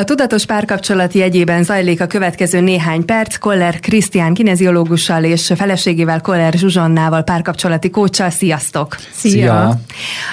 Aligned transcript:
A 0.00 0.04
tudatos 0.04 0.46
párkapcsolat 0.46 1.12
jegyében 1.12 1.62
zajlik 1.64 2.00
a 2.00 2.06
következő 2.06 2.60
néhány 2.60 3.04
perc. 3.04 3.36
Koller 3.36 3.80
Krisztián 3.80 4.34
kineziológussal 4.34 5.24
és 5.24 5.52
feleségével 5.56 6.20
Koller 6.20 6.52
Zsuzsannával 6.52 7.22
párkapcsolati 7.22 7.90
kócsal. 7.90 8.30
Sziasztok! 8.30 8.96
Szia! 9.12 9.32
Szia! 9.32 9.80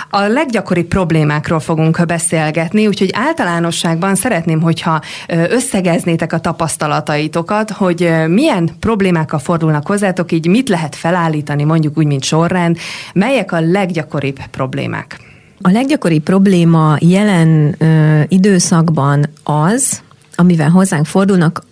A 0.09 0.21
leggyakoribb 0.21 0.87
problémákról 0.87 1.59
fogunk 1.59 2.05
beszélgetni, 2.05 2.87
úgyhogy 2.87 3.09
általánosságban 3.13 4.15
szeretném, 4.15 4.61
hogyha 4.61 5.01
összegeznétek 5.27 6.33
a 6.33 6.39
tapasztalataitokat, 6.39 7.71
hogy 7.71 8.11
milyen 8.27 8.69
problémákkal 8.79 9.39
fordulnak 9.39 9.87
hozzátok, 9.87 10.31
így 10.31 10.47
mit 10.47 10.69
lehet 10.69 10.95
felállítani, 10.95 11.63
mondjuk 11.63 11.97
úgy, 11.97 12.05
mint 12.05 12.23
sorrend, 12.23 12.77
melyek 13.13 13.51
a 13.51 13.59
leggyakoribb 13.59 14.39
problémák? 14.51 15.26
A 15.61 15.69
leggyakoribb 15.69 16.23
probléma 16.23 16.97
jelen 16.99 17.75
ö, 17.77 18.21
időszakban 18.27 19.25
az, 19.43 20.01
amivel 20.35 20.69
hozzánk 20.69 21.05
fordulnak, 21.05 21.63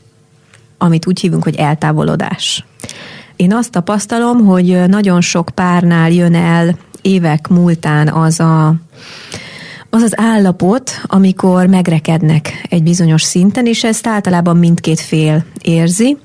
amit 0.77 1.07
úgy 1.07 1.19
hívunk, 1.19 1.43
hogy 1.43 1.55
eltávolodás. 1.55 2.65
Én 3.35 3.53
azt 3.53 3.71
tapasztalom, 3.71 4.45
hogy 4.45 4.83
nagyon 4.87 5.21
sok 5.21 5.49
párnál 5.53 6.11
jön 6.11 6.35
el 6.35 6.77
évek 7.01 7.47
múltán 7.47 8.07
az 8.07 8.39
a 8.39 8.75
az 9.89 10.01
az 10.01 10.19
állapot, 10.19 10.91
amikor 11.03 11.67
megrekednek 11.67 12.65
egy 12.69 12.83
bizonyos 12.83 13.21
szinten, 13.21 13.65
és 13.65 13.83
ezt 13.83 14.07
általában 14.07 14.57
mindkét 14.57 14.99
fél 14.99 15.45
érzi 15.61 16.17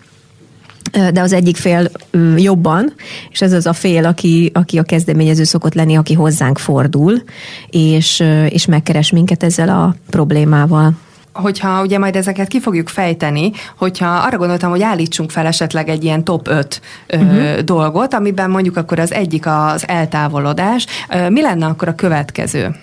de 1.12 1.20
az 1.20 1.32
egyik 1.32 1.56
fél 1.56 1.90
jobban, 2.36 2.92
és 3.30 3.40
ez 3.40 3.52
az 3.52 3.66
a 3.66 3.72
fél, 3.72 4.04
aki, 4.04 4.50
aki 4.54 4.78
a 4.78 4.82
kezdeményező 4.82 5.44
szokott 5.44 5.74
lenni, 5.74 5.96
aki 5.96 6.14
hozzánk 6.14 6.58
fordul, 6.58 7.22
és, 7.70 8.22
és 8.48 8.66
megkeres 8.66 9.10
minket 9.10 9.42
ezzel 9.42 9.68
a 9.68 9.94
problémával 10.10 10.92
hogyha 11.32 11.82
ugye 11.82 11.98
majd 11.98 12.16
ezeket 12.16 12.48
ki 12.48 12.60
fogjuk 12.60 12.88
fejteni, 12.88 13.52
hogyha 13.78 14.06
arra 14.06 14.36
gondoltam, 14.36 14.70
hogy 14.70 14.82
állítsunk 14.82 15.30
fel 15.30 15.46
esetleg 15.46 15.88
egy 15.88 16.04
ilyen 16.04 16.24
top 16.24 16.48
5 16.48 16.80
uh-huh. 17.08 17.58
dolgot, 17.58 18.14
amiben 18.14 18.50
mondjuk 18.50 18.76
akkor 18.76 18.98
az 18.98 19.12
egyik 19.12 19.46
az 19.46 19.88
eltávolodás. 19.88 20.86
Mi 21.28 21.40
lenne 21.40 21.66
akkor 21.66 21.88
a 21.88 21.94
következő? 21.94 22.76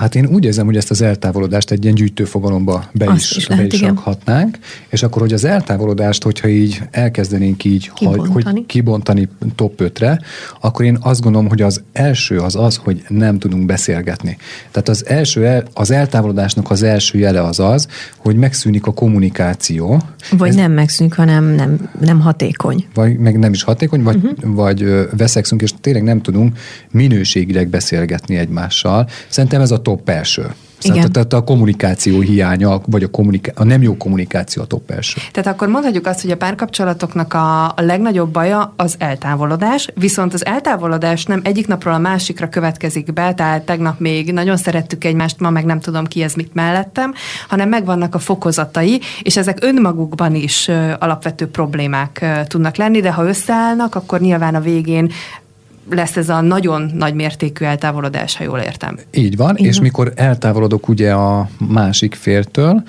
Hát 0.00 0.14
én 0.14 0.26
úgy 0.26 0.44
érzem, 0.44 0.66
hogy 0.66 0.76
ezt 0.76 0.90
az 0.90 1.02
eltávolodást 1.02 1.70
egy 1.70 1.82
ilyen 1.82 1.94
gyűjtőfogalomba 1.94 2.84
be 2.92 3.12
is, 3.14 3.36
is, 3.36 3.46
lehet, 3.46 3.68
be 3.68 3.74
is 3.74 3.80
rakhatnánk, 3.80 4.58
és 4.88 5.02
akkor, 5.02 5.22
hogy 5.22 5.32
az 5.32 5.44
eltávolodást, 5.44 6.22
hogyha 6.22 6.48
így 6.48 6.82
elkezdenénk 6.90 7.64
így 7.64 7.90
kibontani, 7.94 8.42
hogy 8.42 8.66
kibontani 8.66 9.28
top 9.54 9.82
5-re, 9.82 10.20
akkor 10.60 10.84
én 10.84 10.98
azt 11.00 11.20
gondolom, 11.20 11.48
hogy 11.48 11.62
az 11.62 11.82
első 11.92 12.38
az 12.38 12.56
az, 12.56 12.76
hogy 12.76 13.02
nem 13.08 13.38
tudunk 13.38 13.66
beszélgetni. 13.66 14.36
Tehát 14.70 14.88
az 14.88 15.06
első, 15.06 15.46
el, 15.46 15.64
az 15.74 15.90
eltávolodásnak 15.90 16.70
az 16.70 16.82
első 16.82 17.18
jele 17.18 17.42
az 17.42 17.60
az, 17.60 17.88
hogy 18.16 18.36
megszűnik 18.36 18.86
a 18.86 18.92
kommunikáció. 18.92 20.02
Vagy 20.30 20.48
Ez, 20.48 20.54
nem 20.54 20.72
megszűnik, 20.72 21.14
hanem 21.14 21.44
nem, 21.44 21.90
nem 22.00 22.20
hatékony. 22.20 22.86
Vagy 22.94 23.18
meg 23.18 23.38
nem 23.38 23.52
is 23.52 23.62
hatékony, 23.62 24.02
vagy, 24.02 24.16
uh-huh. 24.16 24.54
vagy 24.54 25.08
veszegszünk, 25.16 25.62
és 25.62 25.70
tényleg 25.80 26.02
nem 26.02 26.20
tudunk 26.20 26.58
minőségileg 26.90 27.68
beszélgetni 27.68 28.36
egymással. 28.36 29.08
Szerintem 29.28 29.60
ez 29.60 29.70
a 29.70 29.82
top 29.90 30.08
első. 30.08 30.54
Igen. 30.82 31.12
Tehát 31.12 31.32
a 31.32 31.44
kommunikáció 31.44 32.20
hiánya, 32.20 32.80
vagy 32.86 33.02
a, 33.02 33.10
kommuniká- 33.10 33.58
a 33.58 33.64
nem 33.64 33.82
jó 33.82 33.96
kommunikáció 33.96 34.62
a 34.62 34.66
top 34.66 34.90
első. 34.90 35.20
Tehát 35.32 35.54
akkor 35.54 35.68
mondhatjuk 35.68 36.06
azt, 36.06 36.20
hogy 36.20 36.30
a 36.30 36.36
párkapcsolatoknak 36.36 37.34
a, 37.34 37.64
a 37.64 37.74
legnagyobb 37.76 38.30
baja 38.30 38.72
az 38.76 38.94
eltávolodás, 38.98 39.88
viszont 39.94 40.34
az 40.34 40.46
eltávolodás 40.46 41.24
nem 41.24 41.40
egyik 41.44 41.66
napról 41.66 41.94
a 41.94 41.98
másikra 41.98 42.48
következik 42.48 43.12
be, 43.12 43.34
tehát 43.34 43.62
tegnap 43.62 43.98
még 43.98 44.32
nagyon 44.32 44.56
szerettük 44.56 45.04
egymást, 45.04 45.40
ma 45.40 45.50
meg 45.50 45.64
nem 45.64 45.80
tudom 45.80 46.04
ki 46.04 46.22
ez 46.22 46.34
mit 46.34 46.54
mellettem, 46.54 47.14
hanem 47.48 47.68
megvannak 47.68 48.14
a 48.14 48.18
fokozatai, 48.18 49.00
és 49.22 49.36
ezek 49.36 49.58
önmagukban 49.60 50.34
is 50.34 50.70
alapvető 50.98 51.46
problémák 51.48 52.44
tudnak 52.46 52.76
lenni, 52.76 53.00
de 53.00 53.12
ha 53.12 53.24
összeállnak, 53.24 53.94
akkor 53.94 54.20
nyilván 54.20 54.54
a 54.54 54.60
végén 54.60 55.10
lesz 55.90 56.16
ez 56.16 56.28
a 56.28 56.40
nagyon 56.40 56.90
nagy 56.94 57.14
mértékű 57.14 57.64
eltávolodás, 57.64 58.36
ha 58.36 58.44
jól 58.44 58.58
értem. 58.58 58.98
Így 59.10 59.36
van, 59.36 59.56
Igen. 59.56 59.70
és 59.70 59.80
mikor 59.80 60.12
eltávolodok 60.16 60.88
ugye 60.88 61.12
a 61.12 61.48
másik 61.68 62.14
fértől, 62.14 62.82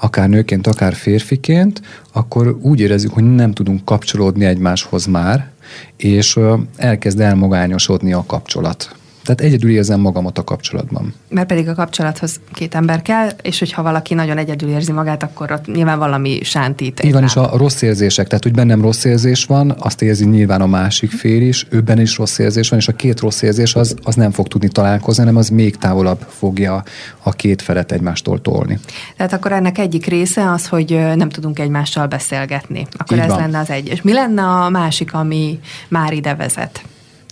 akár 0.00 0.28
nőként, 0.28 0.66
akár 0.66 0.94
férfiként, 0.94 1.82
akkor 2.12 2.58
úgy 2.62 2.80
érezzük, 2.80 3.12
hogy 3.12 3.34
nem 3.34 3.52
tudunk 3.52 3.84
kapcsolódni 3.84 4.44
egymáshoz 4.44 5.06
már, 5.06 5.50
és 5.96 6.38
elkezd 6.76 7.20
elmogányosodni 7.20 8.12
a 8.12 8.24
kapcsolat. 8.26 8.96
Tehát 9.28 9.52
egyedül 9.52 9.70
érzem 9.70 10.00
magamat 10.00 10.38
a 10.38 10.44
kapcsolatban. 10.44 11.14
Mert 11.28 11.46
pedig 11.46 11.68
a 11.68 11.74
kapcsolathoz 11.74 12.40
két 12.52 12.74
ember 12.74 13.02
kell, 13.02 13.28
és 13.42 13.58
hogyha 13.58 13.82
valaki 13.82 14.14
nagyon 14.14 14.38
egyedül 14.38 14.70
érzi 14.70 14.92
magát, 14.92 15.22
akkor 15.22 15.52
ott 15.52 15.66
nyilván 15.66 15.98
valami 15.98 16.38
sántít. 16.42 17.04
Így 17.04 17.12
van, 17.12 17.22
és 17.22 17.36
a 17.36 17.56
rossz 17.56 17.82
érzések, 17.82 18.26
tehát 18.26 18.42
hogy 18.44 18.52
bennem 18.52 18.80
rossz 18.80 19.04
érzés 19.04 19.44
van, 19.44 19.74
azt 19.78 20.02
érzi 20.02 20.24
nyilván 20.24 20.60
a 20.60 20.66
másik 20.66 21.10
fél 21.10 21.42
is, 21.42 21.66
őben 21.70 22.00
is 22.00 22.16
rossz 22.16 22.38
érzés 22.38 22.68
van, 22.68 22.78
és 22.78 22.88
a 22.88 22.92
két 22.92 23.20
rossz 23.20 23.42
érzés 23.42 23.74
az, 23.74 23.94
az 24.02 24.14
nem 24.14 24.30
fog 24.30 24.48
tudni 24.48 24.68
találkozni, 24.68 25.22
hanem 25.22 25.38
az 25.38 25.48
még 25.48 25.76
távolabb 25.76 26.26
fogja 26.28 26.82
a 27.22 27.32
két 27.32 27.62
felet 27.62 27.92
egymástól 27.92 28.40
tolni. 28.40 28.78
Tehát 29.16 29.32
akkor 29.32 29.52
ennek 29.52 29.78
egyik 29.78 30.06
része 30.06 30.50
az, 30.50 30.66
hogy 30.66 30.90
nem 31.14 31.28
tudunk 31.28 31.58
egymással 31.58 32.06
beszélgetni. 32.06 32.86
Akkor 32.96 33.16
Így 33.16 33.22
ez 33.22 33.30
van. 33.30 33.38
lenne 33.38 33.58
az 33.58 33.70
egy. 33.70 33.88
És 33.88 34.02
mi 34.02 34.12
lenne 34.12 34.42
a 34.42 34.68
másik, 34.68 35.14
ami 35.14 35.60
már 35.88 36.12
ide 36.12 36.34
vezet? 36.34 36.82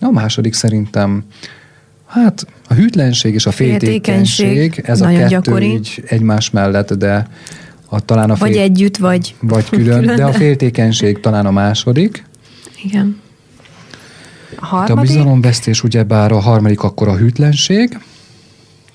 A 0.01 0.11
második 0.11 0.55
szerintem 0.55 1.25
Hát 2.07 2.47
a 2.69 2.75
hűtlenség 2.75 3.35
és 3.35 3.47
a 3.47 3.51
féltékenység, 3.51 4.81
ez 4.85 5.01
a 5.01 5.07
kettő 5.07 5.27
gyakori. 5.27 5.73
így 5.73 6.05
egymás 6.07 6.51
mellett, 6.51 6.93
de 6.95 7.29
a, 7.89 8.01
talán 8.01 8.31
a 8.31 8.37
fél... 8.37 8.47
Vagy 8.47 8.57
együtt, 8.57 8.97
vagy, 8.97 9.35
vagy 9.41 9.69
külön, 9.69 10.01
külön, 10.01 10.17
de 10.17 10.25
a 10.25 10.33
féltékenység 10.33 11.21
talán 11.21 11.47
a 11.47 11.51
második. 11.51 12.25
Igen. 12.85 13.21
A 14.57 14.67
harmadik? 14.67 14.95
De 14.95 15.01
a 15.01 15.03
bizalomvesztés 15.03 15.83
ugyebár 15.83 16.33
a 16.33 16.39
harmadik 16.39 16.83
akkor 16.83 17.09
a 17.09 17.17
hűtlenség, 17.17 17.89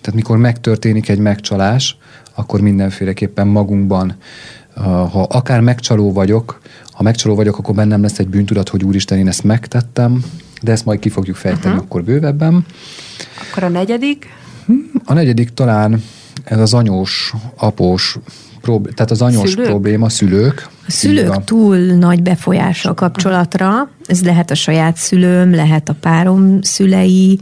tehát 0.01 0.13
mikor 0.15 0.37
megtörténik 0.37 1.09
egy 1.09 1.19
megcsalás, 1.19 1.97
akkor 2.35 2.61
mindenféleképpen 2.61 3.47
magunkban, 3.47 4.15
ha 4.75 5.21
akár 5.21 5.59
megcsaló 5.59 6.13
vagyok, 6.13 6.61
ha 6.91 7.03
megcsaló 7.03 7.35
vagyok, 7.35 7.57
akkor 7.57 7.75
bennem 7.75 8.01
lesz 8.01 8.19
egy 8.19 8.27
bűntudat, 8.27 8.69
hogy 8.69 8.83
úristen, 8.83 9.17
én 9.17 9.27
ezt 9.27 9.43
megtettem, 9.43 10.23
de 10.61 10.71
ezt 10.71 10.85
majd 10.85 10.99
ki 10.99 11.09
fogjuk 11.09 11.35
fejteni 11.35 11.73
uh-huh. 11.73 11.83
akkor 11.83 12.03
bővebben. 12.03 12.65
Akkor 13.49 13.63
a 13.63 13.69
negyedik? 13.69 14.27
Hm, 14.65 14.73
a 15.05 15.13
negyedik 15.13 15.49
talán 15.49 16.03
ez 16.43 16.59
az 16.59 16.73
anyós, 16.73 17.33
após, 17.55 18.17
prób- 18.61 18.93
tehát 18.93 19.11
az 19.11 19.21
anyós 19.21 19.49
szülők? 19.49 19.65
probléma, 19.65 20.09
szülők. 20.09 20.69
A 20.87 20.91
szülők 20.91 21.43
túl 21.43 21.77
nagy 21.77 22.21
befolyása 22.21 22.89
a 22.89 22.93
kapcsolatra, 22.93 23.89
ez 24.05 24.23
lehet 24.23 24.51
a 24.51 24.55
saját 24.55 24.97
szülőm, 24.97 25.55
lehet 25.55 25.89
a 25.89 25.95
párom 25.99 26.61
szülei, 26.61 27.39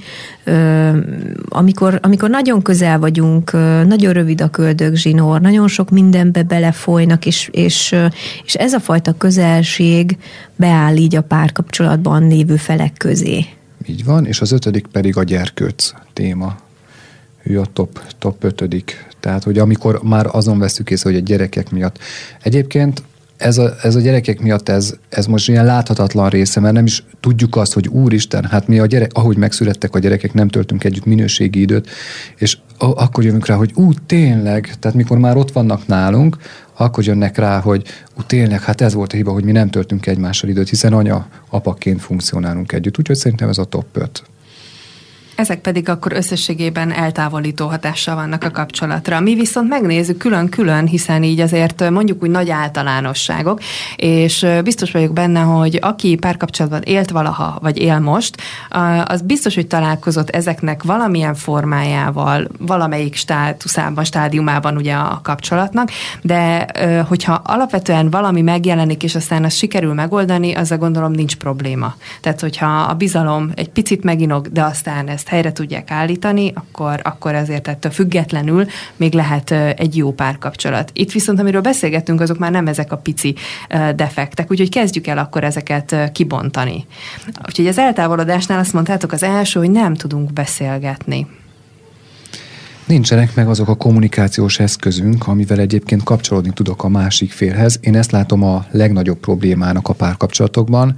amikor, 1.50 2.00
amikor 2.02 2.30
nagyon 2.30 2.62
közel 2.62 3.00
vagyunk, 3.00 3.52
nagyon 3.88 4.14
rövid 4.14 4.42
a 4.42 4.50
köldögzsinór, 4.50 5.42
nagyon 5.42 5.68
sok 5.68 5.90
mindenbe 5.90 6.44
belefolynak, 6.44 7.26
és, 7.26 7.50
és, 7.52 7.96
és 8.46 8.54
ez 8.54 8.74
a 8.74 8.80
fajta 8.80 9.18
közelség 9.18 10.18
beáll 10.56 10.96
így 10.96 11.16
a 11.16 11.22
párkapcsolatban 11.22 12.28
lévő 12.28 12.56
felek 12.56 12.94
közé. 12.98 13.46
Így 13.88 14.06
van, 14.06 14.26
és 14.26 14.42
az 14.42 14.52
ötödik 14.52 14.88
pedig 14.88 15.18
a 15.18 15.24
gyerkőc 15.24 15.92
téma. 16.14 16.56
Ő 17.44 17.60
a 17.60 17.66
top, 17.74 18.02
top 18.18 18.44
ötödik. 18.44 19.08
Tehát, 19.20 19.44
hogy 19.44 19.58
amikor 19.58 20.02
már 20.04 20.28
azon 20.32 20.60
veszük 20.60 20.90
észre, 20.90 21.10
hogy 21.10 21.20
a 21.20 21.24
gyerekek 21.24 21.72
miatt. 21.72 21.98
Egyébként 22.42 23.04
ez 23.40 23.58
a, 23.58 23.74
ez 23.82 23.96
a 23.96 24.00
gyerekek 24.00 24.40
miatt 24.40 24.70
ez, 24.70 24.94
ez 25.10 25.26
most 25.26 25.50
ilyen 25.50 25.66
láthatatlan 25.66 26.30
része, 26.30 26.60
mert 26.60 26.74
nem 26.74 26.86
is 26.86 27.04
tudjuk 27.20 27.56
azt, 27.56 27.74
hogy 27.74 27.88
úristen, 27.88 28.46
hát 28.46 28.68
mi 28.68 28.80
a 28.80 28.86
gyerek, 28.86 29.12
ahogy 29.14 29.38
megszülettek 29.38 29.96
a 29.96 30.00
gyerekek, 30.00 30.34
nem 30.34 30.48
töltünk 30.48 30.84
együtt 30.84 31.06
minőségi 31.06 31.62
időt, 31.62 31.90
és 32.38 32.58
akkor 32.78 33.24
jövünk 33.24 33.46
rá, 33.46 33.56
hogy 33.56 33.72
ú, 33.76 33.94
tényleg, 34.06 34.76
tehát 34.80 34.98
mikor 34.98 35.18
már 35.18 35.38
ott 35.38 35.52
vannak 35.52 35.88
nálunk, 35.88 36.38
akkor 36.78 37.04
jönnek 37.04 37.38
rá, 37.38 37.60
hogy 37.60 37.84
ú, 38.18 38.22
tényleg, 38.22 38.64
hát 38.64 38.82
ez 38.82 38.94
volt 38.94 39.14
a 39.14 39.16
hiba, 39.16 39.32
hogy 39.32 39.44
mi 39.44 39.52
nem 39.52 39.70
töltünk 39.70 40.06
egymással 40.06 40.50
időt, 40.50 40.70
hiszen 40.70 40.94
anya, 40.94 41.28
apaként 41.50 42.02
funkcionálunk 42.02 42.72
együtt, 42.72 43.00
úgyhogy 43.00 43.16
szerintem 43.16 43.50
ez 43.50 43.58
a 43.58 43.64
top 43.64 43.86
5. 43.94 44.24
Ezek 45.40 45.62
pedig 45.62 45.90
akkor 45.90 46.14
összességében 46.14 46.92
eltávolító 46.92 47.68
hatással 47.68 48.16
vannak 48.16 48.44
a 48.44 48.52
kapcsolatra. 48.52 49.20
Mi 49.20 49.36
viszont 49.36 49.70
megnézzük 49.70 50.18
külön-külön, 50.18 50.88
hiszen 50.88 51.24
így 51.24 51.40
azért 51.40 51.90
mondjuk 51.90 52.24
úgy 52.24 52.30
nagy 52.30 52.50
általánosságok, 52.50 53.60
és 53.96 54.46
biztos 54.64 54.92
vagyok 54.92 55.14
benne, 55.14 55.40
hogy 55.40 55.80
aki 55.82 56.16
párkapcsolatban 56.16 56.82
élt 56.82 57.10
valaha, 57.10 57.58
vagy 57.62 57.78
él 57.78 58.00
most, 58.00 58.42
az 59.06 59.22
biztos, 59.22 59.56
hogy 59.56 59.68
találkozott 59.68 60.30
ezeknek 60.30 60.84
valamilyen 60.84 61.36
formájával, 61.36 62.48
valamelyik 62.58 63.16
státuszában, 63.16 64.04
stádiumában 64.04 64.76
ugye 64.76 64.94
a 64.94 65.20
kapcsolatnak, 65.24 65.90
de 66.22 66.66
hogyha 67.08 67.42
alapvetően 67.44 68.10
valami 68.10 68.42
megjelenik, 68.42 69.04
és 69.04 69.16
aztán 69.16 69.44
azt 69.44 69.58
sikerül 69.58 69.94
megoldani, 69.94 70.54
az 70.54 70.72
a 70.72 70.78
gondolom 70.78 71.12
nincs 71.12 71.36
probléma. 71.36 71.96
Tehát, 72.22 72.40
hogyha 72.40 72.82
a 72.82 72.94
bizalom 72.94 73.52
egy 73.56 73.70
picit 73.70 74.04
meginog, 74.04 74.48
de 74.52 74.64
aztán 74.64 75.08
ezt 75.08 75.28
helyre 75.30 75.52
tudják 75.52 75.92
állítani, 75.92 76.52
akkor, 76.56 77.00
akkor 77.04 77.36
ezért 77.36 77.68
ettől 77.68 77.92
függetlenül 77.92 78.66
még 78.96 79.14
lehet 79.14 79.52
egy 79.52 79.98
jó 79.98 80.12
párkapcsolat. 80.12 80.92
Itt 80.94 81.12
viszont, 81.12 81.40
amiről 81.40 81.62
beszélgettünk, 81.62 82.22
azok 82.22 82.38
már 82.38 82.52
nem 82.52 82.68
ezek 82.68 82.92
a 82.92 82.98
pici 82.98 83.36
defektek, 83.96 84.52
úgyhogy 84.52 84.70
kezdjük 84.70 85.08
el 85.08 85.18
akkor 85.18 85.44
ezeket 85.44 86.12
kibontani. 86.12 86.86
Úgyhogy 87.48 87.68
az 87.68 87.78
eltávolodásnál 87.78 88.60
azt 88.60 88.74
mondtátok 88.74 89.12
az 89.12 89.24
első, 89.24 89.60
hogy 89.60 89.72
nem 89.72 89.94
tudunk 89.94 90.34
beszélgetni. 90.34 91.28
Nincsenek 92.86 93.36
meg 93.36 93.50
azok 93.50 93.68
a 93.68 93.76
kommunikációs 93.76 94.60
eszközünk, 94.60 95.28
amivel 95.28 95.60
egyébként 95.60 96.04
kapcsolódni 96.04 96.52
tudok 96.54 96.84
a 96.84 96.88
másik 96.88 97.32
félhez. 97.32 97.80
Én 97.82 97.96
ezt 97.96 98.12
látom 98.12 98.44
a 98.44 98.66
legnagyobb 98.72 99.18
problémának 99.18 99.88
a 99.88 99.94
párkapcsolatokban, 99.94 100.96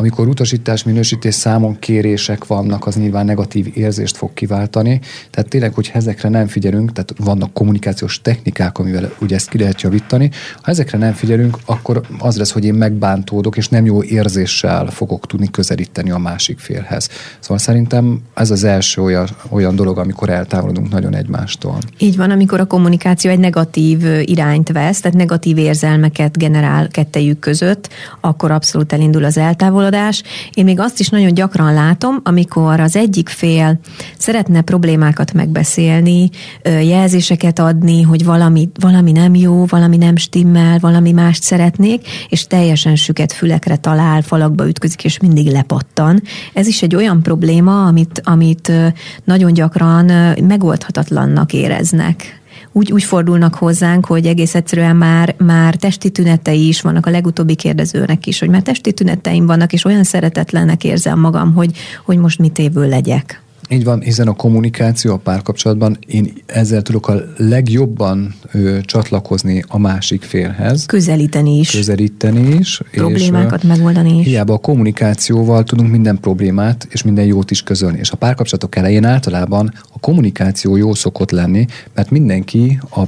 amikor 0.00 0.28
utasítás, 0.28 0.84
minősítés 0.84 1.34
számon 1.34 1.78
kérések 1.78 2.46
vannak, 2.46 2.86
az 2.86 2.96
nyilván 2.96 3.24
negatív 3.24 3.66
érzést 3.74 4.16
fog 4.16 4.34
kiváltani. 4.34 5.00
Tehát 5.30 5.50
tényleg, 5.50 5.74
hogy 5.74 5.90
ezekre 5.94 6.28
nem 6.28 6.46
figyelünk, 6.46 6.92
tehát 6.92 7.12
vannak 7.16 7.52
kommunikációs 7.52 8.20
technikák, 8.20 8.78
amivel 8.78 9.12
ugye 9.20 9.34
ezt 9.34 9.48
ki 9.48 9.58
lehet 9.58 9.80
javítani. 9.80 10.30
Ha 10.62 10.70
ezekre 10.70 10.98
nem 10.98 11.12
figyelünk, 11.12 11.58
akkor 11.64 12.00
az 12.18 12.36
lesz, 12.36 12.50
hogy 12.50 12.64
én 12.64 12.74
megbántódok, 12.74 13.56
és 13.56 13.68
nem 13.68 13.84
jó 13.84 14.02
érzéssel 14.02 14.86
fogok 14.86 15.26
tudni 15.26 15.50
közelíteni 15.50 16.10
a 16.10 16.18
másik 16.18 16.58
félhez. 16.58 17.08
Szóval 17.40 17.58
szerintem 17.58 18.20
ez 18.34 18.50
az 18.50 18.64
első 18.64 19.02
olyan, 19.02 19.28
olyan 19.48 19.76
dolog, 19.76 19.98
amikor 19.98 20.28
eltávolodunk 20.30 20.90
nagyon 20.90 21.14
egymástól. 21.14 21.78
Így 21.98 22.16
van, 22.16 22.30
amikor 22.30 22.60
a 22.60 22.66
kommunikáció 22.66 23.30
egy 23.30 23.38
negatív 23.38 24.04
irányt 24.24 24.72
vesz, 24.72 25.00
tehát 25.00 25.16
negatív 25.16 25.58
érzelmeket 25.58 26.38
generál 26.38 26.88
kettejük 26.88 27.38
között, 27.38 27.88
akkor 28.20 28.50
abszolút 28.50 28.92
elindul 28.92 29.24
az 29.24 29.36
eltávolodás 29.36 29.86
kapcsolódás. 29.88 30.22
Én 30.54 30.64
még 30.64 30.80
azt 30.80 31.00
is 31.00 31.08
nagyon 31.08 31.34
gyakran 31.34 31.74
látom, 31.74 32.20
amikor 32.22 32.80
az 32.80 32.96
egyik 32.96 33.28
fél 33.28 33.80
szeretne 34.18 34.60
problémákat 34.60 35.32
megbeszélni, 35.32 36.30
jelzéseket 36.64 37.58
adni, 37.58 38.02
hogy 38.02 38.24
valami, 38.24 38.68
valami 38.80 39.12
nem 39.12 39.34
jó, 39.34 39.64
valami 39.66 39.96
nem 39.96 40.16
stimmel, 40.16 40.78
valami 40.78 41.12
mást 41.12 41.42
szeretnék, 41.42 42.08
és 42.28 42.46
teljesen 42.46 42.96
süket 42.96 43.32
fülekre 43.32 43.76
talál, 43.76 44.22
falakba 44.22 44.68
ütközik, 44.68 45.04
és 45.04 45.18
mindig 45.18 45.50
lepattan. 45.50 46.22
Ez 46.52 46.66
is 46.66 46.82
egy 46.82 46.94
olyan 46.94 47.22
probléma, 47.22 47.86
amit, 47.86 48.20
amit 48.24 48.72
nagyon 49.24 49.52
gyakran 49.52 50.04
megoldhatatlannak 50.42 51.52
éreznek 51.52 52.37
úgy, 52.72 52.92
úgy 52.92 53.04
fordulnak 53.04 53.54
hozzánk, 53.54 54.06
hogy 54.06 54.26
egész 54.26 54.54
egyszerűen 54.54 54.96
már, 54.96 55.34
már 55.38 55.74
testi 55.74 56.10
tünetei 56.10 56.68
is 56.68 56.80
vannak 56.80 57.06
a 57.06 57.10
legutóbbi 57.10 57.54
kérdezőnek 57.54 58.26
is, 58.26 58.38
hogy 58.38 58.48
már 58.48 58.62
testi 58.62 58.92
tüneteim 58.92 59.46
vannak, 59.46 59.72
és 59.72 59.84
olyan 59.84 60.04
szeretetlennek 60.04 60.84
érzem 60.84 61.20
magam, 61.20 61.54
hogy, 61.54 61.76
hogy 62.04 62.16
most 62.16 62.38
mit 62.38 62.58
évül 62.58 62.88
legyek. 62.88 63.42
Így 63.70 63.84
van, 63.84 64.00
hiszen 64.00 64.28
a 64.28 64.32
kommunikáció 64.32 65.12
a 65.12 65.16
párkapcsolatban 65.16 65.98
én 66.06 66.32
ezzel 66.46 66.82
tudok 66.82 67.08
a 67.08 67.14
legjobban 67.36 68.34
ö, 68.52 68.78
csatlakozni 68.82 69.64
a 69.68 69.78
másik 69.78 70.22
félhez. 70.22 70.86
Közelíteni 70.86 71.58
is. 71.58 71.70
Közelíteni 71.70 72.56
is. 72.58 72.80
Problémákat 72.90 73.62
és, 73.62 73.68
megoldani 73.68 74.18
is. 74.18 74.26
Hiába 74.26 74.52
a 74.52 74.58
kommunikációval 74.58 75.64
tudunk 75.64 75.90
minden 75.90 76.20
problémát 76.20 76.88
és 76.90 77.02
minden 77.02 77.24
jót 77.24 77.50
is 77.50 77.62
közölni. 77.62 77.98
És 77.98 78.10
a 78.10 78.16
párkapcsolatok 78.16 78.76
elején 78.76 79.04
általában 79.04 79.72
a 79.92 79.98
kommunikáció 80.00 80.76
jó 80.76 80.94
szokott 80.94 81.30
lenni, 81.30 81.66
mert 81.94 82.10
mindenki 82.10 82.80
a 82.90 83.02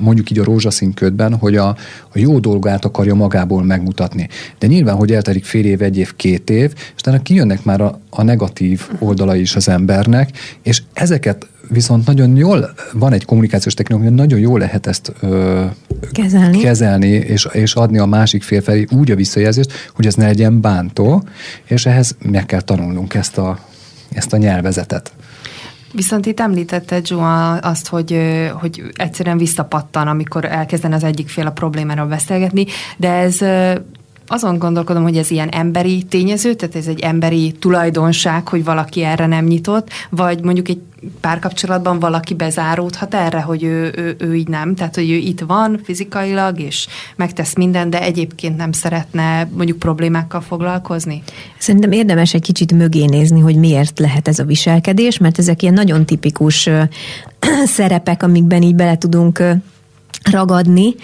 mondjuk 0.00 0.30
így 0.30 0.38
a 0.38 0.44
rózsaszín 0.44 0.94
ködben, 0.94 1.34
hogy 1.34 1.56
a, 1.56 1.68
a 2.12 2.18
jó 2.18 2.38
dolgát 2.38 2.84
akarja 2.84 3.14
magából 3.14 3.64
megmutatni. 3.64 4.28
De 4.58 4.66
nyilván, 4.66 4.96
hogy 4.96 5.12
eltelik 5.12 5.44
fél 5.44 5.64
év, 5.64 5.82
egy 5.82 5.96
év, 5.96 6.16
két 6.16 6.50
év, 6.50 6.72
és 6.76 7.00
utána 7.00 7.22
kijönnek 7.22 7.64
már 7.64 7.80
a, 7.80 8.00
a 8.10 8.22
negatív 8.22 8.88
oldalai 8.98 9.40
is 9.40 9.56
az 9.56 9.68
embernek, 9.68 10.30
és 10.62 10.82
ezeket 10.92 11.46
viszont 11.68 12.06
nagyon 12.06 12.36
jól, 12.36 12.74
van 12.92 13.12
egy 13.12 13.24
kommunikációs 13.24 13.74
technika, 13.74 14.10
nagyon 14.10 14.38
jól 14.38 14.58
lehet 14.58 14.86
ezt 14.86 15.12
ö, 15.20 15.64
kezelni, 16.12 16.58
kezelni 16.58 17.08
és, 17.08 17.48
és 17.52 17.74
adni 17.74 17.98
a 17.98 18.06
másik 18.06 18.42
fél 18.42 18.60
felé 18.60 18.86
úgy 18.90 19.10
a 19.10 19.14
visszajelzést, 19.14 19.72
hogy 19.94 20.06
ez 20.06 20.14
ne 20.14 20.26
legyen 20.26 20.60
bántó, 20.60 21.24
és 21.64 21.86
ehhez 21.86 22.16
meg 22.22 22.46
kell 22.46 22.60
tanulnunk 22.60 23.14
ezt 23.14 23.38
a, 23.38 23.58
ezt 24.12 24.32
a 24.32 24.36
nyelvezetet. 24.36 25.12
Viszont 25.92 26.26
itt 26.26 26.40
említette 26.40 27.00
Joa 27.04 27.52
azt, 27.52 27.88
hogy, 27.88 28.18
hogy 28.60 28.82
egyszerűen 28.94 29.38
visszapattan, 29.38 30.08
amikor 30.08 30.44
elkezden 30.44 30.92
az 30.92 31.04
egyik 31.04 31.28
fél 31.28 31.46
a 31.46 31.52
problémáról 31.52 32.06
beszélgetni, 32.06 32.66
de 32.96 33.12
ez 33.12 33.38
azon 34.26 34.58
gondolkodom, 34.58 35.02
hogy 35.02 35.16
ez 35.16 35.30
ilyen 35.30 35.48
emberi 35.48 36.02
tényező, 36.02 36.54
tehát 36.54 36.76
ez 36.76 36.86
egy 36.86 37.00
emberi 37.00 37.52
tulajdonság, 37.52 38.48
hogy 38.48 38.64
valaki 38.64 39.02
erre 39.02 39.26
nem 39.26 39.44
nyitott, 39.44 39.88
vagy 40.10 40.42
mondjuk 40.42 40.68
egy 40.68 40.80
párkapcsolatban 41.20 41.98
valaki 41.98 42.34
bezáródhat 42.34 43.14
erre, 43.14 43.40
hogy 43.40 43.62
ő, 43.62 43.92
ő, 43.96 44.16
ő 44.18 44.34
így 44.34 44.48
nem, 44.48 44.74
tehát 44.74 44.94
hogy 44.94 45.10
ő 45.10 45.14
itt 45.14 45.40
van 45.40 45.80
fizikailag, 45.84 46.60
és 46.60 46.86
megtesz 47.16 47.54
mindent, 47.54 47.90
de 47.90 48.02
egyébként 48.02 48.56
nem 48.56 48.72
szeretne 48.72 49.48
mondjuk 49.56 49.78
problémákkal 49.78 50.40
foglalkozni? 50.40 51.22
Szerintem 51.58 51.92
érdemes 51.92 52.34
egy 52.34 52.42
kicsit 52.42 52.72
mögé 52.72 53.04
nézni, 53.04 53.40
hogy 53.40 53.56
miért 53.56 53.98
lehet 53.98 54.28
ez 54.28 54.38
a 54.38 54.44
viselkedés, 54.44 55.18
mert 55.18 55.38
ezek 55.38 55.62
ilyen 55.62 55.74
nagyon 55.74 56.06
tipikus 56.06 56.68
szerepek, 57.76 58.22
amikben 58.22 58.62
így 58.62 58.74
bele 58.74 58.98
tudunk 58.98 59.42
ragadni. 60.30 60.94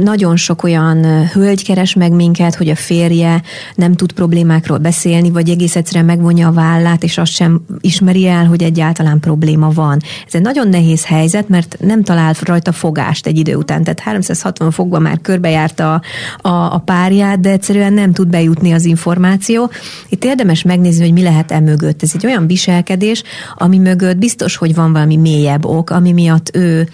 Nagyon 0.00 0.36
sok 0.36 0.62
olyan 0.62 1.28
hölgy 1.28 1.64
keres 1.64 1.94
meg 1.94 2.12
minket, 2.12 2.54
hogy 2.54 2.68
a 2.68 2.76
férje 2.76 3.42
nem 3.74 3.94
tud 3.94 4.12
problémákról 4.12 4.78
beszélni, 4.78 5.30
vagy 5.30 5.48
egész 5.48 5.76
egyszerűen 5.76 6.04
megvonja 6.04 6.48
a 6.48 6.52
vállát, 6.52 7.02
és 7.02 7.18
azt 7.18 7.32
sem 7.32 7.64
ismeri 7.80 8.26
el, 8.26 8.46
hogy 8.46 8.62
egyáltalán 8.62 9.20
probléma 9.20 9.70
van. 9.70 9.98
Ez 10.26 10.34
egy 10.34 10.42
nagyon 10.42 10.68
nehéz 10.68 11.04
helyzet, 11.04 11.48
mert 11.48 11.76
nem 11.80 12.02
talál 12.02 12.34
rajta 12.40 12.72
fogást 12.72 13.26
egy 13.26 13.38
idő 13.38 13.54
után. 13.54 13.82
Tehát 13.82 14.00
360 14.00 14.70
fokban 14.70 15.02
már 15.02 15.20
körbejárta 15.20 15.94
a, 15.94 16.02
a, 16.48 16.74
a 16.74 16.78
párját, 16.78 17.40
de 17.40 17.50
egyszerűen 17.50 17.92
nem 17.92 18.12
tud 18.12 18.28
bejutni 18.28 18.72
az 18.72 18.84
információ. 18.84 19.70
Itt 20.08 20.24
érdemes 20.24 20.62
megnézni, 20.62 21.02
hogy 21.04 21.12
mi 21.12 21.22
lehet 21.22 21.50
e 21.50 21.60
mögött. 21.60 22.02
Ez 22.02 22.10
egy 22.14 22.26
olyan 22.26 22.46
viselkedés, 22.46 23.22
ami 23.54 23.78
mögött 23.78 24.16
biztos, 24.16 24.56
hogy 24.56 24.74
van 24.74 24.92
valami 24.92 25.16
mélyebb 25.16 25.64
ok, 25.64 25.90
ami 25.90 26.12
miatt 26.12 26.56
ő, 26.56 26.88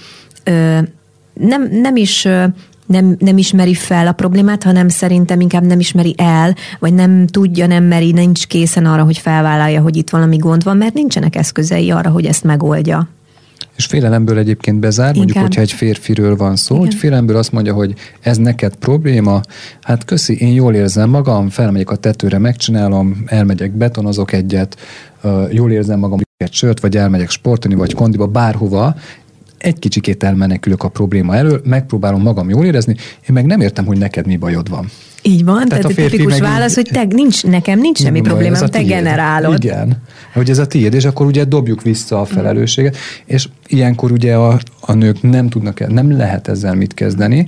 nem, 1.40 1.68
nem 1.72 1.96
is 1.96 2.28
nem, 2.90 3.16
nem 3.18 3.38
ismeri 3.38 3.74
fel 3.74 4.06
a 4.06 4.12
problémát, 4.12 4.62
hanem 4.62 4.88
szerintem 4.88 5.40
inkább 5.40 5.66
nem 5.66 5.78
ismeri 5.78 6.14
el, 6.16 6.54
vagy 6.78 6.94
nem 6.94 7.26
tudja, 7.26 7.66
nem 7.66 7.84
meri, 7.84 8.12
nincs 8.12 8.46
készen 8.46 8.86
arra, 8.86 9.04
hogy 9.04 9.18
felvállalja, 9.18 9.80
hogy 9.80 9.96
itt 9.96 10.10
valami 10.10 10.36
gond 10.36 10.64
van, 10.64 10.76
mert 10.76 10.94
nincsenek 10.94 11.36
eszközei 11.36 11.90
arra, 11.90 12.10
hogy 12.10 12.26
ezt 12.26 12.44
megoldja. 12.44 13.08
És 13.76 13.86
félelemből 13.86 14.38
egyébként 14.38 14.78
bezár, 14.78 15.06
Inkább. 15.06 15.16
mondjuk, 15.16 15.44
hogyha 15.44 15.60
egy 15.60 15.72
férfiről 15.72 16.36
van 16.36 16.56
szó, 16.56 16.74
Igen. 16.74 16.86
hogy 16.86 16.96
félelemből 16.96 17.36
azt 17.36 17.52
mondja, 17.52 17.74
hogy 17.74 17.94
ez 18.20 18.36
neked 18.36 18.74
probléma, 18.74 19.40
hát 19.82 20.04
köszi, 20.04 20.36
én 20.40 20.52
jól 20.52 20.74
érzem 20.74 21.10
magam, 21.10 21.48
felmegyek 21.48 21.90
a 21.90 21.96
tetőre, 21.96 22.38
megcsinálom, 22.38 23.22
elmegyek, 23.26 23.70
betonozok 23.70 24.32
egyet, 24.32 24.76
jól 25.50 25.72
érzem 25.72 25.98
magam, 25.98 26.18
egy 26.36 26.52
sört, 26.52 26.80
vagy 26.80 26.96
elmegyek 26.96 27.30
sportolni, 27.30 27.76
vagy 27.76 27.94
kondiba, 27.94 28.26
bárhova, 28.26 28.94
egy 29.60 29.78
kicsikét 29.78 30.22
elmenekülök 30.22 30.82
a 30.82 30.88
probléma 30.88 31.34
elől, 31.34 31.60
megpróbálom 31.64 32.22
magam 32.22 32.50
jól 32.50 32.64
érezni, 32.64 32.94
én 32.96 33.32
meg 33.32 33.46
nem 33.46 33.60
értem, 33.60 33.86
hogy 33.86 33.98
neked 33.98 34.26
mi 34.26 34.36
bajod 34.36 34.68
van. 34.68 34.90
Így 35.22 35.44
van, 35.44 35.68
tehát, 35.68 35.68
tehát 35.68 35.98
a, 35.98 36.02
a 36.02 36.08
tipikus 36.08 36.32
meg... 36.32 36.40
válasz, 36.40 36.74
hogy 36.74 36.88
te, 36.92 37.04
nincs, 37.04 37.44
nekem 37.44 37.80
nincs 37.80 37.98
semmi 37.98 38.20
problémám, 38.20 38.60
te 38.60 38.68
tiéd. 38.68 38.88
generálod. 38.88 39.64
Igen, 39.64 40.02
hogy 40.32 40.50
ez 40.50 40.58
a 40.58 40.66
tiéd, 40.66 40.94
és 40.94 41.04
akkor 41.04 41.26
ugye 41.26 41.44
dobjuk 41.44 41.82
vissza 41.82 42.20
a 42.20 42.24
felelősséget, 42.24 42.96
és 43.24 43.48
ilyenkor 43.66 44.12
ugye 44.12 44.34
a, 44.34 44.58
a 44.80 44.92
nők 44.92 45.22
nem 45.22 45.48
tudnak, 45.48 45.88
nem 45.88 46.16
lehet 46.16 46.48
ezzel 46.48 46.74
mit 46.74 46.94
kezdeni, 46.94 47.44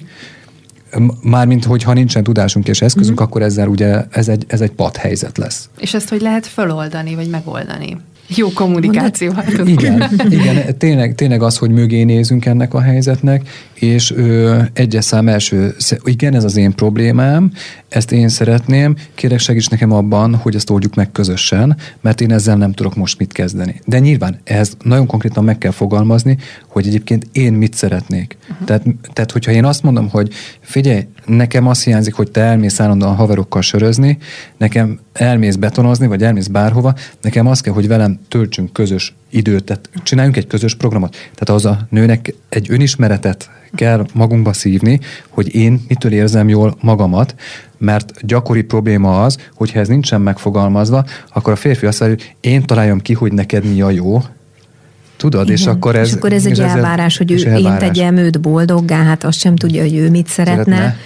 Mármint, 1.23 1.65
hogy 1.65 1.83
ha 1.83 1.93
nincsen 1.93 2.23
tudásunk 2.23 2.69
és 2.69 2.83
eszközünk, 2.83 3.17
mm-hmm. 3.17 3.29
akkor 3.29 3.43
ezzel 3.43 3.69
ugye 3.69 4.05
ez 4.11 4.29
egy, 4.29 4.45
ez 4.47 4.61
egy 4.61 4.71
padhelyzet 4.71 5.39
lesz. 5.39 5.69
És 5.79 5.95
ezt 5.95 6.09
hogy 6.09 6.21
lehet 6.21 6.47
föloldani, 6.47 7.15
vagy 7.15 7.29
megoldani? 7.29 7.97
Jó 8.37 8.49
kommunikáció. 8.53 9.33
Hát 9.33 9.69
igen, 9.69 10.11
igen 10.29 10.79
tényleg, 10.79 11.15
tényleg 11.15 11.43
az, 11.43 11.57
hogy 11.57 11.71
mögé 11.71 12.03
nézünk 12.03 12.47
ennek 12.47 12.75
a 12.75 12.81
helyzetnek, 12.81 13.49
és 13.83 14.11
ö, 14.11 14.63
egyes 14.73 15.05
szám 15.05 15.29
első, 15.29 15.75
igen, 16.05 16.35
ez 16.35 16.45
az 16.45 16.57
én 16.57 16.75
problémám, 16.75 17.53
ezt 17.89 18.13
én 18.13 18.29
szeretném, 18.29 18.97
kérek 19.15 19.39
segíts 19.39 19.71
nekem 19.71 19.93
abban, 19.93 20.35
hogy 20.35 20.55
ezt 20.55 20.71
oldjuk 20.71 20.95
meg 20.95 21.13
közösen, 21.13 21.77
mert 22.01 22.21
én 22.21 22.33
ezzel 22.33 22.57
nem 22.57 22.73
tudok 22.73 22.97
most 22.97 23.19
mit 23.19 23.33
kezdeni. 23.33 23.81
De 23.85 23.99
nyilván 23.99 24.41
ehhez 24.45 24.77
nagyon 24.83 25.07
konkrétan 25.07 25.45
meg 25.45 25.59
kell 25.59 25.71
fogalmazni, 25.71 26.39
hogy 26.69 26.87
egyébként 26.87 27.27
én 27.33 27.53
mit 27.53 27.75
szeretnék. 27.75 28.37
Uh-huh. 28.51 28.67
Tehát, 28.67 28.83
tehát, 29.13 29.33
hogyha 29.33 29.53
én 29.53 29.65
azt 29.65 29.83
mondom, 29.83 30.09
hogy 30.09 30.33
figyelj, 30.61 31.07
nekem 31.27 31.67
azt 31.67 31.85
hiányzik, 31.85 32.15
hogy 32.15 32.31
te 32.31 32.41
elmész 32.41 32.81
állandóan 32.81 33.15
haverokkal 33.15 33.63
sörözni, 33.63 34.19
nekem 34.57 34.99
elmész 35.13 35.57
betonozni, 35.57 36.07
vagy 36.07 36.23
elmész 36.23 36.47
bárhova, 36.47 36.95
nekem 37.21 37.47
az 37.47 37.61
kell, 37.61 37.75
hogy 37.75 37.89
velem 37.89 38.21
töltsünk 38.29 38.73
közös 38.73 39.15
időt, 39.31 39.65
tehát 39.65 39.91
csináljunk 40.03 40.37
egy 40.37 40.47
közös 40.47 40.75
programot. 40.75 41.11
Tehát 41.11 41.49
az 41.49 41.65
a 41.65 41.87
nőnek 41.91 42.35
egy 42.49 42.71
önismeretet 42.71 43.51
kell 43.75 44.07
magunkba 44.15 44.53
szívni, 44.53 45.01
hogy 45.29 45.55
én 45.55 45.85
mitől 45.89 46.13
érzem 46.13 46.49
jól 46.49 46.77
magamat, 46.81 47.35
mert 47.79 48.27
gyakori 48.27 48.63
probléma 48.63 49.23
az, 49.23 49.37
hogyha 49.55 49.79
ez 49.79 49.89
nincsen 49.89 50.21
megfogalmazva, 50.21 51.05
akkor 51.33 51.53
a 51.53 51.57
férfi 51.57 51.87
azt 51.87 52.01
mondja, 52.01 52.19
hogy 52.19 52.35
én 52.41 52.63
találjam 52.63 53.01
ki, 53.01 53.13
hogy 53.13 53.33
neked 53.33 53.65
mi 53.65 53.81
a 53.81 53.91
jó, 53.91 54.23
Tudod, 55.17 55.43
Igen. 55.43 55.57
és 55.57 55.67
akkor 55.67 55.97
ez... 55.97 56.09
És 56.09 56.15
akkor 56.15 56.33
ez 56.33 56.47
egy 56.47 56.61
elvárás, 56.61 57.17
hogy 57.17 57.33
ő 57.33 57.47
elvárás. 57.47 57.83
én 57.83 57.89
tegyem 57.89 58.17
őt 58.17 58.41
boldoggá, 58.41 59.03
hát 59.03 59.25
azt 59.25 59.39
sem 59.39 59.57
tudja, 59.57 59.83
hogy 59.83 59.97
ő 59.97 60.11
mit 60.11 60.27
szeretne. 60.27 60.63
szeretne. 60.77 60.97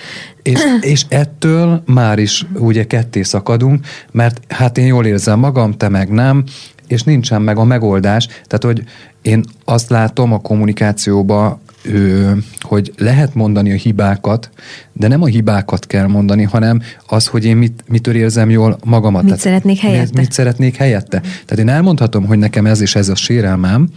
És, 0.42 0.60
és 0.80 1.04
ettől 1.08 1.82
már 1.86 2.18
is 2.18 2.46
ugye 2.54 2.86
ketté 2.86 3.22
szakadunk, 3.22 3.86
mert 4.10 4.40
hát 4.48 4.78
én 4.78 4.86
jól 4.86 5.06
érzem 5.06 5.38
magam, 5.38 5.72
te 5.72 5.88
meg 5.88 6.08
nem, 6.08 6.44
és 6.86 7.02
nincsen 7.02 7.42
meg 7.42 7.56
a 7.58 7.64
megoldás. 7.64 8.26
Tehát, 8.26 8.64
hogy 8.64 8.82
én 9.22 9.44
azt 9.64 9.90
látom 9.90 10.32
a 10.32 10.40
kommunikációban, 10.40 11.60
hogy 12.60 12.92
lehet 12.96 13.34
mondani 13.34 13.72
a 13.72 13.74
hibákat, 13.74 14.50
de 14.92 15.08
nem 15.08 15.22
a 15.22 15.26
hibákat 15.26 15.86
kell 15.86 16.06
mondani, 16.06 16.42
hanem 16.42 16.82
az, 17.06 17.26
hogy 17.26 17.44
én 17.44 17.56
mit, 17.56 17.84
mitől 17.88 18.14
érzem 18.14 18.50
jól 18.50 18.78
magamat. 18.84 19.22
Mit 19.22 19.30
Tehát 19.30 19.42
szeretnék 19.42 19.78
helyette? 19.78 20.20
Mit 20.20 20.32
szeretnék 20.32 20.76
helyette. 20.76 21.20
Tehát 21.20 21.58
én 21.58 21.68
elmondhatom, 21.68 22.24
hogy 22.24 22.38
nekem 22.38 22.66
ez 22.66 22.80
és 22.80 22.94
ez 22.94 23.08
a 23.08 23.14
sérelmem, 23.14 23.88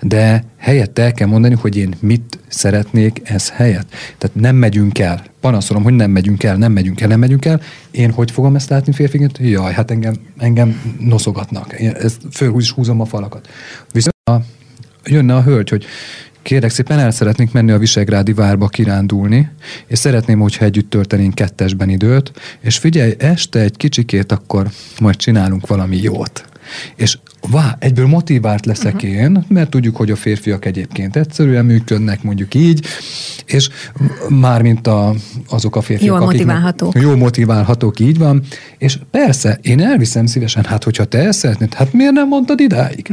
de 0.00 0.44
helyette 0.56 1.02
el 1.02 1.12
kell 1.12 1.26
mondani, 1.26 1.54
hogy 1.54 1.76
én 1.76 1.94
mit 2.00 2.38
szeretnék 2.48 3.20
ez 3.24 3.50
helyett. 3.50 3.88
Tehát 4.18 4.36
nem 4.36 4.56
megyünk 4.56 4.98
el. 4.98 5.22
Panaszolom, 5.40 5.82
hogy 5.82 5.94
nem 5.94 6.10
megyünk 6.10 6.42
el, 6.42 6.56
nem 6.56 6.72
megyünk 6.72 7.00
el, 7.00 7.08
nem 7.08 7.18
megyünk 7.18 7.44
el. 7.44 7.60
Én 7.90 8.10
hogy 8.10 8.30
fogom 8.30 8.54
ezt 8.54 8.70
látni 8.70 8.92
férfiként? 8.92 9.38
Jaj, 9.38 9.72
hát 9.72 9.90
engem, 9.90 10.14
engem 10.38 10.80
noszogatnak. 11.00 11.72
Én 11.72 11.90
ezt 11.90 12.20
fölhúz, 12.32 12.68
húzom 12.68 13.00
a 13.00 13.04
falakat. 13.04 13.48
Viszont 13.92 14.14
a, 14.30 14.36
jönne 15.04 15.34
a 15.34 15.42
hölgy, 15.42 15.68
hogy 15.68 15.84
Kérlek 16.42 16.70
szépen 16.70 16.98
el 16.98 17.10
szeretnénk 17.10 17.52
menni 17.52 17.70
a 17.70 17.78
Visegrádi 17.78 18.32
várba 18.32 18.68
kirándulni, 18.68 19.50
és 19.86 19.98
szeretném, 19.98 20.38
hogyha 20.38 20.64
együtt 20.64 20.90
töltenénk 20.90 21.34
kettesben 21.34 21.88
időt, 21.88 22.32
és 22.60 22.78
figyelj, 22.78 23.14
este 23.18 23.60
egy 23.60 23.76
kicsikét 23.76 24.32
akkor 24.32 24.68
majd 25.00 25.16
csinálunk 25.16 25.66
valami 25.66 25.96
jót. 25.96 26.44
És 26.96 27.18
vá, 27.50 27.76
egyből 27.78 28.06
motivált 28.06 28.66
leszek 28.66 28.94
uh-huh. 28.94 29.10
én, 29.10 29.44
mert 29.48 29.70
tudjuk, 29.70 29.96
hogy 29.96 30.10
a 30.10 30.16
férfiak 30.16 30.64
egyébként 30.64 31.16
egyszerűen 31.16 31.64
működnek, 31.64 32.22
mondjuk 32.22 32.54
így, 32.54 32.86
és 33.46 33.68
már 34.28 34.62
mint 34.62 34.86
a, 34.86 35.14
azok 35.48 35.76
a 35.76 35.80
férfiak, 35.80 36.08
Jól 36.08 36.26
motiválhatók. 36.26 37.00
Jó 37.00 37.16
motiválhatók, 37.16 38.00
így 38.00 38.18
van. 38.18 38.42
És 38.78 38.98
persze, 39.10 39.58
én 39.62 39.80
elviszem 39.80 40.26
szívesen, 40.26 40.64
hát 40.64 40.84
hogyha 40.84 41.04
te 41.04 41.18
ezt 41.18 41.38
szeretnéd, 41.38 41.74
hát 41.74 41.92
miért 41.92 42.12
nem 42.12 42.28
mondtad 42.28 42.60
idáig? 42.60 43.08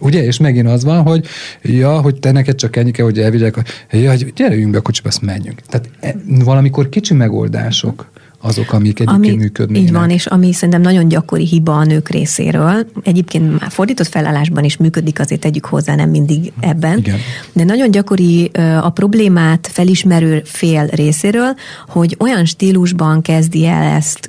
Ugye? 0.00 0.24
És 0.24 0.38
megint 0.38 0.68
az 0.68 0.84
van, 0.84 1.02
hogy 1.02 1.26
ja, 1.62 2.00
hogy 2.00 2.14
te 2.14 2.32
neked 2.32 2.54
csak 2.54 2.76
ennyi 2.76 2.90
kell, 2.90 3.04
hogy 3.04 3.18
elvigyek, 3.18 3.86
ja, 3.90 4.14
gyerünk 4.34 4.70
be 4.70 4.78
a 4.78 4.82
kocsiba, 4.82 5.08
azt 5.08 5.22
menjünk. 5.22 5.60
Tehát 5.60 5.90
e, 6.00 6.14
valamikor 6.44 6.88
kicsi 6.88 7.14
megoldások 7.14 8.10
azok, 8.40 8.72
amik 8.72 9.00
egyébként 9.00 9.34
ami, 9.34 9.42
működnek. 9.42 9.82
Így 9.82 9.92
van, 9.92 10.10
és 10.10 10.26
ami 10.26 10.52
szerintem 10.52 10.80
nagyon 10.80 11.08
gyakori 11.08 11.44
hiba 11.46 11.76
a 11.76 11.84
nők 11.84 12.08
részéről. 12.08 12.86
Egyébként 13.02 13.60
már 13.60 13.70
fordított 13.70 14.06
felállásban 14.06 14.64
is 14.64 14.76
működik, 14.76 15.20
azért 15.20 15.40
tegyük 15.40 15.64
hozzá, 15.64 15.94
nem 15.94 16.10
mindig 16.10 16.52
ebben. 16.60 16.98
Igen. 16.98 17.18
De 17.52 17.64
nagyon 17.64 17.90
gyakori 17.90 18.50
a 18.80 18.90
problémát 18.90 19.68
felismerő 19.72 20.42
fél 20.44 20.86
részéről, 20.86 21.54
hogy 21.88 22.16
olyan 22.18 22.44
stílusban 22.44 23.22
kezdi 23.22 23.66
el 23.66 23.82
ezt 23.82 24.28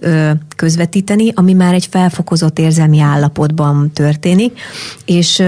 közvetíteni, 0.55 1.31
ami 1.35 1.53
már 1.53 1.73
egy 1.73 1.85
felfokozott 1.85 2.59
érzelmi 2.59 2.99
állapotban 2.99 3.91
történik, 3.93 4.59
és 5.05 5.41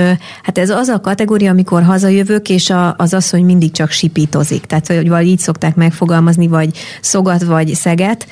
hát 0.44 0.58
ez 0.58 0.70
az 0.70 0.88
a 0.88 1.02
kategória, 1.02 1.52
amikor 1.52 1.84
hazajövök, 1.84 2.50
és 2.50 2.74
az 2.98 3.14
asszony 3.14 3.46
mindig 3.46 3.72
csak 3.72 3.92
sipítozik. 3.92 4.66
Tehát, 4.66 4.88
hogy 4.88 5.10
vagy 5.10 5.28
így 5.28 5.40
szokták 5.40 5.76
megfogalmazni, 5.76 6.48
vagy 6.48 6.78
szogat, 7.02 7.44
vagy 7.44 7.76
szeget, 7.76 8.28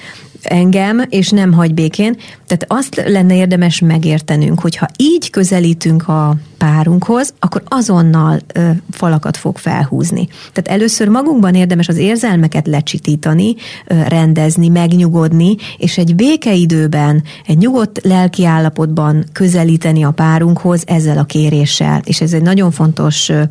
engem, 0.47 1.03
és 1.09 1.29
nem 1.29 1.53
hagy 1.53 1.73
békén. 1.73 2.17
Tehát 2.45 2.65
azt 2.67 3.03
lenne 3.05 3.35
érdemes 3.35 3.79
megértenünk, 3.79 4.59
hogyha 4.59 4.87
így 4.97 5.29
közelítünk 5.29 6.07
a 6.07 6.35
párunkhoz, 6.57 7.33
akkor 7.39 7.63
azonnal 7.67 8.39
ö, 8.53 8.69
falakat 8.91 9.37
fog 9.37 9.57
felhúzni. 9.57 10.27
Tehát 10.53 10.79
először 10.79 11.07
magunkban 11.07 11.55
érdemes 11.55 11.87
az 11.87 11.97
érzelmeket 11.97 12.67
lecsitítani, 12.67 13.55
ö, 13.87 14.01
rendezni, 14.07 14.67
megnyugodni, 14.67 15.55
és 15.77 15.97
egy 15.97 16.15
békeidőben, 16.15 17.23
egy 17.47 17.57
nyugodt 17.57 17.99
lelki 18.03 18.45
állapotban 18.45 19.25
közelíteni 19.31 20.03
a 20.03 20.11
párunkhoz 20.11 20.83
ezzel 20.85 21.17
a 21.17 21.23
kéréssel. 21.23 22.01
És 22.03 22.21
ez 22.21 22.33
egy 22.33 22.41
nagyon 22.41 22.71
fontos 22.71 23.29
ö, 23.29 23.41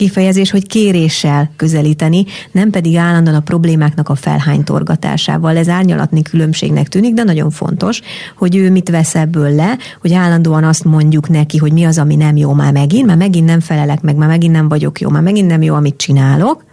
kifejezés, 0.00 0.50
hogy 0.50 0.66
kéréssel 0.66 1.50
közelíteni, 1.56 2.24
nem 2.52 2.70
pedig 2.70 2.96
állandóan 2.96 3.36
a 3.36 3.40
problémáknak 3.40 4.08
a 4.08 4.14
felhánytorgatásával. 4.14 5.56
Ez 5.56 5.68
árnyalatni 5.68 6.22
különbségnek 6.40 6.88
tűnik, 6.88 7.14
de 7.14 7.22
nagyon 7.22 7.50
fontos, 7.50 8.00
hogy 8.36 8.56
ő 8.56 8.70
mit 8.70 8.88
vesz 8.88 9.14
ebből 9.14 9.54
le, 9.54 9.78
hogy 10.00 10.12
állandóan 10.12 10.64
azt 10.64 10.84
mondjuk 10.84 11.28
neki, 11.28 11.58
hogy 11.58 11.72
mi 11.72 11.84
az, 11.84 11.98
ami 11.98 12.16
nem 12.16 12.36
jó 12.36 12.52
már 12.52 12.72
megint, 12.72 13.06
már 13.06 13.16
megint 13.16 13.46
nem 13.46 13.60
felelek 13.60 14.00
meg, 14.00 14.16
már 14.16 14.28
megint 14.28 14.52
nem 14.52 14.68
vagyok 14.68 15.00
jó, 15.00 15.08
már 15.08 15.22
megint 15.22 15.48
nem 15.48 15.62
jó, 15.62 15.74
amit 15.74 15.96
csinálok. 15.96 16.64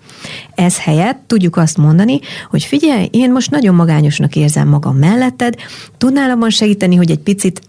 Ez 0.56 0.80
helyett 0.80 1.20
tudjuk 1.28 1.58
azt 1.58 1.78
mondani, 1.78 2.20
hogy 2.50 2.64
figyelj, 2.64 3.08
én 3.12 3.32
most 3.32 3.52
nagyon 3.52 3.76
magányosnak 3.76 4.36
érzem 4.36 4.68
magam 4.68 4.96
melletted, 4.98 5.56
tudnál 5.98 6.30
abban 6.30 6.50
segíteni, 6.50 6.96
hogy 6.96 7.12
egy 7.12 7.20
picit 7.20 7.62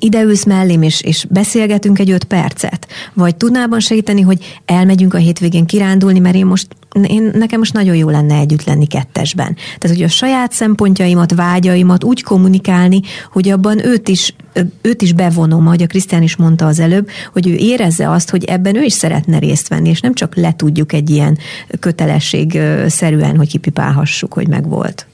ideülsz 0.00 0.44
mellém, 0.44 0.82
és, 0.82 1.00
és 1.00 1.26
beszélgetünk 1.30 1.98
egy 1.98 2.10
öt 2.10 2.24
percet? 2.24 2.86
Vagy 3.14 3.36
tudnában 3.36 3.80
segíteni, 3.80 4.20
hogy 4.20 4.58
elmegyünk 4.64 5.14
a 5.14 5.18
hétvégén 5.18 5.66
kirándulni, 5.66 6.18
mert 6.18 6.34
én 6.34 6.46
most, 6.46 6.66
én, 7.04 7.30
nekem 7.34 7.58
most 7.58 7.72
nagyon 7.72 7.96
jó 7.96 8.08
lenne 8.08 8.34
együtt 8.34 8.64
lenni 8.64 8.86
kettesben. 8.86 9.56
Tehát, 9.78 9.96
hogy 9.96 10.06
a 10.06 10.08
saját 10.08 10.52
szempontjaimat, 10.52 11.34
vágyaimat 11.34 12.04
úgy 12.04 12.22
kommunikálni, 12.22 13.00
hogy 13.32 13.48
abban 13.48 13.86
őt 13.86 14.08
is, 14.08 14.34
őt 14.82 15.02
is 15.02 15.12
bevonom, 15.12 15.66
ahogy 15.66 15.82
a 15.82 15.86
Krisztián 15.86 16.22
is 16.22 16.36
mondta 16.36 16.66
az 16.66 16.78
előbb, 16.78 17.08
hogy 17.32 17.48
ő 17.48 17.54
érezze 17.54 18.10
azt, 18.10 18.30
hogy 18.30 18.44
ebben 18.44 18.76
ő 18.76 18.82
is 18.82 18.92
szeretne 18.92 19.38
részt 19.38 19.68
venni, 19.68 19.88
és 19.88 20.00
nem 20.00 20.14
csak 20.14 20.34
letudjuk 20.34 20.92
egy 20.92 21.10
ilyen 21.10 21.38
kötelesség 21.80 22.60
szerűen, 22.86 23.36
hogy 23.36 23.48
kipipálhassuk, 23.48 24.32
hogy 24.32 24.48
megvolt. 24.48 25.06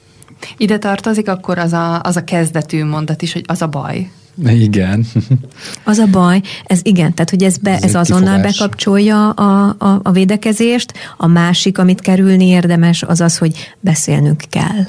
Ide 0.57 0.77
tartozik 0.77 1.29
akkor 1.29 1.57
az 1.57 1.73
a, 1.73 2.01
az 2.01 2.15
a 2.15 2.23
kezdetű 2.23 2.85
mondat 2.85 3.21
is, 3.21 3.33
hogy 3.33 3.43
az 3.47 3.61
a 3.61 3.67
baj, 3.67 4.09
igen. 4.45 5.05
Az 5.83 5.97
a 5.97 6.05
baj, 6.05 6.41
ez 6.65 6.79
igen, 6.83 7.13
tehát 7.13 7.29
hogy 7.29 7.43
ez, 7.43 7.57
be, 7.57 7.71
ez, 7.71 7.83
ez 7.83 7.95
azonnal 7.95 8.35
kifogás. 8.35 8.57
bekapcsolja 8.57 9.29
a, 9.29 9.75
a, 9.77 9.99
a 10.03 10.11
védekezést. 10.11 10.93
A 11.17 11.27
másik, 11.27 11.77
amit 11.77 12.01
kerülni 12.01 12.47
érdemes, 12.47 13.03
az 13.03 13.21
az, 13.21 13.37
hogy 13.37 13.73
beszélnünk 13.79 14.43
kell. 14.49 14.85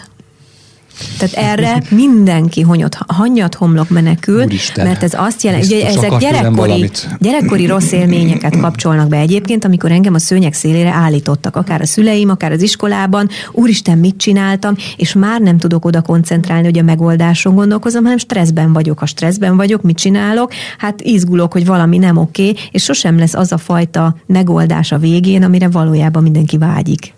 Tehát 1.18 1.34
erre 1.34 1.82
mindenki 1.90 2.60
honyot, 2.60 2.96
hanyat 3.06 3.54
homlok 3.54 3.88
menekül, 3.88 4.44
Úristen, 4.44 4.86
mert 4.86 5.02
ez 5.02 5.12
azt 5.16 5.42
jelenti, 5.42 5.74
hogy 5.74 5.96
ezek 5.96 6.16
gyerekkori, 6.16 6.90
gyerekkori 7.18 7.66
rossz 7.66 7.92
élményeket 7.92 8.60
kapcsolnak 8.60 9.08
be 9.08 9.16
egyébként, 9.16 9.64
amikor 9.64 9.90
engem 9.90 10.14
a 10.14 10.18
szőnyek 10.18 10.52
szélére 10.52 10.90
állítottak, 10.90 11.56
akár 11.56 11.80
a 11.80 11.86
szüleim, 11.86 12.28
akár 12.28 12.52
az 12.52 12.62
iskolában, 12.62 13.28
úristen, 13.52 13.98
mit 13.98 14.16
csináltam, 14.16 14.74
és 14.96 15.12
már 15.12 15.40
nem 15.40 15.58
tudok 15.58 15.84
oda 15.84 16.02
koncentrálni, 16.02 16.64
hogy 16.64 16.78
a 16.78 16.82
megoldáson 16.82 17.54
gondolkozom, 17.54 18.02
hanem 18.02 18.18
stresszben 18.18 18.72
vagyok. 18.72 18.98
Ha 18.98 19.06
stresszben 19.06 19.56
vagyok, 19.56 19.82
mit 19.82 19.96
csinálok? 19.96 20.52
Hát 20.78 21.00
izgulok, 21.00 21.52
hogy 21.52 21.66
valami 21.66 21.98
nem 21.98 22.16
oké, 22.16 22.54
és 22.70 22.82
sosem 22.82 23.18
lesz 23.18 23.34
az 23.34 23.52
a 23.52 23.58
fajta 23.58 24.16
megoldás 24.26 24.92
a 24.92 24.98
végén, 24.98 25.42
amire 25.42 25.68
valójában 25.68 26.22
mindenki 26.22 26.58
vágyik. 26.58 27.12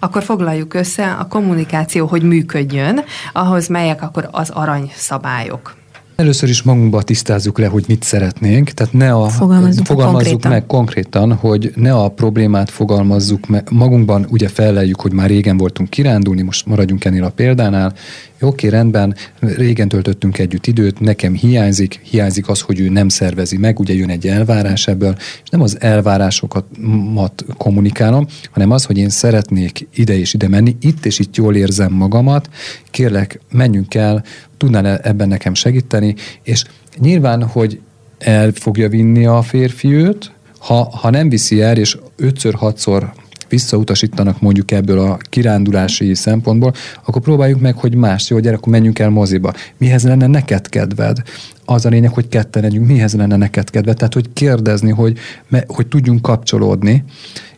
Akkor 0.00 0.22
foglaljuk 0.22 0.74
össze 0.74 1.12
a 1.12 1.26
kommunikáció, 1.26 2.06
hogy 2.06 2.22
működjön, 2.22 3.04
ahhoz 3.32 3.66
melyek 3.66 4.02
akkor 4.02 4.28
az 4.30 4.50
aranyszabályok. 4.50 5.76
Először 6.18 6.48
is 6.48 6.62
magunkba 6.62 7.02
tisztázzuk 7.02 7.58
le, 7.58 7.66
hogy 7.66 7.84
mit 7.88 8.02
szeretnénk, 8.02 8.70
tehát 8.70 8.92
ne 8.92 9.12
a, 9.12 9.28
fogalmazzuk, 9.28 9.86
fogalmazzuk 9.86 10.30
konkrétan. 10.30 10.50
meg 10.50 10.66
konkrétan, 10.66 11.32
hogy 11.32 11.72
ne 11.74 11.94
a 11.94 12.08
problémát 12.08 12.70
fogalmazzuk 12.70 13.46
meg. 13.46 13.68
Magunkban 13.70 14.26
ugye 14.30 14.48
felleljük, 14.48 15.00
hogy 15.00 15.12
már 15.12 15.28
régen 15.28 15.56
voltunk 15.56 15.90
kirándulni, 15.90 16.42
most 16.42 16.66
maradjunk 16.66 17.04
ennél 17.04 17.24
a 17.24 17.30
példánál. 17.30 17.94
Oké, 18.40 18.68
rendben, 18.68 19.14
régen 19.40 19.88
töltöttünk 19.88 20.38
együtt 20.38 20.66
időt, 20.66 21.00
nekem 21.00 21.34
hiányzik, 21.34 22.00
hiányzik 22.02 22.48
az, 22.48 22.60
hogy 22.60 22.80
ő 22.80 22.88
nem 22.88 23.08
szervezi 23.08 23.56
meg, 23.56 23.78
ugye 23.78 23.94
jön 23.94 24.10
egy 24.10 24.26
elvárás 24.26 24.86
ebből, 24.86 25.14
és 25.18 25.48
nem 25.50 25.60
az 25.60 25.76
elvárásokat 25.80 26.64
mat 27.12 27.44
kommunikálom, 27.56 28.26
hanem 28.50 28.70
az, 28.70 28.84
hogy 28.84 28.98
én 28.98 29.08
szeretnék 29.08 29.88
ide 29.94 30.18
és 30.18 30.34
ide 30.34 30.48
menni, 30.48 30.76
itt 30.80 31.06
és 31.06 31.18
itt 31.18 31.36
jól 31.36 31.56
érzem 31.56 31.92
magamat, 31.92 32.48
kérlek, 32.90 33.40
menjünk 33.50 33.94
el, 33.94 34.24
tudnál 34.58 34.98
ebben 34.98 35.28
nekem 35.28 35.54
segíteni, 35.54 36.14
és 36.42 36.64
nyilván, 36.98 37.42
hogy 37.42 37.80
el 38.18 38.52
fogja 38.52 38.88
vinni 38.88 39.26
a 39.26 39.42
férfi 39.42 39.94
őt, 39.94 40.32
ha, 40.58 40.90
ha 40.96 41.10
nem 41.10 41.28
viszi 41.28 41.60
el, 41.60 41.76
és 41.76 41.98
ötször, 42.16 42.54
hatszor 42.54 43.12
visszautasítanak 43.48 44.40
mondjuk 44.40 44.70
ebből 44.70 44.98
a 44.98 45.16
kirándulási 45.16 46.14
szempontból, 46.14 46.74
akkor 47.04 47.22
próbáljuk 47.22 47.60
meg, 47.60 47.76
hogy 47.76 47.94
más, 47.94 48.30
jó, 48.30 48.38
gyere, 48.38 48.56
akkor 48.56 48.72
menjünk 48.72 48.98
el 48.98 49.10
moziba. 49.10 49.52
Mihez 49.76 50.02
lenne 50.02 50.26
neked 50.26 50.68
kedved? 50.68 51.22
az 51.70 51.84
a 51.84 51.88
lényeg, 51.88 52.12
hogy 52.12 52.28
ketten 52.28 52.62
legyünk, 52.62 52.86
mihez 52.86 53.14
lenne 53.14 53.36
neked 53.36 53.70
kedve. 53.70 53.94
Tehát, 53.94 54.14
hogy 54.14 54.32
kérdezni, 54.32 54.90
hogy, 54.90 55.18
hogy 55.66 55.86
tudjunk 55.86 56.22
kapcsolódni, 56.22 57.04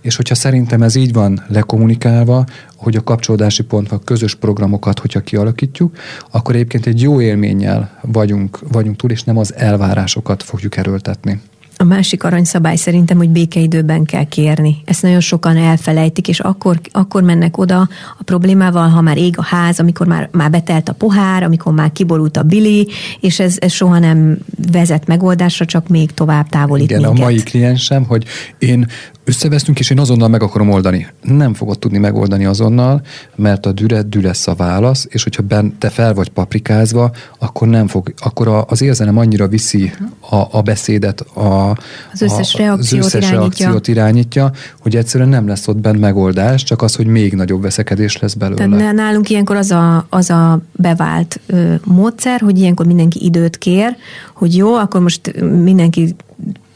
és 0.00 0.16
hogyha 0.16 0.34
szerintem 0.34 0.82
ez 0.82 0.94
így 0.94 1.12
van 1.12 1.44
lekommunikálva, 1.48 2.44
hogy 2.76 2.96
a 2.96 3.02
kapcsolódási 3.02 3.62
pont, 3.62 3.92
a 3.92 3.98
közös 3.98 4.34
programokat, 4.34 4.98
hogyha 4.98 5.20
kialakítjuk, 5.20 5.96
akkor 6.30 6.54
egyébként 6.54 6.86
egy 6.86 7.02
jó 7.02 7.20
élménnyel 7.20 7.98
vagyunk, 8.02 8.58
vagyunk 8.72 8.96
túl, 8.96 9.10
és 9.10 9.22
nem 9.22 9.36
az 9.36 9.54
elvárásokat 9.54 10.42
fogjuk 10.42 10.76
erőltetni. 10.76 11.40
A 11.80 11.84
másik 11.84 12.24
aranyszabály 12.24 12.76
szerintem, 12.76 13.16
hogy 13.16 13.28
békeidőben 13.28 14.04
kell 14.04 14.24
kérni. 14.24 14.76
Ezt 14.84 15.02
nagyon 15.02 15.20
sokan 15.20 15.56
elfelejtik, 15.56 16.28
és 16.28 16.40
akkor, 16.40 16.80
akkor 16.90 17.22
mennek 17.22 17.58
oda 17.58 17.88
a 18.18 18.22
problémával, 18.24 18.88
ha 18.88 19.00
már 19.00 19.16
ég 19.16 19.38
a 19.38 19.42
ház, 19.42 19.78
amikor 19.78 20.06
már, 20.06 20.28
már 20.32 20.50
betelt 20.50 20.88
a 20.88 20.92
pohár, 20.92 21.42
amikor 21.42 21.72
már 21.72 21.92
kiborult 21.92 22.36
a 22.36 22.42
bili, 22.42 22.88
és 23.20 23.40
ez, 23.40 23.56
ez 23.58 23.72
soha 23.72 23.98
nem 23.98 24.38
vezet 24.72 25.06
megoldásra, 25.06 25.64
csak 25.64 25.88
még 25.88 26.10
tovább 26.10 26.48
távolít 26.48 26.90
Igen, 26.90 27.02
minket. 27.02 27.18
a 27.18 27.22
mai 27.22 27.36
kliensem, 27.36 28.04
hogy 28.04 28.24
én 28.58 28.86
összevesztünk, 29.30 29.78
és 29.78 29.90
én 29.90 29.98
azonnal 29.98 30.28
meg 30.28 30.42
akarom 30.42 30.70
oldani. 30.70 31.06
Nem 31.22 31.54
fogod 31.54 31.78
tudni 31.78 31.98
megoldani 31.98 32.44
azonnal, 32.44 33.02
mert 33.36 33.66
a 33.66 33.72
düret 33.72 34.08
dű 34.08 34.20
lesz 34.20 34.46
a 34.46 34.54
válasz, 34.54 35.06
és 35.08 35.22
hogyha 35.22 35.42
ben, 35.42 35.74
te 35.78 35.88
fel 35.88 36.14
vagy 36.14 36.28
paprikázva, 36.28 37.10
akkor 37.38 37.68
nem 37.68 37.86
fog, 37.86 38.12
akkor 38.16 38.48
a, 38.48 38.64
az 38.68 38.82
érzelem 38.82 39.18
annyira 39.18 39.48
viszi 39.48 39.92
a, 40.30 40.36
a 40.50 40.62
beszédet, 40.62 41.20
a, 41.20 41.70
az 42.12 42.22
összes, 42.22 42.54
a, 42.54 42.58
reakciót, 42.58 43.04
az 43.04 43.06
összes 43.06 43.28
irányítja. 43.28 43.38
reakciót 43.38 43.88
irányítja, 43.88 44.50
hogy 44.80 44.96
egyszerűen 44.96 45.28
nem 45.28 45.46
lesz 45.46 45.68
ott 45.68 45.78
bent 45.78 46.00
megoldás, 46.00 46.62
csak 46.62 46.82
az, 46.82 46.94
hogy 46.94 47.06
még 47.06 47.34
nagyobb 47.34 47.62
veszekedés 47.62 48.18
lesz 48.18 48.34
belőle. 48.34 48.76
Tehát 48.76 48.94
nálunk 48.94 49.30
ilyenkor 49.30 49.56
az 49.56 49.70
a, 49.70 50.06
az 50.08 50.30
a 50.30 50.60
bevált 50.72 51.40
ö, 51.46 51.74
módszer, 51.84 52.40
hogy 52.40 52.58
ilyenkor 52.58 52.86
mindenki 52.86 53.24
időt 53.24 53.58
kér, 53.58 53.96
hogy 54.34 54.56
jó, 54.56 54.74
akkor 54.74 55.00
most 55.00 55.40
mindenki 55.40 56.14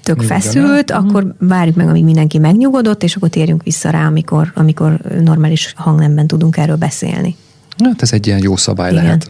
tök 0.04 0.16
Nyugodjon 0.16 0.40
feszült, 0.40 0.90
el. 0.90 0.99
akkor 0.99 1.34
várjuk 1.38 1.76
meg, 1.76 1.88
amíg 1.88 2.04
mindenki 2.04 2.38
megnyugodott, 2.38 3.02
és 3.02 3.16
akkor 3.16 3.28
térjünk 3.28 3.62
vissza 3.62 3.90
rá, 3.90 4.06
amikor, 4.06 4.52
amikor 4.54 5.00
normális 5.25 5.73
hangnemben 5.76 6.26
tudunk 6.26 6.56
erről 6.56 6.76
beszélni. 6.76 7.37
Hát 7.84 8.02
ez 8.02 8.12
egy 8.12 8.26
ilyen 8.26 8.42
jó 8.42 8.56
szabály 8.56 8.90
Igen. 8.90 9.04
lehet. 9.04 9.26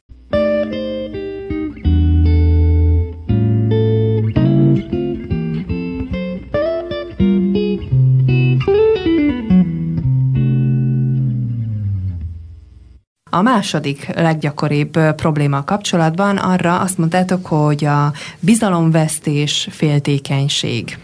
A 13.35 13.43
második 13.43 14.07
leggyakoribb 14.15 14.99
probléma 15.17 15.57
a 15.57 15.65
kapcsolatban 15.65 16.37
arra 16.37 16.81
azt 16.81 16.99
mondtátok, 16.99 17.47
hogy 17.47 17.85
a 17.85 18.13
bizalomvesztés, 18.41 19.69
féltékenység. 19.71 20.99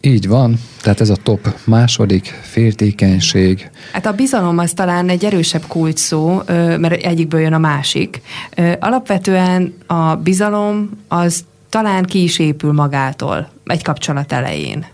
Így 0.00 0.28
van, 0.28 0.60
tehát 0.80 1.00
ez 1.00 1.10
a 1.10 1.16
top 1.16 1.54
második 1.64 2.40
féltékenység. 2.42 3.70
Hát 3.92 4.06
a 4.06 4.12
bizalom 4.12 4.58
az 4.58 4.72
talán 4.72 5.08
egy 5.08 5.24
erősebb 5.24 5.64
kulcs 5.66 5.98
szó, 5.98 6.42
mert 6.46 6.92
egyikből 6.92 7.40
jön 7.40 7.52
a 7.52 7.58
másik. 7.58 8.20
Alapvetően 8.78 9.74
a 9.86 10.14
bizalom 10.14 10.90
az 11.08 11.44
talán 11.68 12.02
ki 12.02 12.22
is 12.22 12.38
épül 12.38 12.72
magától 12.72 13.48
egy 13.64 13.82
kapcsolat 13.82 14.32
elején. 14.32 14.86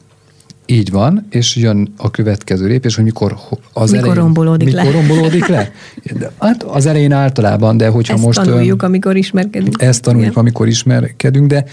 Így 0.71 0.91
van, 0.91 1.27
és 1.31 1.57
jön 1.57 1.93
a 1.97 2.11
következő 2.11 2.67
lépés, 2.67 2.95
hogy 2.95 3.05
mikor 3.05 3.37
az 3.73 3.91
mikor 3.91 4.07
elején, 4.07 4.23
rombolódik 4.23 4.67
mikor 4.67 4.85
le. 4.85 4.91
rombolódik 4.91 5.47
le. 5.47 5.73
De, 6.19 6.31
hát 6.39 6.63
az 6.63 6.87
elején 6.87 7.13
általában, 7.13 7.77
de 7.77 7.89
hogyha 7.89 8.15
ezt 8.15 8.25
most... 8.25 8.39
Ezt 8.39 8.49
tanuljuk, 8.49 8.83
amikor 8.83 9.17
ismerkedünk. 9.17 9.83
Ezt 9.83 10.03
tanuljuk, 10.03 10.31
Igen. 10.31 10.43
amikor 10.43 10.69
ismerkedünk, 10.69 11.47
de 11.47 11.65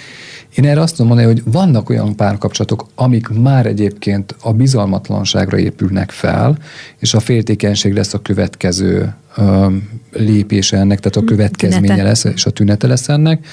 én 0.56 0.66
erre 0.66 0.82
azt 0.82 0.98
mondani, 0.98 1.24
hogy 1.24 1.42
vannak 1.46 1.90
olyan 1.90 2.16
párkapcsolatok, 2.16 2.86
amik 2.96 3.28
már 3.28 3.66
egyébként 3.66 4.36
a 4.42 4.54
bizalmatlanságra 4.54 5.58
épülnek 5.58 6.12
fel, 6.12 6.58
és 7.00 7.14
a 7.14 7.20
féltékenység 7.20 7.94
lesz 7.94 8.14
a 8.14 8.22
következő 8.22 9.14
ö, 9.38 9.68
lépése 10.12 10.78
ennek, 10.78 11.00
tehát 11.00 11.16
a 11.16 11.20
hm, 11.20 11.26
következménye 11.26 11.88
tünete. 11.88 12.04
lesz, 12.04 12.24
és 12.24 12.46
a 12.46 12.50
tünete 12.50 12.88
lesz 12.88 13.10
ennek 13.10 13.46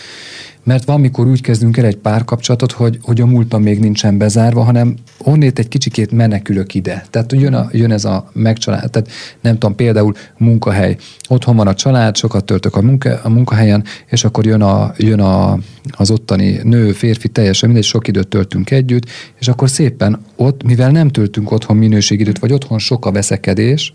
mert 0.64 0.84
van, 0.84 1.00
mikor 1.00 1.26
úgy 1.26 1.40
kezdünk 1.40 1.76
el 1.76 1.84
egy 1.84 1.96
párkapcsolatot, 1.96 2.72
hogy, 2.72 2.98
hogy 3.02 3.20
a 3.20 3.26
múltam 3.26 3.62
még 3.62 3.78
nincsen 3.78 4.18
bezárva, 4.18 4.62
hanem 4.62 4.94
onnét 5.18 5.58
egy 5.58 5.68
kicsikét 5.68 6.10
menekülök 6.10 6.74
ide. 6.74 7.04
Tehát 7.10 7.32
jön, 7.32 7.54
a, 7.54 7.68
jön 7.72 7.92
ez 7.92 8.04
a 8.04 8.30
megcsalád, 8.32 8.90
tehát 8.90 9.10
nem 9.40 9.52
tudom, 9.52 9.76
például 9.76 10.14
munkahely. 10.36 10.96
Otthon 11.28 11.56
van 11.56 11.66
a 11.66 11.74
család, 11.74 12.16
sokat 12.16 12.44
töltök 12.44 12.76
a, 12.76 12.82
munka, 12.82 13.20
a 13.22 13.28
munkahelyen, 13.28 13.84
és 14.06 14.24
akkor 14.24 14.46
jön, 14.46 14.62
a, 14.62 14.92
jön 14.96 15.20
a, 15.20 15.58
az 15.90 16.10
ottani 16.10 16.60
nő, 16.62 16.92
férfi, 16.92 17.28
teljesen 17.28 17.68
mindegy, 17.68 17.88
sok 17.88 18.08
időt 18.08 18.28
töltünk 18.28 18.70
együtt, 18.70 19.06
és 19.38 19.48
akkor 19.48 19.70
szépen 19.70 20.20
ott, 20.36 20.62
mivel 20.62 20.90
nem 20.90 21.08
töltünk 21.08 21.50
otthon 21.50 21.76
minőségidőt, 21.76 22.38
vagy 22.38 22.52
otthon 22.52 22.78
sok 22.78 23.06
a 23.06 23.12
veszekedés, 23.12 23.92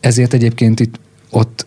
ezért 0.00 0.32
egyébként 0.32 0.80
itt 0.80 1.00
ott 1.30 1.66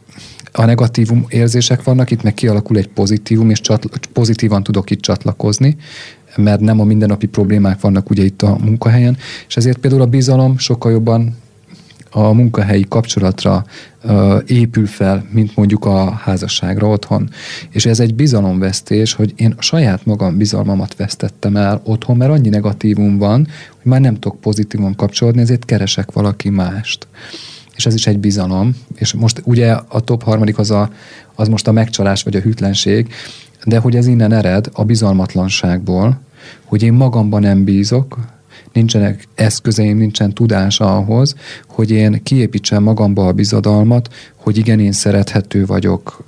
a 0.59 0.65
negatívum 0.65 1.25
érzések 1.29 1.83
vannak, 1.83 2.11
itt 2.11 2.23
meg 2.23 2.33
kialakul 2.33 2.77
egy 2.77 2.87
pozitívum, 2.87 3.49
és 3.49 3.61
csatla, 3.61 3.89
pozitívan 4.13 4.63
tudok 4.63 4.89
itt 4.89 5.01
csatlakozni, 5.01 5.75
mert 6.35 6.59
nem 6.59 6.79
a 6.79 6.83
mindennapi 6.83 7.27
problémák 7.27 7.81
vannak 7.81 8.09
ugye 8.09 8.23
itt 8.23 8.41
a 8.41 8.57
munkahelyen, 8.63 9.17
és 9.47 9.57
ezért 9.57 9.77
például 9.77 10.01
a 10.01 10.05
bizalom 10.05 10.57
sokkal 10.57 10.91
jobban 10.91 11.35
a 12.11 12.31
munkahelyi 12.31 12.85
kapcsolatra 12.89 13.65
uh, 14.03 14.41
épül 14.45 14.85
fel, 14.85 15.25
mint 15.31 15.55
mondjuk 15.55 15.85
a 15.85 16.11
házasságra 16.11 16.87
otthon. 16.87 17.29
És 17.69 17.85
ez 17.85 17.99
egy 17.99 18.15
bizalomvesztés, 18.15 19.13
hogy 19.13 19.33
én 19.35 19.53
a 19.57 19.61
saját 19.61 20.05
magam 20.05 20.37
bizalmamat 20.37 20.95
vesztettem 20.95 21.55
el 21.55 21.81
otthon, 21.83 22.17
mert 22.17 22.31
annyi 22.31 22.49
negatívum 22.49 23.17
van, 23.17 23.47
hogy 23.77 23.91
már 23.91 24.01
nem 24.01 24.13
tudok 24.13 24.39
pozitívan 24.39 24.95
kapcsolódni, 24.95 25.41
ezért 25.41 25.65
keresek 25.65 26.11
valaki 26.11 26.49
mást 26.49 27.07
és 27.77 27.85
ez 27.85 27.93
is 27.93 28.07
egy 28.07 28.19
bizalom, 28.19 28.75
és 28.95 29.13
most 29.13 29.41
ugye 29.43 29.71
a 29.71 29.99
top 29.99 30.23
harmadik 30.23 30.57
az, 30.57 30.71
a, 30.71 30.89
az 31.35 31.47
most 31.47 31.67
a 31.67 31.71
megcsalás 31.71 32.23
vagy 32.23 32.35
a 32.35 32.39
hűtlenség, 32.39 33.13
de 33.65 33.79
hogy 33.79 33.95
ez 33.95 34.07
innen 34.07 34.31
ered 34.31 34.69
a 34.73 34.83
bizalmatlanságból, 34.83 36.19
hogy 36.65 36.83
én 36.83 36.93
magamban 36.93 37.41
nem 37.41 37.63
bízok, 37.63 38.17
nincsenek 38.73 39.27
eszközeim, 39.35 39.97
nincsen 39.97 40.33
tudása 40.33 40.97
ahhoz, 40.97 41.35
hogy 41.67 41.91
én 41.91 42.23
kiépítsem 42.23 42.83
magamba 42.83 43.27
a 43.27 43.31
bizadalmat, 43.31 44.13
hogy 44.35 44.57
igen, 44.57 44.79
én 44.79 44.91
szerethető 44.91 45.65
vagyok, 45.65 46.25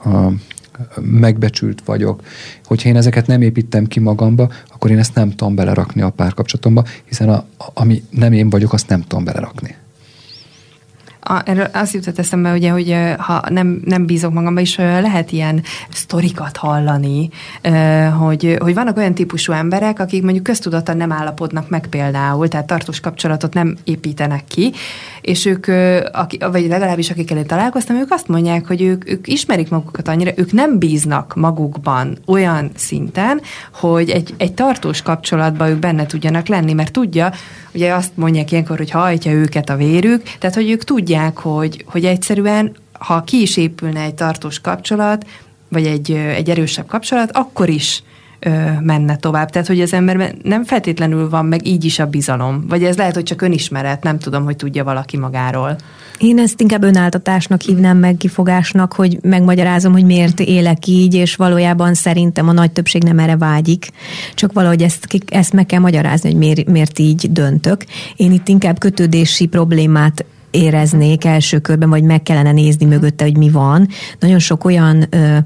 megbecsült 1.01 1.81
vagyok. 1.85 2.21
Hogyha 2.65 2.89
én 2.89 2.95
ezeket 2.95 3.27
nem 3.27 3.41
építem 3.41 3.85
ki 3.85 3.99
magamba, 3.99 4.49
akkor 4.73 4.91
én 4.91 4.97
ezt 4.97 5.15
nem 5.15 5.29
tudom 5.29 5.55
belerakni 5.55 6.01
a 6.01 6.09
párkapcsolatomba, 6.09 6.85
hiszen 7.05 7.29
a, 7.29 7.45
ami 7.73 8.03
nem 8.09 8.33
én 8.33 8.49
vagyok, 8.49 8.73
azt 8.73 8.87
nem 8.87 9.01
tudom 9.01 9.23
belerakni 9.23 9.75
erről 11.45 11.67
azt 11.73 11.93
jutott 11.93 12.19
eszembe, 12.19 12.53
ugye, 12.53 12.69
hogy 12.69 12.95
ha 13.17 13.43
nem, 13.49 13.81
nem 13.85 14.05
bízok 14.05 14.33
magamban, 14.33 14.63
is 14.63 14.77
lehet 14.77 15.31
ilyen 15.31 15.63
sztorikat 15.89 16.57
hallani, 16.57 17.29
hogy, 18.19 18.57
hogy 18.59 18.73
vannak 18.73 18.97
olyan 18.97 19.13
típusú 19.13 19.51
emberek, 19.51 19.99
akik 19.99 20.23
mondjuk 20.23 20.43
köztudottan 20.43 20.97
nem 20.97 21.11
állapodnak 21.11 21.69
meg 21.69 21.87
például, 21.87 22.47
tehát 22.47 22.67
tartós 22.67 22.99
kapcsolatot 22.99 23.53
nem 23.53 23.77
építenek 23.83 24.43
ki, 24.47 24.71
és 25.21 25.45
ők, 25.45 25.65
vagy 26.51 26.67
legalábbis 26.67 27.09
akikkel 27.09 27.37
én 27.37 27.45
találkoztam, 27.45 27.95
ők 27.95 28.11
azt 28.11 28.27
mondják, 28.27 28.67
hogy 28.67 28.81
ők, 28.81 29.09
ők 29.09 29.27
ismerik 29.27 29.69
magukat 29.69 30.07
annyira, 30.07 30.31
ők 30.35 30.51
nem 30.51 30.77
bíznak 30.77 31.35
magukban 31.35 32.17
olyan 32.25 32.71
szinten, 32.75 33.41
hogy 33.73 34.09
egy, 34.09 34.33
egy 34.37 34.53
tartós 34.53 35.01
kapcsolatban 35.01 35.69
ők 35.69 35.79
benne 35.79 36.05
tudjanak 36.05 36.47
lenni, 36.47 36.73
mert 36.73 36.91
tudja, 36.91 37.31
ugye 37.73 37.93
azt 37.93 38.11
mondják 38.15 38.51
ilyenkor, 38.51 38.77
hogy 38.77 38.91
hajtja 38.91 39.31
őket 39.31 39.69
a 39.69 39.75
vérük, 39.75 40.23
tehát 40.39 40.55
hogy 40.55 40.69
ők 40.69 40.83
tudják, 40.83 41.17
hogy, 41.27 41.83
hogy 41.87 42.05
egyszerűen, 42.05 42.75
ha 42.99 43.23
ki 43.23 43.41
is 43.41 43.57
épülne 43.57 44.01
egy 44.01 44.13
tartós 44.13 44.59
kapcsolat, 44.59 45.25
vagy 45.69 45.85
egy, 45.85 46.11
egy 46.11 46.49
erősebb 46.49 46.87
kapcsolat, 46.87 47.31
akkor 47.31 47.69
is 47.69 48.03
ö, 48.39 48.49
menne 48.81 49.15
tovább. 49.15 49.49
Tehát, 49.49 49.67
hogy 49.67 49.81
az 49.81 49.93
emberben 49.93 50.39
nem 50.43 50.63
feltétlenül 50.63 51.29
van 51.29 51.45
meg 51.45 51.67
így 51.67 51.85
is 51.85 51.99
a 51.99 52.05
bizalom. 52.05 52.65
Vagy 52.67 52.83
ez 52.83 52.97
lehet, 52.97 53.13
hogy 53.13 53.23
csak 53.23 53.41
önismeret, 53.41 54.03
nem 54.03 54.19
tudom, 54.19 54.43
hogy 54.43 54.55
tudja 54.55 54.83
valaki 54.83 55.17
magáról. 55.17 55.75
Én 56.17 56.39
ezt 56.39 56.61
inkább 56.61 56.83
önáltatásnak 56.83 57.61
hívnám 57.61 57.97
meg, 57.97 58.17
kifogásnak, 58.17 58.93
hogy 58.93 59.17
megmagyarázom, 59.21 59.91
hogy 59.91 60.05
miért 60.05 60.39
élek 60.39 60.87
így, 60.87 61.13
és 61.13 61.35
valójában 61.35 61.93
szerintem 61.93 62.47
a 62.47 62.51
nagy 62.51 62.71
többség 62.71 63.03
nem 63.03 63.19
erre 63.19 63.37
vágyik. 63.37 63.89
Csak 64.35 64.53
valahogy 64.53 64.81
ezt, 64.81 65.07
ezt 65.25 65.53
meg 65.53 65.65
kell 65.65 65.79
magyarázni, 65.79 66.29
hogy 66.29 66.37
miért, 66.37 66.69
miért 66.69 66.99
így 66.99 67.31
döntök. 67.31 67.83
Én 68.15 68.31
itt 68.31 68.47
inkább 68.47 68.79
kötődési 68.79 69.45
problémát 69.45 70.25
éreznék 70.51 71.25
első 71.25 71.59
körben, 71.59 71.89
vagy 71.89 72.03
meg 72.03 72.23
kellene 72.23 72.51
nézni 72.51 72.85
mögötte, 72.85 73.23
hogy 73.23 73.37
mi 73.37 73.49
van. 73.49 73.87
Nagyon 74.19 74.39
sok 74.39 74.65
olyan 74.65 75.07
ö, 75.09 75.37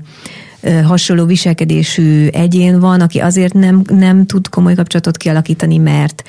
hasonló 0.83 1.25
viselkedésű 1.25 2.27
egyén 2.27 2.79
van, 2.79 3.01
aki 3.01 3.19
azért 3.19 3.53
nem, 3.53 3.81
nem 3.87 4.25
tud 4.25 4.49
komoly 4.49 4.73
kapcsolatot 4.73 5.17
kialakítani, 5.17 5.77
mert 5.77 6.23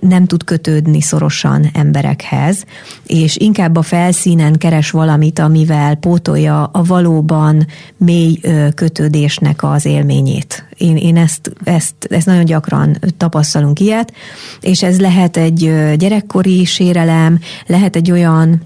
nem 0.00 0.26
tud 0.26 0.44
kötődni 0.44 1.00
szorosan 1.00 1.70
emberekhez, 1.74 2.64
és 3.06 3.36
inkább 3.36 3.76
a 3.76 3.82
felszínen 3.82 4.56
keres 4.58 4.90
valamit, 4.90 5.38
amivel 5.38 5.94
pótolja 5.94 6.64
a 6.64 6.82
valóban 6.82 7.66
mély 7.96 8.40
kötődésnek 8.74 9.62
az 9.62 9.84
élményét. 9.84 10.64
Én, 10.76 10.96
én 10.96 11.16
ezt, 11.16 11.52
ezt, 11.64 11.94
ezt 12.10 12.26
nagyon 12.26 12.44
gyakran 12.44 12.98
tapasztalunk 13.16 13.80
ilyet, 13.80 14.12
és 14.60 14.82
ez 14.82 15.00
lehet 15.00 15.36
egy 15.36 15.72
gyerekkori 15.96 16.64
sérelem, 16.64 17.38
lehet 17.66 17.96
egy 17.96 18.10
olyan 18.10 18.62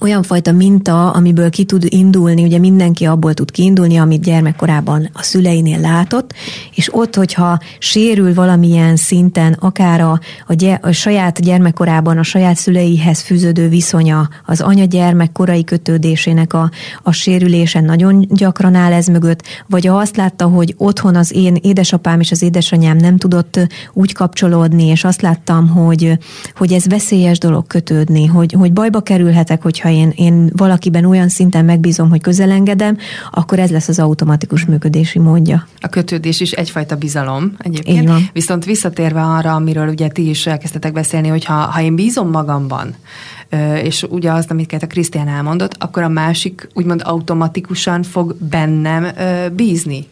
olyan 0.00 0.22
fajta 0.22 0.52
minta, 0.52 1.10
amiből 1.10 1.50
ki 1.50 1.64
tud 1.64 1.84
indulni, 1.88 2.44
ugye 2.44 2.58
mindenki 2.58 3.04
abból 3.04 3.34
tud 3.34 3.50
kiindulni, 3.50 3.96
amit 3.96 4.22
gyermekkorában 4.22 5.10
a 5.12 5.22
szüleinél 5.22 5.80
látott, 5.80 6.34
és 6.74 6.94
ott, 6.94 7.14
hogyha 7.14 7.58
sérül 7.78 8.34
valamilyen 8.34 8.96
szinten, 8.96 9.52
akár 9.52 10.00
a, 10.00 10.20
a, 10.46 10.54
gy- 10.54 10.78
a 10.80 10.92
saját 10.92 11.40
gyermekkorában 11.40 12.18
a 12.18 12.22
saját 12.22 12.56
szüleihez 12.56 13.20
fűződő 13.20 13.68
viszonya, 13.68 14.28
az 14.46 14.60
anya-gyermek 14.60 15.32
korai 15.32 15.64
kötődésének 15.64 16.52
a, 16.52 16.70
a 17.02 17.12
sérülése 17.12 17.80
nagyon 17.80 18.26
gyakran 18.28 18.74
áll 18.74 18.92
ez 18.92 19.06
mögött, 19.06 19.42
vagy 19.66 19.86
ha 19.86 19.96
azt 19.96 20.16
látta, 20.16 20.46
hogy 20.46 20.74
otthon 20.78 21.16
az 21.16 21.34
én 21.34 21.56
édesapám 21.62 22.20
és 22.20 22.30
az 22.30 22.42
édesanyám 22.42 22.96
nem 22.96 23.16
tudott 23.16 23.66
úgy 23.92 24.12
kapcsolódni, 24.12 24.84
és 24.84 25.04
azt 25.04 25.22
láttam, 25.22 25.68
hogy, 25.68 26.18
hogy 26.56 26.72
ez 26.72 26.86
veszélyes 26.86 27.38
dolog 27.38 27.66
kötődni, 27.66 28.26
hogy, 28.26 28.52
hogy 28.52 28.72
bajba 28.72 29.00
kerülhetek, 29.00 29.62
hogy 29.62 29.78
hogyha 29.84 30.02
én, 30.02 30.12
én 30.16 30.50
valakiben 30.56 31.04
olyan 31.04 31.28
szinten 31.28 31.64
megbízom, 31.64 32.10
hogy 32.10 32.20
közelengedem, 32.20 32.96
akkor 33.30 33.58
ez 33.58 33.70
lesz 33.70 33.88
az 33.88 33.98
automatikus 33.98 34.64
működési 34.64 35.18
módja. 35.18 35.66
A 35.80 35.88
kötődés 35.88 36.40
is 36.40 36.52
egyfajta 36.52 36.96
bizalom 36.96 37.52
egyébként. 37.58 38.02
Így 38.02 38.06
van. 38.06 38.28
Viszont 38.32 38.64
visszatérve 38.64 39.22
arra, 39.22 39.54
amiről 39.54 39.88
ugye 39.88 40.08
ti 40.08 40.28
is 40.28 40.46
elkezdtetek 40.46 40.92
beszélni, 40.92 41.28
hogy 41.28 41.44
ha, 41.44 41.54
ha 41.54 41.80
én 41.80 41.94
bízom 41.94 42.30
magamban, 42.30 42.94
és 43.82 44.02
ugye 44.02 44.32
azt, 44.32 44.50
amit 44.50 44.72
a 44.82 44.86
Krisztián 44.86 45.28
elmondott, 45.28 45.76
akkor 45.78 46.02
a 46.02 46.08
másik 46.08 46.68
úgymond 46.74 47.02
automatikusan 47.04 48.02
fog 48.02 48.36
bennem 48.50 49.06
bízni. 49.52 50.06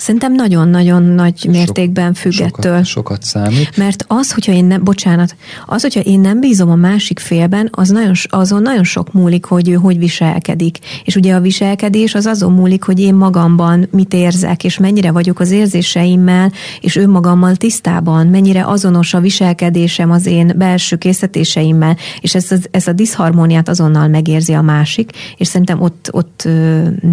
Szerintem 0.00 0.34
nagyon-nagyon 0.34 1.02
nagy 1.02 1.46
mértékben 1.50 2.14
függ 2.14 2.32
sokat, 2.32 2.64
ettől. 2.64 2.82
Sokat 2.82 3.22
számít. 3.22 3.76
Mert 3.76 4.04
az, 4.08 4.32
hogyha 4.32 4.52
én 4.52 4.64
nem, 4.64 4.84
bocsánat, 4.84 5.36
az, 5.66 5.82
hogyha 5.82 6.00
én 6.00 6.20
nem 6.20 6.40
bízom 6.40 6.70
a 6.70 6.74
másik 6.74 7.18
félben, 7.18 7.68
az 7.70 7.88
nagyon, 7.88 8.12
azon 8.28 8.62
nagyon 8.62 8.84
sok 8.84 9.12
múlik, 9.12 9.44
hogy 9.44 9.68
ő 9.68 9.74
hogy 9.74 9.98
viselkedik. 9.98 10.78
És 11.04 11.16
ugye 11.16 11.34
a 11.34 11.40
viselkedés 11.40 12.14
az 12.14 12.26
azon 12.26 12.52
múlik, 12.52 12.82
hogy 12.82 13.00
én 13.00 13.14
magamban 13.14 13.88
mit 13.90 14.14
érzek, 14.14 14.64
és 14.64 14.78
mennyire 14.78 15.10
vagyok 15.10 15.40
az 15.40 15.50
érzéseimmel, 15.50 16.52
és 16.80 16.96
önmagammal 16.96 17.56
tisztában, 17.56 18.26
mennyire 18.26 18.66
azonos 18.66 19.14
a 19.14 19.20
viselkedésem 19.20 20.10
az 20.10 20.26
én 20.26 20.52
belső 20.56 20.96
készítéseimmel, 20.96 21.96
és 22.20 22.34
ez, 22.34 22.52
ez, 22.52 22.60
ez 22.70 22.86
a 22.86 22.92
diszharmóniát 22.92 23.68
azonnal 23.68 24.08
megérzi 24.08 24.52
a 24.52 24.62
másik, 24.62 25.10
és 25.36 25.46
szerintem 25.46 25.80
ott, 25.80 26.08
ott 26.12 26.48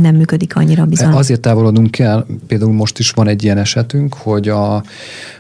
nem 0.02 0.16
működik 0.16 0.56
annyira 0.56 0.86
bizony. 0.86 1.14
Azért 1.14 1.42
távolodunk 1.42 2.00
el, 2.00 2.26
például 2.48 2.76
most 2.78 3.00
is 3.00 3.10
van 3.10 3.28
egy 3.28 3.44
ilyen 3.44 3.58
esetünk, 3.58 4.14
hogy 4.14 4.50
a, 4.50 4.76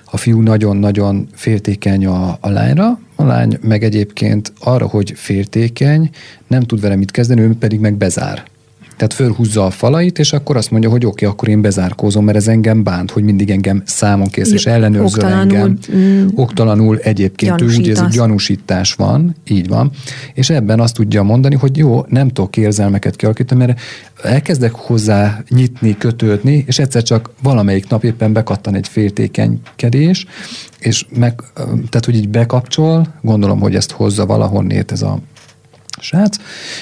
a 0.06 0.17
fiú 0.17 0.41
nagyon-nagyon 0.41 1.28
féltékeny 1.34 2.06
a, 2.06 2.38
a 2.41 2.50
lányra, 2.50 3.00
a 3.15 3.23
lány 3.23 3.58
meg 3.62 3.84
egyébként 3.84 4.54
arra, 4.60 4.88
hogy 4.88 5.13
féltékeny, 5.15 6.10
nem 6.47 6.62
tud 6.62 6.82
vele 6.82 6.95
mit 6.95 7.12
kezdeni, 7.12 7.41
ő 7.41 7.56
pedig 7.60 7.80
meg 7.80 7.93
bezár. 7.93 8.45
Tehát 8.97 9.13
fölhúzza 9.13 9.65
a 9.65 9.69
falait, 9.69 10.19
és 10.19 10.33
akkor 10.33 10.57
azt 10.57 10.71
mondja, 10.71 10.89
hogy 10.89 11.05
oké, 11.05 11.25
okay, 11.25 11.36
akkor 11.36 11.49
én 11.49 11.62
bezárkózom, 11.62 12.25
mert 12.25 12.38
ez 12.38 12.47
engem 12.47 12.83
bánt, 12.83 13.12
hogy 13.12 13.23
mindig 13.23 13.49
engem 13.49 13.81
számon 13.86 14.27
kész, 14.27 14.51
és 14.51 14.65
ellenőrző 14.65 15.21
engem. 15.21 15.77
Mm, 15.95 16.27
oktalanul 16.36 16.97
egyébként 16.97 17.62
ő 17.62 17.65
úgy 17.65 17.89
ez 17.89 18.03
gyanúsítás 18.10 18.93
van, 18.93 19.36
így 19.47 19.67
van. 19.67 19.91
És 20.33 20.49
ebben 20.49 20.79
azt 20.79 20.93
tudja 20.93 21.23
mondani, 21.23 21.55
hogy 21.55 21.77
jó, 21.77 22.05
nem 22.07 22.27
tudok 22.27 22.57
érzelmeket 22.57 23.15
kialakítani, 23.15 23.65
mert 23.65 23.79
elkezdek 24.23 24.71
hozzá 24.71 25.43
nyitni, 25.49 25.97
kötődni, 25.97 26.63
és 26.67 26.79
egyszer 26.79 27.03
csak 27.03 27.29
valamelyik 27.41 27.89
nap 27.89 28.03
éppen 28.03 28.33
bekattan 28.33 28.75
egy 28.75 28.88
féltékenykedés, 28.88 30.25
és 30.79 31.05
meg, 31.10 31.41
tehát, 31.55 32.05
hogy 32.05 32.15
így 32.15 32.29
bekapcsol, 32.29 33.07
gondolom, 33.21 33.60
hogy 33.60 33.75
ezt 33.75 33.91
hozza 33.91 34.25
valahonnét 34.25 34.91
ez 34.91 35.01
a 35.01 35.19
srác, 35.99 36.38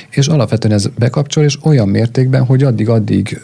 és 0.09 0.27
alapvetően 0.27 0.73
ez 0.73 0.87
bekapcsol, 0.97 1.43
és 1.43 1.57
olyan 1.63 1.89
mértékben, 1.89 2.45
hogy 2.45 2.63
addig-addig 2.63 3.39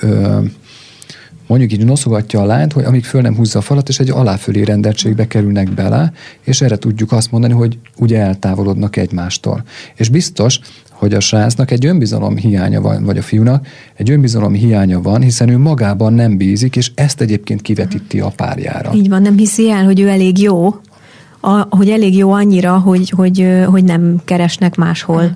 mondjuk 1.51 1.71
így 1.71 1.85
noszogatja 1.85 2.41
a 2.41 2.45
lányt, 2.45 2.73
hogy 2.73 2.83
amíg 2.83 3.03
föl 3.03 3.21
nem 3.21 3.35
húzza 3.35 3.59
a 3.59 3.61
falat, 3.61 3.89
és 3.89 3.99
egy 3.99 4.09
aláfölé 4.09 4.61
rendeltségbe 4.61 5.27
kerülnek 5.27 5.73
bele, 5.73 6.13
és 6.43 6.61
erre 6.61 6.77
tudjuk 6.77 7.11
azt 7.11 7.31
mondani, 7.31 7.53
hogy 7.53 7.77
ugye 7.97 8.19
eltávolodnak 8.19 8.95
egymástól. 8.95 9.63
És 9.95 10.09
biztos, 10.09 10.59
hogy 10.91 11.13
a 11.13 11.19
srácnak 11.19 11.71
egy 11.71 11.85
önbizalom 11.85 12.37
hiánya 12.37 12.81
van, 12.81 13.03
vagy 13.03 13.17
a 13.17 13.21
fiúnak 13.21 13.67
egy 13.95 14.11
önbizalom 14.11 14.53
hiánya 14.53 15.01
van, 15.01 15.21
hiszen 15.21 15.49
ő 15.49 15.57
magában 15.57 16.13
nem 16.13 16.37
bízik, 16.37 16.75
és 16.75 16.91
ezt 16.95 17.21
egyébként 17.21 17.61
kivetíti 17.61 18.19
a 18.19 18.31
párjára. 18.35 18.93
Így 18.93 19.09
van, 19.09 19.21
nem 19.21 19.37
hiszi 19.37 19.69
el, 19.69 19.83
hogy 19.85 19.99
ő 19.99 20.07
elég 20.07 20.41
jó, 20.41 20.75
a, 21.39 21.67
hogy 21.69 21.89
elég 21.89 22.17
jó 22.17 22.31
annyira, 22.31 22.79
hogy, 22.79 23.09
hogy, 23.09 23.47
hogy 23.65 23.83
nem 23.83 24.21
keresnek 24.25 24.75
máshol 24.75 25.35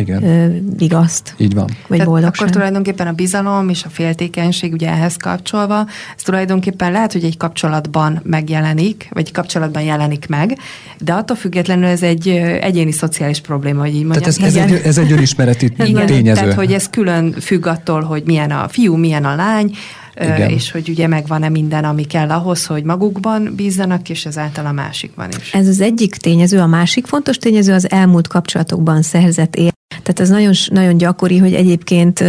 igen. 0.00 0.24
Ö, 0.24 0.56
vigaszt. 0.76 1.34
Így 1.36 1.54
van. 1.54 1.64
Vagy 1.64 1.76
Tehát 1.88 2.06
boldogság. 2.06 2.34
Akkor 2.34 2.50
tulajdonképpen 2.50 3.06
a 3.06 3.12
bizalom 3.12 3.68
és 3.68 3.84
a 3.84 3.88
féltékenység 3.88 4.72
ugye 4.72 4.88
ehhez 4.88 5.16
kapcsolva, 5.16 5.86
ez 6.16 6.22
tulajdonképpen 6.22 6.92
lehet, 6.92 7.12
hogy 7.12 7.24
egy 7.24 7.36
kapcsolatban 7.36 8.20
megjelenik, 8.24 9.08
vagy 9.12 9.32
kapcsolatban 9.32 9.82
jelenik 9.82 10.28
meg, 10.28 10.58
de 10.98 11.12
attól 11.12 11.36
függetlenül 11.36 11.84
ez 11.84 12.02
egy 12.02 12.28
egyéni 12.60 12.92
szociális 12.92 13.40
probléma, 13.40 13.80
hogy 13.80 13.94
így 13.94 14.04
mondjam. 14.04 14.32
Tehát 14.32 14.54
ez, 14.54 14.56
ez, 14.56 14.70
egy, 14.70 14.80
ez 14.84 14.98
egy 14.98 15.12
önismereti 15.12 15.72
Igen, 15.78 16.06
tényező. 16.06 16.40
Tehát, 16.40 16.54
hogy 16.54 16.72
ez 16.72 16.88
külön 16.88 17.32
függ 17.40 17.66
attól, 17.66 18.02
hogy 18.02 18.22
milyen 18.26 18.50
a 18.50 18.68
fiú, 18.68 18.96
milyen 18.96 19.24
a 19.24 19.34
lány, 19.34 19.76
igen. 20.20 20.50
és 20.50 20.70
hogy 20.70 20.88
ugye 20.88 21.06
megvan-e 21.06 21.48
minden, 21.48 21.84
ami 21.84 22.04
kell 22.04 22.30
ahhoz, 22.30 22.66
hogy 22.66 22.82
magukban 22.82 23.52
bízzanak, 23.56 24.08
és 24.08 24.26
ezáltal 24.26 24.66
a 24.66 24.72
másikban 24.72 25.28
is. 25.38 25.52
Ez 25.52 25.68
az 25.68 25.80
egyik 25.80 26.14
tényező, 26.14 26.58
a 26.58 26.66
másik 26.66 27.06
fontos 27.06 27.36
tényező 27.36 27.72
az 27.72 27.90
elmúlt 27.90 28.28
kapcsolatokban 28.28 29.02
szerzett 29.02 29.56
ér. 29.56 29.72
Tehát 30.12 30.20
ez 30.20 30.28
nagyon, 30.28 30.52
nagyon 30.70 30.96
gyakori, 30.96 31.38
hogy 31.38 31.54
egyébként 31.54 32.24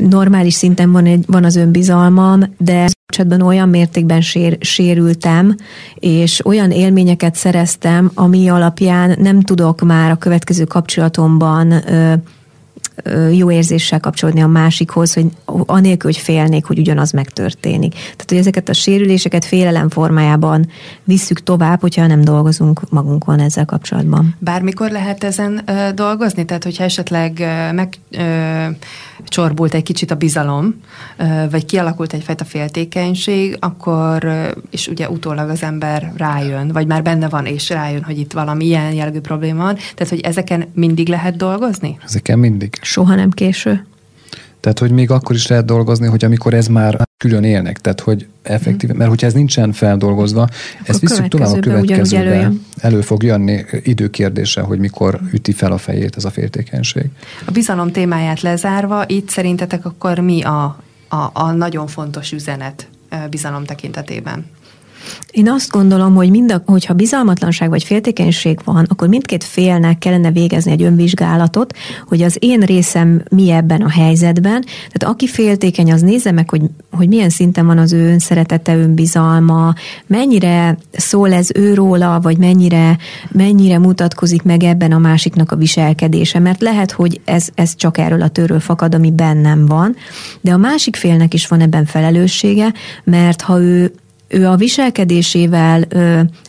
normális 0.00 0.54
szinten 0.54 0.92
van, 0.92 1.06
egy, 1.06 1.24
van 1.26 1.44
az 1.44 1.56
önbizalmam, 1.56 2.42
de 2.58 2.86
kapcsolatban 3.06 3.46
olyan 3.46 3.68
mértékben 3.68 4.20
sér, 4.20 4.56
sérültem, 4.60 5.56
és 5.94 6.46
olyan 6.46 6.70
élményeket 6.70 7.34
szereztem, 7.34 8.10
ami 8.14 8.48
alapján 8.48 9.16
nem 9.18 9.40
tudok 9.40 9.80
már 9.80 10.10
a 10.10 10.16
következő 10.16 10.64
kapcsolatomban 10.64 11.70
ö, 11.72 12.12
jó 13.32 13.50
érzéssel 13.50 14.00
kapcsolódni 14.00 14.42
a 14.42 14.46
másikhoz, 14.46 15.14
hogy 15.14 15.26
anélkül, 15.66 16.10
hogy 16.10 16.20
félnék, 16.20 16.64
hogy 16.64 16.78
ugyanaz 16.78 17.10
megtörténik. 17.10 17.92
Tehát, 17.92 18.24
hogy 18.28 18.38
ezeket 18.38 18.68
a 18.68 18.72
sérüléseket 18.72 19.44
félelem 19.44 19.88
formájában 19.88 20.68
visszük 21.04 21.42
tovább, 21.42 21.80
hogyha 21.80 22.06
nem 22.06 22.20
dolgozunk 22.20 22.90
magunkon 22.90 23.40
ezzel 23.40 23.64
kapcsolatban. 23.64 24.36
Bármikor 24.38 24.90
lehet 24.90 25.24
ezen 25.24 25.64
dolgozni? 25.94 26.44
Tehát, 26.44 26.64
hogyha 26.64 26.84
esetleg 26.84 27.38
meg 27.74 27.94
csorbult 29.24 29.74
egy 29.74 29.82
kicsit 29.82 30.10
a 30.10 30.14
bizalom, 30.14 30.74
vagy 31.50 31.64
kialakult 31.64 32.12
egyfajta 32.12 32.44
féltékenység, 32.44 33.56
akkor, 33.60 34.26
és 34.70 34.88
ugye 34.88 35.08
utólag 35.08 35.48
az 35.48 35.62
ember 35.62 36.12
rájön, 36.16 36.68
vagy 36.68 36.86
már 36.86 37.02
benne 37.02 37.28
van, 37.28 37.46
és 37.46 37.68
rájön, 37.68 38.02
hogy 38.02 38.18
itt 38.18 38.32
valami 38.32 38.64
ilyen 38.64 38.92
jellegű 38.92 39.20
probléma 39.20 39.62
van. 39.62 39.74
Tehát, 39.74 40.08
hogy 40.08 40.20
ezeken 40.20 40.68
mindig 40.74 41.08
lehet 41.08 41.36
dolgozni? 41.36 41.98
Ezeken 42.04 42.38
mindig. 42.38 42.78
Soha 42.82 43.14
nem 43.14 43.30
késő. 43.30 43.86
Tehát, 44.64 44.78
hogy 44.78 44.90
még 44.90 45.10
akkor 45.10 45.36
is 45.36 45.46
lehet 45.46 45.64
dolgozni, 45.64 46.06
hogy 46.06 46.24
amikor 46.24 46.54
ez 46.54 46.66
már 46.66 47.08
külön 47.16 47.44
élnek, 47.44 47.80
tehát, 47.80 48.00
hogy 48.00 48.26
effektív, 48.42 48.90
mert 48.90 49.10
hogyha 49.10 49.26
ez 49.26 49.32
nincsen 49.32 49.72
feldolgozva, 49.72 50.42
akkor 50.42 50.52
ezt 50.84 51.00
visszük 51.00 51.28
tovább 51.28 51.52
a 51.52 51.58
következőbe. 51.58 52.52
Elő 52.76 53.00
fog 53.00 53.22
jönni 53.22 53.64
időkérdése, 53.82 54.60
hogy 54.60 54.78
mikor 54.78 55.20
üti 55.32 55.52
fel 55.52 55.72
a 55.72 55.78
fejét 55.78 56.16
ez 56.16 56.24
a 56.24 56.30
féltékenység. 56.30 57.04
A 57.44 57.50
bizalom 57.50 57.92
témáját 57.92 58.40
lezárva, 58.40 59.04
itt 59.06 59.28
szerintetek 59.28 59.84
akkor 59.84 60.18
mi 60.18 60.42
a, 60.42 60.82
a, 61.08 61.30
a 61.32 61.52
nagyon 61.52 61.86
fontos 61.86 62.32
üzenet 62.32 62.88
bizalom 63.30 63.64
tekintetében? 63.64 64.44
Én 65.30 65.48
azt 65.48 65.70
gondolom, 65.70 66.14
hogy 66.14 66.30
mind 66.30 66.52
a, 66.52 66.62
hogyha 66.66 66.94
bizalmatlanság 66.94 67.68
vagy 67.68 67.82
féltékenység 67.82 68.58
van, 68.64 68.86
akkor 68.88 69.08
mindkét 69.08 69.44
félnek 69.44 69.98
kellene 69.98 70.30
végezni 70.30 70.70
egy 70.70 70.82
önvizsgálatot, 70.82 71.76
hogy 72.08 72.22
az 72.22 72.36
én 72.38 72.60
részem 72.60 73.22
mi 73.30 73.50
ebben 73.50 73.80
a 73.80 73.90
helyzetben. 73.90 74.64
Tehát 74.92 75.14
aki 75.14 75.26
féltékeny, 75.26 75.92
az 75.92 76.00
nézze 76.00 76.30
meg, 76.30 76.50
hogy, 76.50 76.62
hogy 76.90 77.08
milyen 77.08 77.30
szinten 77.30 77.66
van 77.66 77.78
az 77.78 77.92
ő 77.92 78.08
önszeretete, 78.08 78.76
önbizalma, 78.76 79.74
mennyire 80.06 80.78
szól 80.92 81.32
ez 81.32 81.48
őróla, 81.54 82.20
vagy 82.20 82.38
mennyire, 82.38 82.98
mennyire 83.32 83.78
mutatkozik 83.78 84.42
meg 84.42 84.62
ebben 84.62 84.92
a 84.92 84.98
másiknak 84.98 85.52
a 85.52 85.56
viselkedése. 85.56 86.38
Mert 86.38 86.60
lehet, 86.60 86.90
hogy 86.90 87.20
ez, 87.24 87.48
ez 87.54 87.76
csak 87.76 87.98
erről 87.98 88.22
a 88.22 88.28
törről 88.28 88.60
fakad, 88.60 88.94
ami 88.94 89.10
bennem 89.10 89.66
van, 89.66 89.96
de 90.40 90.52
a 90.52 90.56
másik 90.56 90.96
félnek 90.96 91.34
is 91.34 91.46
van 91.46 91.60
ebben 91.60 91.84
felelőssége, 91.84 92.72
mert 93.04 93.40
ha 93.40 93.60
ő 93.60 93.92
ő 94.34 94.48
a 94.48 94.56
viselkedésével 94.56 95.84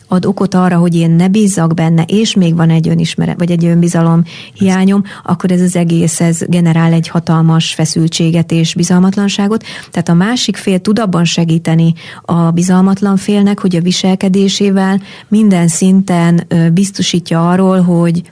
ad 0.08 0.26
okot 0.26 0.54
arra, 0.54 0.76
hogy 0.76 0.94
én 0.94 1.10
ne 1.10 1.28
bízzak 1.28 1.74
benne, 1.74 2.02
és 2.02 2.34
még 2.34 2.56
van 2.56 2.70
egy 2.70 2.88
önismeret, 2.88 3.38
vagy 3.38 3.50
egy 3.50 3.64
önbizalom 3.64 4.22
hiányom, 4.54 5.02
akkor 5.24 5.50
ez 5.50 5.60
az 5.60 5.76
egész, 5.76 6.20
ez 6.20 6.38
generál 6.46 6.92
egy 6.92 7.08
hatalmas 7.08 7.74
feszültséget 7.74 8.52
és 8.52 8.74
bizalmatlanságot. 8.74 9.64
Tehát 9.90 10.08
a 10.08 10.14
másik 10.14 10.56
fél 10.56 10.78
tud 10.78 10.98
abban 10.98 11.24
segíteni 11.24 11.94
a 12.22 12.50
bizalmatlan 12.50 13.16
félnek, 13.16 13.60
hogy 13.60 13.76
a 13.76 13.80
viselkedésével 13.80 15.00
minden 15.28 15.68
szinten 15.68 16.46
biztosítja 16.72 17.50
arról, 17.50 17.80
hogy 17.80 18.22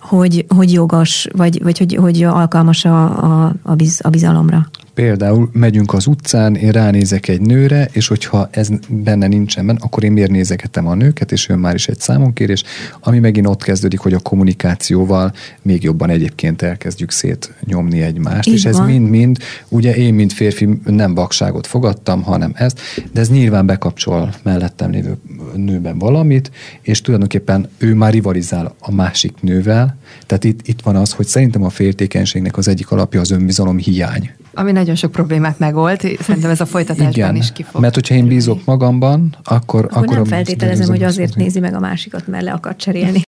hogy, 0.00 0.44
hogy 0.48 0.72
jogos, 0.72 1.28
vagy, 1.32 1.62
vagy 1.62 1.78
hogy, 1.78 1.94
hogy 1.94 2.22
alkalmas 2.22 2.84
a, 2.84 3.04
a, 3.44 3.54
a 3.98 4.08
bizalomra. 4.08 4.68
Például 4.94 5.48
megyünk 5.52 5.92
az 5.92 6.06
utcán, 6.06 6.54
én 6.54 6.70
ránézek 6.70 7.28
egy 7.28 7.40
nőre, 7.40 7.88
és 7.92 8.08
hogyha 8.08 8.48
ez 8.50 8.68
benne 8.88 9.26
nincsen 9.26 9.66
benne, 9.66 9.78
akkor 9.82 10.04
én 10.04 10.12
miért 10.12 10.30
nézegetem 10.30 10.86
a 10.86 10.94
nőket, 10.94 11.32
és 11.32 11.48
ő 11.48 11.54
már 11.54 11.74
is 11.74 11.88
egy 11.88 12.00
számonkérés, 12.00 12.62
ami 13.00 13.18
megint 13.18 13.46
ott 13.46 13.62
kezdődik, 13.62 13.98
hogy 13.98 14.12
a 14.12 14.18
kommunikációval 14.18 15.32
még 15.62 15.82
jobban 15.82 16.10
egyébként 16.10 16.62
elkezdjük 16.62 17.10
szétnyomni 17.10 18.02
egymást, 18.02 18.48
Így 18.48 18.54
és 18.54 18.64
ez 18.64 18.78
mind-mind, 18.78 19.38
ugye 19.68 19.94
én, 19.94 20.14
mint 20.14 20.32
férfi 20.32 20.68
nem 20.84 21.14
vakságot 21.14 21.66
fogadtam, 21.66 22.22
hanem 22.22 22.52
ezt, 22.54 22.80
de 23.12 23.20
ez 23.20 23.30
nyilván 23.30 23.66
bekapcsol 23.66 24.34
mellettem 24.42 24.90
lévő 24.90 25.16
nőben 25.54 25.98
valamit, 25.98 26.50
és 26.82 27.00
tulajdonképpen 27.00 27.68
ő 27.78 27.94
már 27.94 28.12
rivalizál 28.12 28.74
a 28.78 28.92
másik 28.92 29.34
nővel, 29.40 29.96
tehát 30.26 30.44
itt, 30.44 30.68
itt 30.68 30.80
van 30.80 30.96
az, 30.96 31.12
hogy 31.12 31.26
szerintem 31.26 31.62
a 31.62 31.70
féltékenységnek 31.70 32.56
az 32.56 32.68
egyik 32.68 32.90
alapja 32.90 33.20
az 33.20 33.30
önbizalom 33.30 33.78
hiány. 33.78 34.30
Ami 34.54 34.72
nagyon 34.72 34.94
sok 34.94 35.12
problémát 35.12 35.58
megold, 35.58 36.00
szerintem 36.20 36.50
ez 36.50 36.60
a 36.60 36.66
folytatásban 36.66 37.10
Igen, 37.10 37.36
is 37.36 37.52
kifog. 37.52 37.80
Mert 37.80 37.94
hogyha 37.94 38.14
én 38.14 38.26
bízok 38.26 38.64
magamban, 38.64 39.36
akkor... 39.44 39.84
Akkor, 39.84 40.02
akkor 40.02 40.14
nem 40.14 40.24
feltételezem, 40.24 40.88
hogy 40.88 41.02
azért 41.02 41.34
nézi 41.34 41.60
meg 41.60 41.74
a 41.74 41.80
másikat, 41.80 42.26
mert 42.26 42.44
le 42.44 42.52
akar 42.52 42.76
cserélni. 42.76 43.22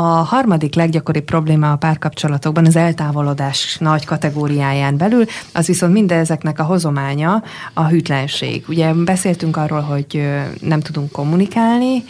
A 0.00 0.22
harmadik 0.24 0.74
leggyakoribb 0.74 1.24
probléma 1.24 1.72
a 1.72 1.76
párkapcsolatokban 1.76 2.66
az 2.66 2.76
eltávolodás 2.76 3.76
nagy 3.80 4.04
kategóriáján 4.04 4.96
belül, 4.96 5.24
az 5.52 5.66
viszont 5.66 5.92
mindezeknek 5.92 6.58
a 6.58 6.62
hozománya 6.62 7.42
a 7.74 7.86
hűtlenség. 7.86 8.64
Ugye 8.68 8.92
beszéltünk 8.92 9.56
arról, 9.56 9.80
hogy 9.80 10.28
nem 10.60 10.80
tudunk 10.80 11.12
kommunikálni, 11.12 12.04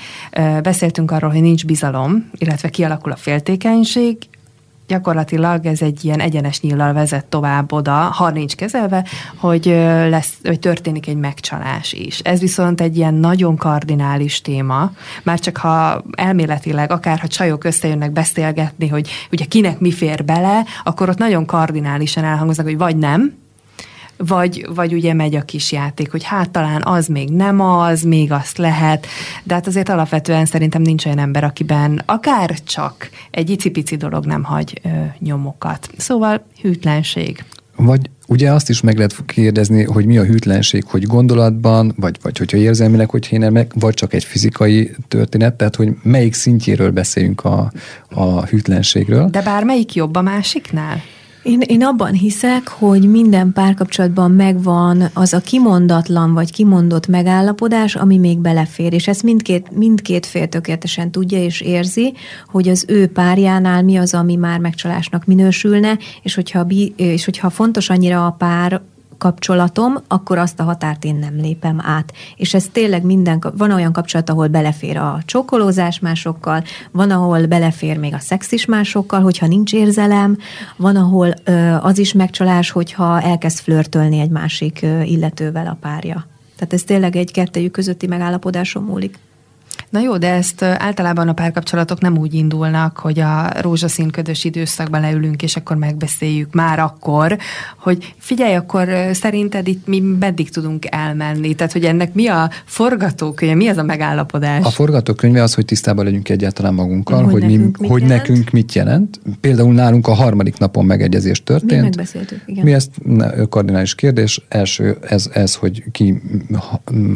beszéltünk 0.62 1.10
arról, 1.10 1.30
hogy 1.30 1.40
nincs 1.40 1.66
bizalom, 1.66 2.30
illetve 2.32 2.68
kialakul 2.68 3.12
a 3.12 3.16
féltékenység, 3.16 4.16
gyakorlatilag 4.88 5.66
ez 5.66 5.82
egy 5.82 6.04
ilyen 6.04 6.20
egyenes 6.20 6.60
nyíllal 6.60 6.92
vezet 6.92 7.26
tovább 7.26 7.72
oda, 7.72 7.92
ha 7.92 8.30
nincs 8.30 8.54
kezelve, 8.54 9.04
hogy, 9.36 9.64
lesz, 10.08 10.32
hogy 10.42 10.58
történik 10.58 11.06
egy 11.06 11.16
megcsalás 11.16 11.92
is. 11.92 12.18
Ez 12.18 12.40
viszont 12.40 12.80
egy 12.80 12.96
ilyen 12.96 13.14
nagyon 13.14 13.56
kardinális 13.56 14.40
téma, 14.40 14.92
már 15.22 15.38
csak 15.38 15.56
ha 15.56 16.02
elméletileg, 16.12 16.92
akár 16.92 17.18
ha 17.18 17.26
csajok 17.26 17.64
összejönnek 17.64 18.12
beszélgetni, 18.12 18.88
hogy 18.88 19.10
ugye 19.32 19.44
kinek 19.44 19.78
mi 19.78 19.92
fér 19.92 20.24
bele, 20.24 20.64
akkor 20.84 21.08
ott 21.08 21.18
nagyon 21.18 21.46
kardinálisan 21.46 22.24
elhangoznak, 22.24 22.66
hogy 22.66 22.78
vagy 22.78 22.96
nem, 22.96 23.34
vagy, 24.18 24.66
vagy 24.74 24.92
ugye 24.92 25.12
megy 25.12 25.34
a 25.34 25.42
kis 25.42 25.72
játék, 25.72 26.10
hogy 26.10 26.24
hát 26.24 26.50
talán 26.50 26.82
az 26.84 27.06
még 27.06 27.28
nem 27.28 27.60
az, 27.60 28.02
még 28.02 28.32
azt 28.32 28.58
lehet, 28.58 29.06
de 29.42 29.54
hát 29.54 29.66
azért 29.66 29.88
alapvetően 29.88 30.46
szerintem 30.46 30.82
nincs 30.82 31.06
olyan 31.06 31.18
ember, 31.18 31.44
akiben 31.44 32.02
akár 32.06 32.54
csak 32.64 33.10
egy 33.30 33.50
icipici 33.50 33.96
dolog 33.96 34.24
nem 34.24 34.42
hagy 34.42 34.80
ö, 34.84 34.88
nyomokat. 35.18 35.90
Szóval 35.96 36.46
hűtlenség. 36.62 37.44
Vagy 37.76 38.10
ugye 38.26 38.52
azt 38.52 38.68
is 38.68 38.80
meg 38.80 38.96
lehet 38.96 39.24
kérdezni, 39.26 39.82
hogy 39.84 40.06
mi 40.06 40.18
a 40.18 40.24
hűtlenség, 40.24 40.84
hogy 40.84 41.02
gondolatban, 41.02 41.92
vagy, 41.96 42.16
vagy 42.22 42.38
hogyha 42.38 42.56
érzelmileg, 42.56 43.10
hogy 43.10 43.28
én 43.30 43.52
meg, 43.52 43.72
vagy 43.74 43.94
csak 43.94 44.12
egy 44.12 44.24
fizikai 44.24 44.90
történet, 45.08 45.54
tehát 45.54 45.76
hogy 45.76 45.88
melyik 46.02 46.34
szintjéről 46.34 46.90
beszéljünk 46.90 47.44
a, 47.44 47.72
a 48.10 48.46
hűtlenségről. 48.46 49.28
De 49.30 49.42
bármelyik 49.42 49.94
jobb 49.94 50.16
a 50.16 50.22
másiknál? 50.22 51.02
Én, 51.42 51.60
én 51.60 51.84
abban 51.84 52.12
hiszek, 52.12 52.68
hogy 52.68 53.10
minden 53.10 53.52
párkapcsolatban 53.52 54.30
megvan 54.30 55.10
az 55.14 55.32
a 55.32 55.40
kimondatlan 55.40 56.32
vagy 56.32 56.52
kimondott 56.52 57.06
megállapodás, 57.06 57.94
ami 57.94 58.18
még 58.18 58.38
belefér, 58.38 58.92
és 58.92 59.08
ezt 59.08 59.22
mindkét, 59.22 59.70
mindkét 59.70 60.26
fél 60.26 60.48
tökéletesen 60.48 61.10
tudja 61.10 61.38
és 61.38 61.60
érzi, 61.60 62.14
hogy 62.46 62.68
az 62.68 62.84
ő 62.88 63.06
párjánál 63.06 63.82
mi 63.82 63.96
az, 63.96 64.14
ami 64.14 64.36
már 64.36 64.58
megcsalásnak 64.58 65.24
minősülne, 65.24 65.98
és 66.22 66.34
hogyha, 66.34 66.66
és 66.96 67.24
hogyha 67.24 67.50
fontos 67.50 67.90
annyira 67.90 68.26
a 68.26 68.30
pár 68.30 68.82
kapcsolatom, 69.18 69.96
akkor 70.08 70.38
azt 70.38 70.60
a 70.60 70.62
határt 70.62 71.04
én 71.04 71.14
nem 71.14 71.36
lépem 71.36 71.80
át. 71.82 72.12
És 72.36 72.54
ez 72.54 72.66
tényleg 72.72 73.04
minden, 73.04 73.44
van 73.56 73.70
olyan 73.70 73.92
kapcsolat, 73.92 74.30
ahol 74.30 74.48
belefér 74.48 74.96
a 74.96 75.20
csókolózás 75.24 75.98
másokkal, 75.98 76.64
van, 76.90 77.10
ahol 77.10 77.46
belefér 77.46 77.98
még 77.98 78.14
a 78.14 78.18
szex 78.18 78.52
is 78.52 78.64
másokkal, 78.64 79.20
hogyha 79.20 79.46
nincs 79.46 79.72
érzelem, 79.72 80.36
van, 80.76 80.96
ahol 80.96 81.34
az 81.80 81.98
is 81.98 82.12
megcsalás, 82.12 82.70
hogyha 82.70 83.20
elkezd 83.20 83.58
flörtölni 83.58 84.18
egy 84.18 84.30
másik 84.30 84.86
illetővel 85.04 85.66
a 85.66 85.76
párja. 85.80 86.26
Tehát 86.56 86.72
ez 86.72 86.82
tényleg 86.82 87.16
egy 87.16 87.32
kettejük 87.32 87.72
közötti 87.72 88.06
megállapodáson 88.06 88.82
múlik. 88.82 89.18
Na 89.90 90.00
jó, 90.00 90.16
de 90.16 90.32
ezt 90.32 90.62
általában 90.62 91.28
a 91.28 91.32
párkapcsolatok 91.32 92.00
nem 92.00 92.18
úgy 92.18 92.34
indulnak, 92.34 92.98
hogy 92.98 93.20
a 93.20 93.50
rózsaszín 93.60 94.10
ködös 94.10 94.44
időszakban 94.44 95.00
leülünk, 95.00 95.42
és 95.42 95.56
akkor 95.56 95.76
megbeszéljük 95.76 96.54
már 96.54 96.78
akkor, 96.78 97.38
hogy 97.78 98.14
figyelj, 98.18 98.54
akkor 98.54 98.88
szerinted 99.12 99.68
itt 99.68 99.86
mi 99.86 100.00
meddig 100.00 100.50
tudunk 100.50 100.84
elmenni? 100.90 101.54
Tehát, 101.54 101.72
hogy 101.72 101.84
ennek 101.84 102.14
mi 102.14 102.26
a 102.26 102.50
forgatókönyve, 102.64 103.54
mi 103.54 103.68
az 103.68 103.76
a 103.76 103.82
megállapodás? 103.82 104.64
A 104.64 104.70
forgatókönyve 104.70 105.42
az, 105.42 105.54
hogy 105.54 105.64
tisztában 105.64 106.04
legyünk 106.04 106.28
egyáltalán 106.28 106.74
magunkkal, 106.74 107.22
hogy, 107.22 107.32
hogy, 107.32 107.42
nekünk, 107.42 107.78
mi, 107.78 107.82
mit 107.82 107.90
hogy 107.90 108.02
nekünk 108.02 108.50
mit 108.50 108.72
jelent. 108.72 109.20
Például 109.40 109.72
nálunk 109.72 110.06
a 110.06 110.14
harmadik 110.14 110.58
napon 110.58 110.84
megegyezés 110.84 111.42
történt. 111.42 111.70
Mi 111.70 111.80
megbeszéltük, 111.80 112.42
igen. 112.46 112.64
Mi 112.64 112.72
ezt 112.72 112.90
kardinális 113.48 113.94
kérdés. 113.94 114.44
Első, 114.48 114.98
ez, 115.08 115.30
ez 115.32 115.54
hogy 115.54 115.84
ki, 115.92 116.22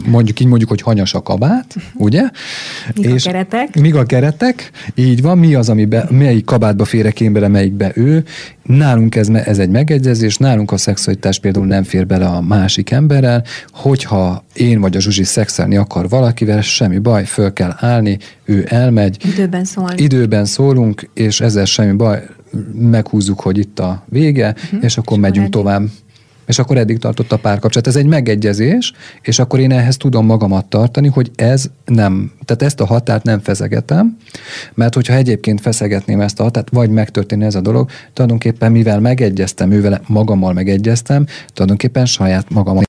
mondjuk 0.06 0.40
így 0.40 0.46
mondjuk, 0.46 0.70
hogy 0.70 0.80
hanyas 0.80 1.14
a 1.14 1.22
kabát, 1.22 1.74
ugye? 1.94 2.22
Míg 2.94 3.04
és 3.04 3.26
a 3.26 3.30
keretek. 3.30 3.80
Míg 3.80 3.94
a 3.94 4.04
keretek, 4.04 4.70
így 4.94 5.22
van, 5.22 5.38
mi 5.38 5.54
az, 5.54 5.68
ami 5.68 5.84
be, 5.84 6.06
melyik 6.10 6.44
kabátba 6.44 6.84
férek 6.84 7.20
én 7.20 7.32
bele, 7.32 7.48
melyikbe 7.48 7.92
ő. 7.94 8.24
Nálunk 8.62 9.14
ez, 9.14 9.28
ez 9.28 9.58
egy 9.58 9.68
megegyezés, 9.68 10.36
nálunk 10.36 10.72
a 10.72 10.76
szexualitás 10.76 11.38
például 11.38 11.66
nem 11.66 11.82
fér 11.82 12.06
bele 12.06 12.26
a 12.26 12.40
másik 12.40 12.90
emberrel, 12.90 13.44
hogyha 13.72 14.44
én 14.54 14.80
vagy 14.80 14.96
a 14.96 15.00
Zsuzsi 15.00 15.24
szexelni 15.24 15.76
akar 15.76 16.08
valakivel, 16.08 16.60
semmi 16.60 16.98
baj, 16.98 17.24
föl 17.24 17.52
kell 17.52 17.74
állni, 17.76 18.18
ő 18.44 18.66
elmegy. 18.68 19.16
Időben 19.24 19.64
szólunk. 19.64 20.00
Időben 20.00 20.44
szólunk, 20.44 21.10
és 21.14 21.40
ezzel 21.40 21.64
semmi 21.64 21.92
baj, 21.92 22.22
meghúzzuk, 22.74 23.40
hogy 23.40 23.58
itt 23.58 23.78
a 23.78 24.04
vége, 24.08 24.54
uh-huh. 24.64 24.84
és 24.84 24.96
akkor 24.96 25.16
és 25.16 25.22
megyünk 25.22 25.48
tovább. 25.48 25.82
És 26.46 26.58
akkor 26.58 26.76
eddig 26.76 26.98
tartott 26.98 27.32
a 27.32 27.38
párkapcsolat. 27.38 27.86
Ez 27.86 27.96
egy 27.96 28.06
megegyezés, 28.06 28.92
és 29.22 29.38
akkor 29.38 29.60
én 29.60 29.72
ehhez 29.72 29.96
tudom 29.96 30.26
magamat 30.26 30.66
tartani, 30.66 31.08
hogy 31.08 31.30
ez 31.34 31.70
nem, 31.84 32.32
tehát 32.44 32.62
ezt 32.62 32.80
a 32.80 32.86
határt 32.86 33.24
nem 33.24 33.40
feszegetem, 33.40 34.16
mert 34.74 34.94
hogyha 34.94 35.14
egyébként 35.14 35.60
feszegetném 35.60 36.20
ezt 36.20 36.40
a 36.40 36.42
határt, 36.42 36.68
vagy 36.70 36.90
megtörténne 36.90 37.46
ez 37.46 37.54
a 37.54 37.60
dolog, 37.60 37.90
tulajdonképpen 38.12 38.72
mivel 38.72 39.00
megegyeztem 39.00 39.70
ővel, 39.70 40.00
magammal 40.06 40.52
megegyeztem, 40.52 41.26
tulajdonképpen 41.52 42.06
saját 42.06 42.50
magammal 42.50 42.82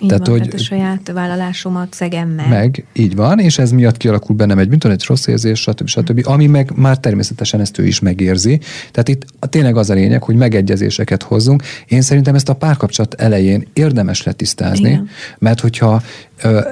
Így 0.00 0.08
tehát, 0.08 0.26
van, 0.26 0.38
hogy 0.38 0.48
tehát 0.48 0.60
a 0.60 0.64
saját 0.64 1.10
vállalásomat 1.12 1.94
szegem 1.94 2.28
meg. 2.28 2.48
Meg, 2.48 2.84
így 2.92 3.14
van, 3.16 3.38
és 3.38 3.58
ez 3.58 3.70
miatt 3.70 3.96
kialakul 3.96 4.36
bennem 4.36 4.58
egy 4.58 4.72
egy 4.82 5.04
rossz 5.06 5.26
érzés, 5.26 5.60
stb. 5.60 5.88
stb. 5.88 6.20
Ami 6.26 6.46
meg 6.46 6.72
már 6.74 6.98
természetesen 6.98 7.60
ezt 7.60 7.78
ő 7.78 7.86
is 7.86 8.00
megérzi. 8.00 8.60
Tehát 8.90 9.08
itt 9.08 9.26
tényleg 9.40 9.76
az 9.76 9.90
a 9.90 9.94
lényeg, 9.94 10.22
hogy 10.22 10.36
megegyezéseket 10.36 11.22
hozzunk. 11.22 11.62
Én 11.86 12.02
szerintem 12.02 12.34
ezt 12.34 12.48
a 12.48 12.54
párkapcsolat 12.54 13.14
elején 13.14 13.66
érdemes 13.72 14.22
letisztázni, 14.22 14.88
Igen. 14.88 15.08
mert 15.38 15.60
hogyha 15.60 16.02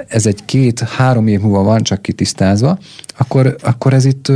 ez 0.08 0.26
egy 0.26 0.44
két-három 0.44 1.26
év 1.26 1.40
múlva 1.40 1.62
van 1.62 1.82
csak 1.82 2.02
kitisztázva, 2.02 2.78
akkor, 3.18 3.56
akkor 3.62 3.92
ez 3.92 4.04
itt, 4.04 4.32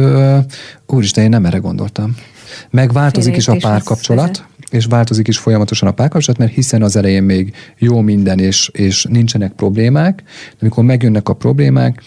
úristen, 0.86 1.24
én 1.24 1.30
nem 1.30 1.44
erre 1.46 1.58
gondoltam. 1.58 2.14
Megváltozik 2.70 3.36
is 3.36 3.48
a 3.48 3.56
párkapcsolat, 3.56 4.44
és 4.70 4.84
változik 4.84 5.28
is 5.28 5.38
folyamatosan 5.38 5.88
a 5.88 5.92
párkapcsolat, 5.92 6.40
mert 6.40 6.52
hiszen 6.52 6.82
az 6.82 6.96
elején 6.96 7.22
még 7.22 7.54
jó 7.78 8.00
minden, 8.00 8.38
és, 8.38 8.70
és 8.72 9.04
nincsenek 9.10 9.52
problémák, 9.52 10.22
de 10.50 10.56
amikor 10.60 10.84
megjönnek 10.84 11.28
a 11.28 11.34
problémák, 11.34 12.02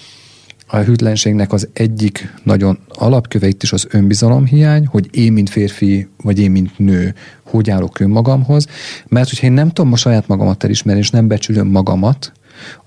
a 0.71 0.77
hűtlenségnek 0.77 1.53
az 1.53 1.69
egyik 1.73 2.33
nagyon 2.43 2.79
alapköve 2.87 3.47
itt 3.47 3.63
is 3.63 3.73
az 3.73 3.87
önbizalomhiány, 3.89 4.85
hogy 4.85 5.07
én, 5.11 5.33
mint 5.33 5.49
férfi, 5.49 6.07
vagy 6.23 6.39
én, 6.39 6.51
mint 6.51 6.79
nő, 6.79 7.13
hogy 7.43 7.69
állok 7.69 7.99
önmagamhoz, 7.99 8.65
mert 9.07 9.29
hogyha 9.29 9.45
én 9.45 9.53
nem 9.53 9.69
tudom 9.71 9.93
a 9.93 9.95
saját 9.95 10.27
magamat 10.27 10.63
elismerni, 10.63 11.01
és 11.01 11.09
nem 11.09 11.27
becsülöm 11.27 11.67
magamat, 11.67 12.31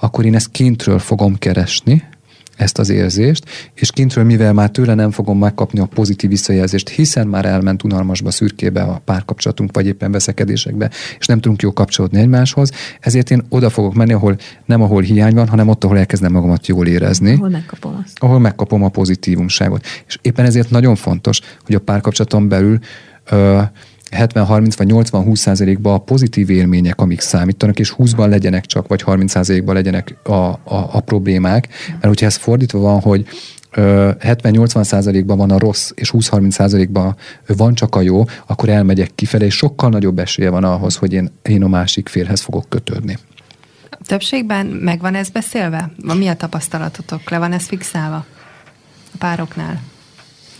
akkor 0.00 0.24
én 0.24 0.34
ezt 0.34 0.50
kintről 0.50 0.98
fogom 0.98 1.38
keresni, 1.38 2.02
ezt 2.62 2.78
az 2.78 2.88
érzést, 2.88 3.44
és 3.74 3.90
kintről, 3.90 4.24
mivel 4.24 4.52
már 4.52 4.70
tőle 4.70 4.94
nem 4.94 5.10
fogom 5.10 5.38
megkapni 5.38 5.80
a 5.80 5.86
pozitív 5.86 6.30
visszajelzést, 6.30 6.88
hiszen 6.88 7.26
már 7.26 7.44
elment 7.44 7.84
unalmasba, 7.84 8.30
szürkébe 8.30 8.82
a 8.82 9.00
párkapcsolatunk, 9.04 9.74
vagy 9.74 9.86
éppen 9.86 10.12
veszekedésekbe, 10.12 10.90
és 11.18 11.26
nem 11.26 11.40
tudunk 11.40 11.62
jó 11.62 11.72
kapcsolódni 11.72 12.20
egymáshoz, 12.20 12.70
ezért 13.00 13.30
én 13.30 13.42
oda 13.48 13.70
fogok 13.70 13.94
menni, 13.94 14.12
ahol 14.12 14.36
nem 14.64 14.82
ahol 14.82 15.02
hiány 15.02 15.34
van, 15.34 15.48
hanem 15.48 15.68
ott, 15.68 15.84
ahol 15.84 15.98
elkezdem 15.98 16.32
magamat 16.32 16.66
jól 16.66 16.86
érezni. 16.86 17.32
Ahol 17.32 17.48
megkapom 17.48 18.00
azt. 18.04 18.18
Ahol 18.18 18.38
megkapom 18.38 18.82
a 18.82 18.88
pozitívumságot. 18.88 19.86
És 20.06 20.18
éppen 20.22 20.44
ezért 20.44 20.70
nagyon 20.70 20.94
fontos, 20.94 21.40
hogy 21.64 21.74
a 21.74 21.80
párkapcsolaton 21.80 22.48
belül 22.48 22.78
ö, 23.30 23.60
70-30 24.16 24.72
vagy 24.76 24.90
80-20 24.90 25.34
százalékban 25.34 25.94
a 25.94 25.98
pozitív 25.98 26.50
élmények, 26.50 27.00
amik 27.00 27.20
számítanak, 27.20 27.78
és 27.78 27.94
20-ban 27.98 28.28
legyenek 28.28 28.66
csak, 28.66 28.88
vagy 28.88 29.02
30 29.02 29.30
százalékban 29.30 29.74
legyenek 29.74 30.16
a, 30.22 30.32
a, 30.32 30.58
a 30.64 31.00
problémák. 31.00 31.68
Mert 31.88 32.04
hogyha 32.04 32.26
ez 32.26 32.36
fordítva 32.36 32.78
van, 32.78 33.00
hogy 33.00 33.26
70-80 33.72 34.82
százalékban 34.82 35.36
van 35.36 35.50
a 35.50 35.58
rossz, 35.58 35.90
és 35.94 36.12
20-30 36.18 36.50
százalékban 36.50 37.16
van 37.46 37.74
csak 37.74 37.94
a 37.94 38.00
jó, 38.00 38.24
akkor 38.46 38.68
elmegyek 38.68 39.14
kifelé, 39.14 39.44
és 39.44 39.54
sokkal 39.54 39.88
nagyobb 39.88 40.18
esélye 40.18 40.50
van 40.50 40.64
ahhoz, 40.64 40.96
hogy 40.96 41.12
én, 41.12 41.30
én 41.42 41.62
a 41.62 41.68
másik 41.68 42.08
félhez 42.08 42.40
fogok 42.40 42.68
kötődni. 42.68 43.18
Többségben 44.06 44.66
megvan 44.66 45.14
ez 45.14 45.28
beszélve? 45.28 45.92
Mi 45.96 46.28
a 46.28 46.34
tapasztalatotok? 46.34 47.30
Le 47.30 47.38
van 47.38 47.52
ez 47.52 47.66
fixálva 47.66 48.26
a 49.12 49.16
pároknál? 49.18 49.80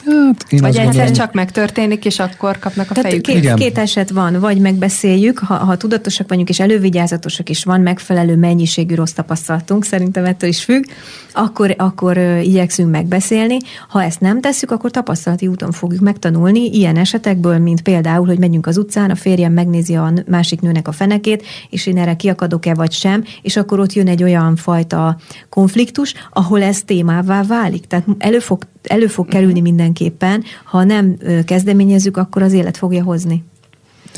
Hát, 0.05 0.45
én 0.49 0.61
vagy 0.61 0.69
egyszer 0.69 0.85
gondolom... 0.85 1.13
csak 1.13 1.33
megtörténik, 1.33 2.05
és 2.05 2.19
akkor 2.19 2.59
kapnak 2.59 2.91
a 2.91 2.95
fejük. 2.95 3.23
Két, 3.23 3.55
két 3.55 3.79
eset 3.79 4.11
van, 4.11 4.41
vagy 4.41 4.59
megbeszéljük, 4.59 5.39
ha, 5.39 5.55
ha 5.55 5.77
tudatosak 5.77 6.29
vagyunk, 6.29 6.49
és 6.49 6.61
elővigyázatosak 6.61 7.49
is 7.49 7.65
van, 7.65 7.81
megfelelő 7.81 8.37
mennyiségű 8.37 8.95
rossz 8.95 9.13
tapasztalatunk, 9.13 9.85
szerintem 9.85 10.25
ettől 10.25 10.49
is 10.49 10.65
függ, 10.65 10.85
akkor, 11.33 11.75
akkor 11.79 12.17
igyekszünk 12.43 12.91
megbeszélni. 12.91 13.57
Ha 13.89 14.03
ezt 14.03 14.21
nem 14.21 14.41
tesszük, 14.41 14.71
akkor 14.71 14.91
tapasztalati 14.91 15.47
úton 15.47 15.73
fogjuk 15.73 16.01
megtanulni 16.01 16.67
ilyen 16.67 16.97
esetekből, 16.97 17.59
mint 17.59 17.83
például, 17.83 18.27
hogy 18.27 18.39
megyünk 18.39 18.67
az 18.67 18.79
utcán, 18.79 19.11
a 19.11 19.15
férjem 19.15 19.53
megnézi 19.53 19.95
a 19.95 20.13
másik 20.27 20.61
nőnek 20.61 20.89
a 20.89 20.93
fenekét, 20.93 21.45
és 21.71 21.87
én 21.87 21.99
erre 21.99 22.17
kiakadok-e 22.17 22.75
vagy 22.75 22.93
sem, 22.93 23.25
és 23.43 23.57
akkor 23.57 23.81
ott 23.81 23.93
jön 23.93 24.09
egy 24.09 24.23
olyan 24.23 24.57
fajta 24.57 25.17
konfliktus, 25.49 26.15
ahol 26.33 26.63
ez 26.63 26.83
témává 26.83 27.43
válik. 27.43 27.87
Tehát 27.87 28.07
elő 28.19 28.39
fog, 28.39 28.63
elő 28.83 29.07
fog 29.07 29.29
kerülni 29.29 29.61
mhm. 29.61 29.63
mindenképpen, 29.63 30.45
ha 30.65 30.85
nem 30.85 31.17
kezdeményezzük, 31.45 32.17
akkor 32.17 32.43
az 32.43 32.53
élet 32.53 32.77
fogja 32.77 33.03
hozni. 33.03 33.45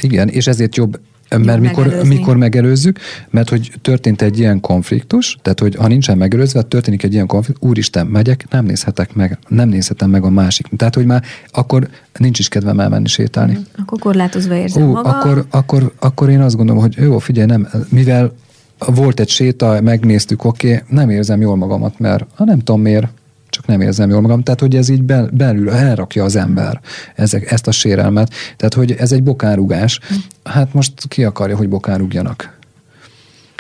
Igen, 0.01 0.29
és 0.29 0.47
ezért 0.47 0.77
jobb 0.77 0.99
mert 1.39 1.61
mikor, 1.61 1.85
megelőzni. 1.85 2.15
mikor 2.15 2.37
megelőzzük, 2.37 2.99
mert 3.31 3.49
hogy 3.49 3.73
történt 3.83 4.23
egy 4.23 4.39
ilyen 4.39 4.61
konfliktus, 4.61 5.37
tehát 5.43 5.61
hogy 5.61 5.75
ha 5.75 5.87
nincsen 5.87 6.19
megelőzve, 6.19 6.63
történik 6.63 7.03
egy 7.03 7.13
ilyen 7.13 7.27
konfliktus, 7.27 7.69
úristen, 7.69 8.07
megyek, 8.07 8.47
nem 8.51 8.65
nézhetek 8.65 9.15
meg, 9.15 9.39
nem 9.49 9.69
nézhetem 9.69 10.11
meg 10.11 10.25
a 10.25 10.31
másik. 10.31 10.67
Tehát, 10.77 10.95
hogy 10.95 11.07
már 11.07 11.23
akkor 11.51 11.89
nincs 12.19 12.39
is 12.39 12.49
kedvem 12.49 12.81
elmenni 12.81 13.09
sétálni. 13.09 13.53
Mm, 13.53 13.63
akkor 13.83 13.99
korlátozva 13.99 14.55
érzem 14.55 14.83
Ó, 14.83 14.93
magam. 14.93 15.13
Akkor, 15.13 15.45
akkor, 15.51 15.93
akkor 15.99 16.29
én 16.29 16.41
azt 16.41 16.57
gondolom, 16.57 16.83
hogy 16.83 16.95
jó, 16.97 17.19
figyelj, 17.19 17.47
nem, 17.47 17.69
mivel 17.89 18.33
volt 18.79 19.21
egy 19.21 19.29
séta, 19.29 19.81
megnéztük, 19.83 20.45
oké, 20.45 20.75
okay, 20.75 20.83
nem 20.89 21.11
érzem 21.11 21.41
jól 21.41 21.57
magamat, 21.57 21.99
mert 21.99 22.25
ha 22.35 22.45
nem 22.45 22.59
tudom 22.59 22.81
miért, 22.81 23.09
csak 23.55 23.67
nem 23.67 23.81
érzem 23.81 24.11
jól 24.11 24.21
magam. 24.21 24.43
Tehát, 24.43 24.61
hogy 24.61 24.77
ez 24.77 24.89
így 24.89 25.03
belül 25.33 25.71
elrakja 25.71 26.25
az 26.25 26.37
ember 26.37 26.81
ezek, 27.15 27.53
ezt 27.53 27.67
a 27.67 27.71
sérelmet. 27.71 28.33
Tehát, 28.57 28.75
hogy 28.75 28.93
ez 28.93 29.13
egy 29.13 29.23
bokárugás. 29.23 30.01
Hát 30.45 30.75
most 30.75 30.93
ki 31.09 31.25
akarja, 31.25 31.57
hogy 31.57 31.69
bokárugjanak? 31.69 32.59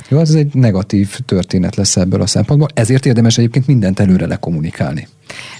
Jó, 0.09 0.19
ez 0.19 0.31
egy 0.31 0.55
negatív 0.55 1.19
történet 1.25 1.77
lesz 1.77 1.97
ebből 1.97 2.21
a 2.21 2.27
szempontból, 2.27 2.69
ezért 2.75 3.07
érdemes 3.07 3.39
egyébként 3.39 3.67
mindent 3.67 4.01
előre 4.01 4.27
lekommunikálni. 4.27 5.09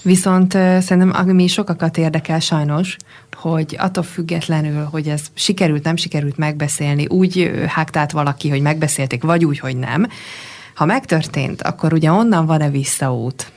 Viszont 0.01 0.51
szerintem 0.51 1.11
ami 1.13 1.47
sokakat 1.47 1.97
érdekel 1.97 2.39
sajnos, 2.39 2.97
hogy 3.33 3.75
attól 3.79 4.03
függetlenül, 4.03 4.83
hogy 4.83 5.07
ez 5.07 5.21
sikerült, 5.33 5.83
nem 5.83 5.95
sikerült 5.95 6.37
megbeszélni, 6.37 7.05
úgy 7.07 7.51
hágtált 7.67 8.11
valaki, 8.11 8.49
hogy 8.49 8.61
megbeszélték, 8.61 9.23
vagy 9.23 9.45
úgy, 9.45 9.59
hogy 9.59 9.77
nem. 9.77 10.07
Ha 10.75 10.85
megtörtént, 10.85 11.61
akkor 11.61 11.93
ugye 11.93 12.11
onnan 12.11 12.45
van-e 12.45 12.69
visszaút? 12.69 13.51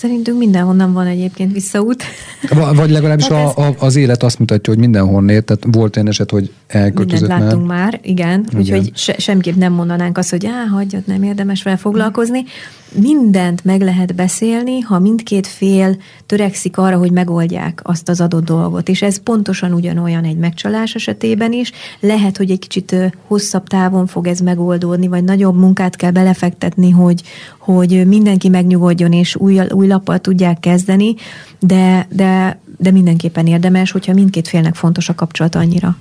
Szerintünk 0.00 0.38
mindenhonnan 0.38 0.92
van 0.92 1.06
egyébként 1.06 1.52
visszaút. 1.52 2.04
Vagy 2.74 2.90
legalábbis 2.90 3.26
hát 3.26 3.56
a, 3.56 3.66
a, 3.66 3.74
az 3.78 3.96
élet 3.96 4.22
azt 4.22 4.38
mutatja, 4.38 4.72
hogy 4.72 4.82
mindenhonnél, 4.82 5.42
tehát 5.42 5.64
volt 5.70 5.96
olyan 5.96 6.08
eset, 6.08 6.30
hogy 6.30 6.52
elköltözött 6.66 7.20
Mindent 7.20 7.42
láttunk 7.42 7.66
már, 7.66 7.78
már 7.78 8.00
igen, 8.02 8.44
igen. 8.48 8.60
úgyhogy 8.60 8.90
se, 8.94 9.14
semképp 9.18 9.54
nem 9.54 9.72
mondanánk 9.72 10.18
azt, 10.18 10.30
hogy 10.30 10.46
á, 10.46 10.66
hagyjad, 10.70 11.02
nem 11.06 11.22
érdemes 11.22 11.62
vele 11.62 11.76
foglalkozni 11.76 12.44
mindent 12.92 13.64
meg 13.64 13.80
lehet 13.80 14.14
beszélni, 14.14 14.80
ha 14.80 14.98
mindkét 14.98 15.46
fél 15.46 15.96
törekszik 16.26 16.78
arra, 16.78 16.98
hogy 16.98 17.10
megoldják 17.10 17.80
azt 17.82 18.08
az 18.08 18.20
adott 18.20 18.44
dolgot. 18.44 18.88
És 18.88 19.02
ez 19.02 19.22
pontosan 19.22 19.72
ugyanolyan 19.72 20.24
egy 20.24 20.36
megcsalás 20.36 20.94
esetében 20.94 21.52
is. 21.52 21.72
Lehet, 22.00 22.36
hogy 22.36 22.50
egy 22.50 22.58
kicsit 22.58 22.96
hosszabb 23.26 23.66
távon 23.66 24.06
fog 24.06 24.26
ez 24.26 24.40
megoldódni, 24.40 25.08
vagy 25.08 25.24
nagyobb 25.24 25.56
munkát 25.56 25.96
kell 25.96 26.10
belefektetni, 26.10 26.90
hogy, 26.90 27.22
hogy 27.58 28.06
mindenki 28.06 28.48
megnyugodjon, 28.48 29.12
és 29.12 29.36
új, 29.36 29.60
új 29.70 29.86
lappal 29.86 30.18
tudják 30.18 30.60
kezdeni, 30.60 31.14
de, 31.58 32.06
de, 32.10 32.60
de 32.78 32.90
mindenképpen 32.90 33.46
érdemes, 33.46 33.90
hogyha 33.90 34.14
mindkét 34.14 34.48
félnek 34.48 34.74
fontos 34.74 35.08
a 35.08 35.14
kapcsolat 35.14 35.54
annyira. 35.54 35.96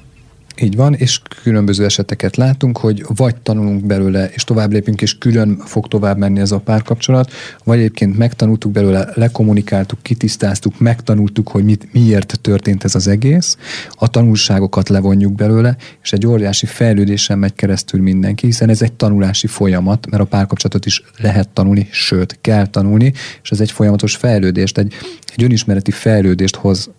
Így 0.61 0.75
van, 0.75 0.93
és 0.93 1.21
különböző 1.43 1.85
eseteket 1.85 2.35
látunk, 2.35 2.77
hogy 2.77 3.03
vagy 3.07 3.35
tanulunk 3.35 3.85
belőle, 3.85 4.29
és 4.29 4.43
tovább 4.43 4.71
lépünk, 4.71 5.01
és 5.01 5.17
külön 5.17 5.57
fog 5.57 5.87
tovább 5.87 6.17
menni 6.17 6.39
ez 6.39 6.51
a 6.51 6.59
párkapcsolat, 6.59 7.31
vagy 7.63 7.77
egyébként 7.77 8.17
megtanultuk 8.17 8.71
belőle, 8.71 9.11
lekommunikáltuk, 9.13 10.01
kitisztáztuk, 10.01 10.79
megtanultuk, 10.79 11.49
hogy 11.49 11.63
mit, 11.63 11.93
miért 11.93 12.39
történt 12.41 12.83
ez 12.83 12.95
az 12.95 13.07
egész, 13.07 13.57
a 13.89 14.07
tanulságokat 14.07 14.89
levonjuk 14.89 15.33
belőle, 15.35 15.75
és 16.01 16.13
egy 16.13 16.27
óriási 16.27 16.65
fejlődésen 16.65 17.39
megy 17.39 17.53
keresztül 17.53 18.01
mindenki, 18.01 18.45
hiszen 18.45 18.69
ez 18.69 18.81
egy 18.81 18.93
tanulási 18.93 19.47
folyamat, 19.47 20.09
mert 20.09 20.23
a 20.23 20.25
párkapcsolatot 20.25 20.85
is 20.85 21.03
lehet 21.17 21.49
tanulni, 21.49 21.87
sőt, 21.91 22.37
kell 22.41 22.67
tanulni, 22.67 23.13
és 23.43 23.51
ez 23.51 23.59
egy 23.59 23.71
folyamatos 23.71 24.15
fejlődést, 24.15 24.77
egy, 24.77 24.93
egy 25.35 25.43
önismereti 25.43 25.91
fejlődést 25.91 26.55
hoz 26.55 26.89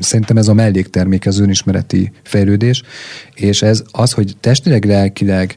szerintem 0.00 0.36
ez 0.36 0.48
a 0.48 0.54
melléktermék 0.54 1.26
az 1.26 1.38
önismereti 1.38 2.12
fejlődés, 2.22 2.82
és 3.34 3.62
ez 3.62 3.82
az, 3.90 4.12
hogy 4.12 4.36
testileg, 4.40 4.84
lelkileg, 4.84 5.56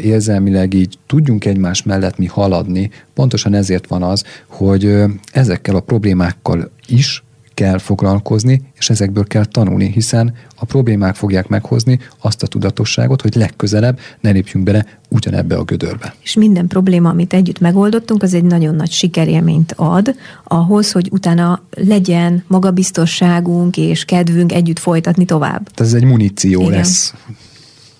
érzelmileg 0.00 0.74
így 0.74 0.98
tudjunk 1.06 1.44
egymás 1.44 1.82
mellett 1.82 2.18
mi 2.18 2.26
haladni, 2.26 2.90
pontosan 3.14 3.54
ezért 3.54 3.86
van 3.86 4.02
az, 4.02 4.24
hogy 4.46 5.02
ezekkel 5.32 5.74
a 5.76 5.80
problémákkal 5.80 6.70
is 6.86 7.22
kell 7.54 7.78
foglalkozni, 7.78 8.62
és 8.78 8.90
ezekből 8.90 9.24
kell 9.24 9.44
tanulni, 9.44 9.90
hiszen 9.90 10.34
a 10.56 10.64
problémák 10.64 11.14
fogják 11.14 11.48
meghozni 11.48 11.98
azt 12.20 12.42
a 12.42 12.46
tudatosságot, 12.46 13.22
hogy 13.22 13.34
legközelebb 13.34 13.98
ne 14.20 14.30
lépjünk 14.30 14.64
bele 14.64 14.86
ugyanebbe 15.08 15.56
a 15.56 15.64
gödörbe. 15.64 16.14
És 16.22 16.34
minden 16.34 16.66
probléma, 16.66 17.08
amit 17.08 17.32
együtt 17.32 17.60
megoldottunk, 17.60 18.22
az 18.22 18.34
egy 18.34 18.44
nagyon 18.44 18.74
nagy 18.74 18.90
sikerélményt 18.90 19.72
ad 19.76 20.14
ahhoz, 20.44 20.92
hogy 20.92 21.08
utána 21.12 21.62
legyen 21.70 22.44
magabiztosságunk 22.46 23.76
és 23.76 24.04
kedvünk 24.04 24.52
együtt 24.52 24.78
folytatni 24.78 25.24
tovább. 25.24 25.62
Tehát 25.70 25.92
ez 25.92 25.94
egy 25.94 26.04
muníció 26.04 26.60
Igen. 26.60 26.72
lesz, 26.72 27.14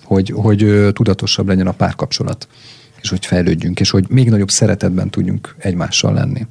hogy, 0.03 0.33
hogy 0.35 0.89
tudatosabb 0.93 1.47
legyen 1.47 1.67
a 1.67 1.71
párkapcsolat, 1.71 2.47
és 3.01 3.09
hogy 3.09 3.25
fejlődjünk, 3.25 3.79
és 3.79 3.89
hogy 3.89 4.05
még 4.09 4.29
nagyobb 4.29 4.49
szeretetben 4.49 5.09
tudjunk 5.09 5.55
egymással 5.57 6.13
lenni. 6.13 6.45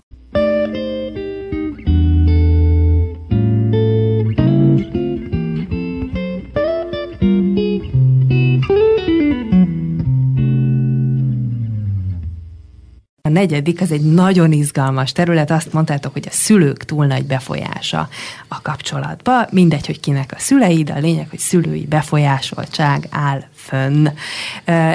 Negyedik, 13.31 13.81
az 13.81 13.93
egy 13.93 14.01
nagyon 14.01 14.53
izgalmas 14.53 15.13
terület, 15.13 15.51
azt 15.51 15.73
mondtátok, 15.73 16.13
hogy 16.13 16.27
a 16.29 16.33
szülők 16.33 16.85
túl 16.85 17.07
nagy 17.07 17.25
befolyása 17.25 18.09
a 18.49 18.63
kapcsolatba. 18.63 19.47
Mindegy, 19.51 19.87
hogy 19.87 20.01
kinek 20.01 20.33
a 20.37 20.39
szülei, 20.39 20.83
de 20.83 20.93
a 20.93 20.99
lényeg, 20.99 21.27
hogy 21.31 21.39
szülői 21.39 21.87
befolyásoltság 21.87 23.09
áll 23.11 23.43
fönn. 23.55 24.09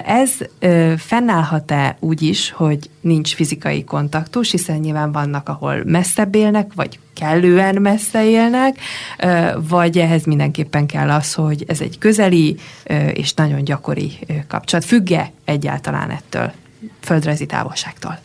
Ez 0.05 0.31
fennállhat-e 0.97 1.97
úgy 1.99 2.21
is, 2.21 2.51
hogy 2.51 2.89
nincs 3.01 3.35
fizikai 3.35 3.83
kontaktus, 3.83 4.51
hiszen 4.51 4.77
nyilván 4.77 5.11
vannak, 5.11 5.49
ahol 5.49 5.81
messzebb 5.85 6.35
élnek, 6.35 6.71
vagy 6.75 6.99
kellően 7.13 7.82
messze 7.82 8.25
élnek, 8.25 8.80
vagy 9.69 9.97
ehhez 9.97 10.23
mindenképpen 10.23 10.86
kell 10.86 11.09
az, 11.09 11.34
hogy 11.34 11.63
ez 11.67 11.82
egy 11.82 11.97
közeli 11.97 12.57
és 13.13 13.34
nagyon 13.34 13.63
gyakori 13.63 14.19
kapcsolat. 14.47 14.86
Függe 14.86 15.32
egyáltalán 15.45 16.09
ettől 16.09 16.51
földrajzi 16.99 17.45
távolságtól? 17.45 18.19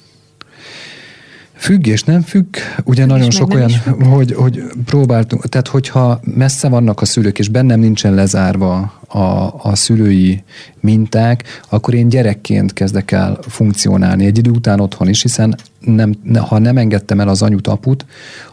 Függ 1.57 1.87
és 1.87 2.03
nem 2.03 2.23
függ, 2.23 2.57
ugye 2.85 3.07
nagyon 3.07 3.31
sok 3.31 3.55
olyan, 3.55 3.71
hogy, 4.01 4.33
hogy 4.33 4.63
próbáltunk, 4.85 5.49
tehát 5.49 5.69
hogyha 5.69 6.21
messze 6.25 6.69
vannak 6.69 7.01
a 7.01 7.05
szülők, 7.05 7.39
és 7.39 7.49
bennem 7.49 7.81
nincsen 7.81 8.15
lezárva 8.15 9.01
a, 9.07 9.19
a 9.63 9.75
szülői 9.75 10.43
minták, 10.81 11.63
akkor 11.69 11.95
én 11.95 12.09
gyerekként 12.09 12.73
kezdek 12.73 13.11
el 13.11 13.39
funkcionálni 13.41 14.25
egy 14.27 14.39
idő 14.39 14.51
után 14.51 14.81
otthon 14.81 15.09
is, 15.09 15.23
hiszen 15.23 15.57
nem, 15.81 16.15
ha 16.49 16.59
nem 16.59 16.77
engedtem 16.77 17.21
el 17.21 17.29
az 17.29 17.43
anyut, 17.43 17.67
aput, 17.67 18.07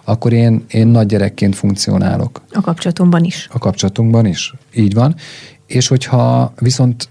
akkor 0.03 0.33
én, 0.33 0.63
én 0.67 0.87
nagy 0.87 1.05
gyerekként 1.05 1.55
funkcionálok. 1.55 2.41
A 2.51 2.61
kapcsolatunkban 2.61 3.23
is. 3.23 3.47
A 3.51 3.57
kapcsolatunkban 3.57 4.25
is, 4.25 4.53
így 4.75 4.93
van. 4.93 5.15
És 5.65 5.87
hogyha 5.87 6.53
viszont 6.59 7.09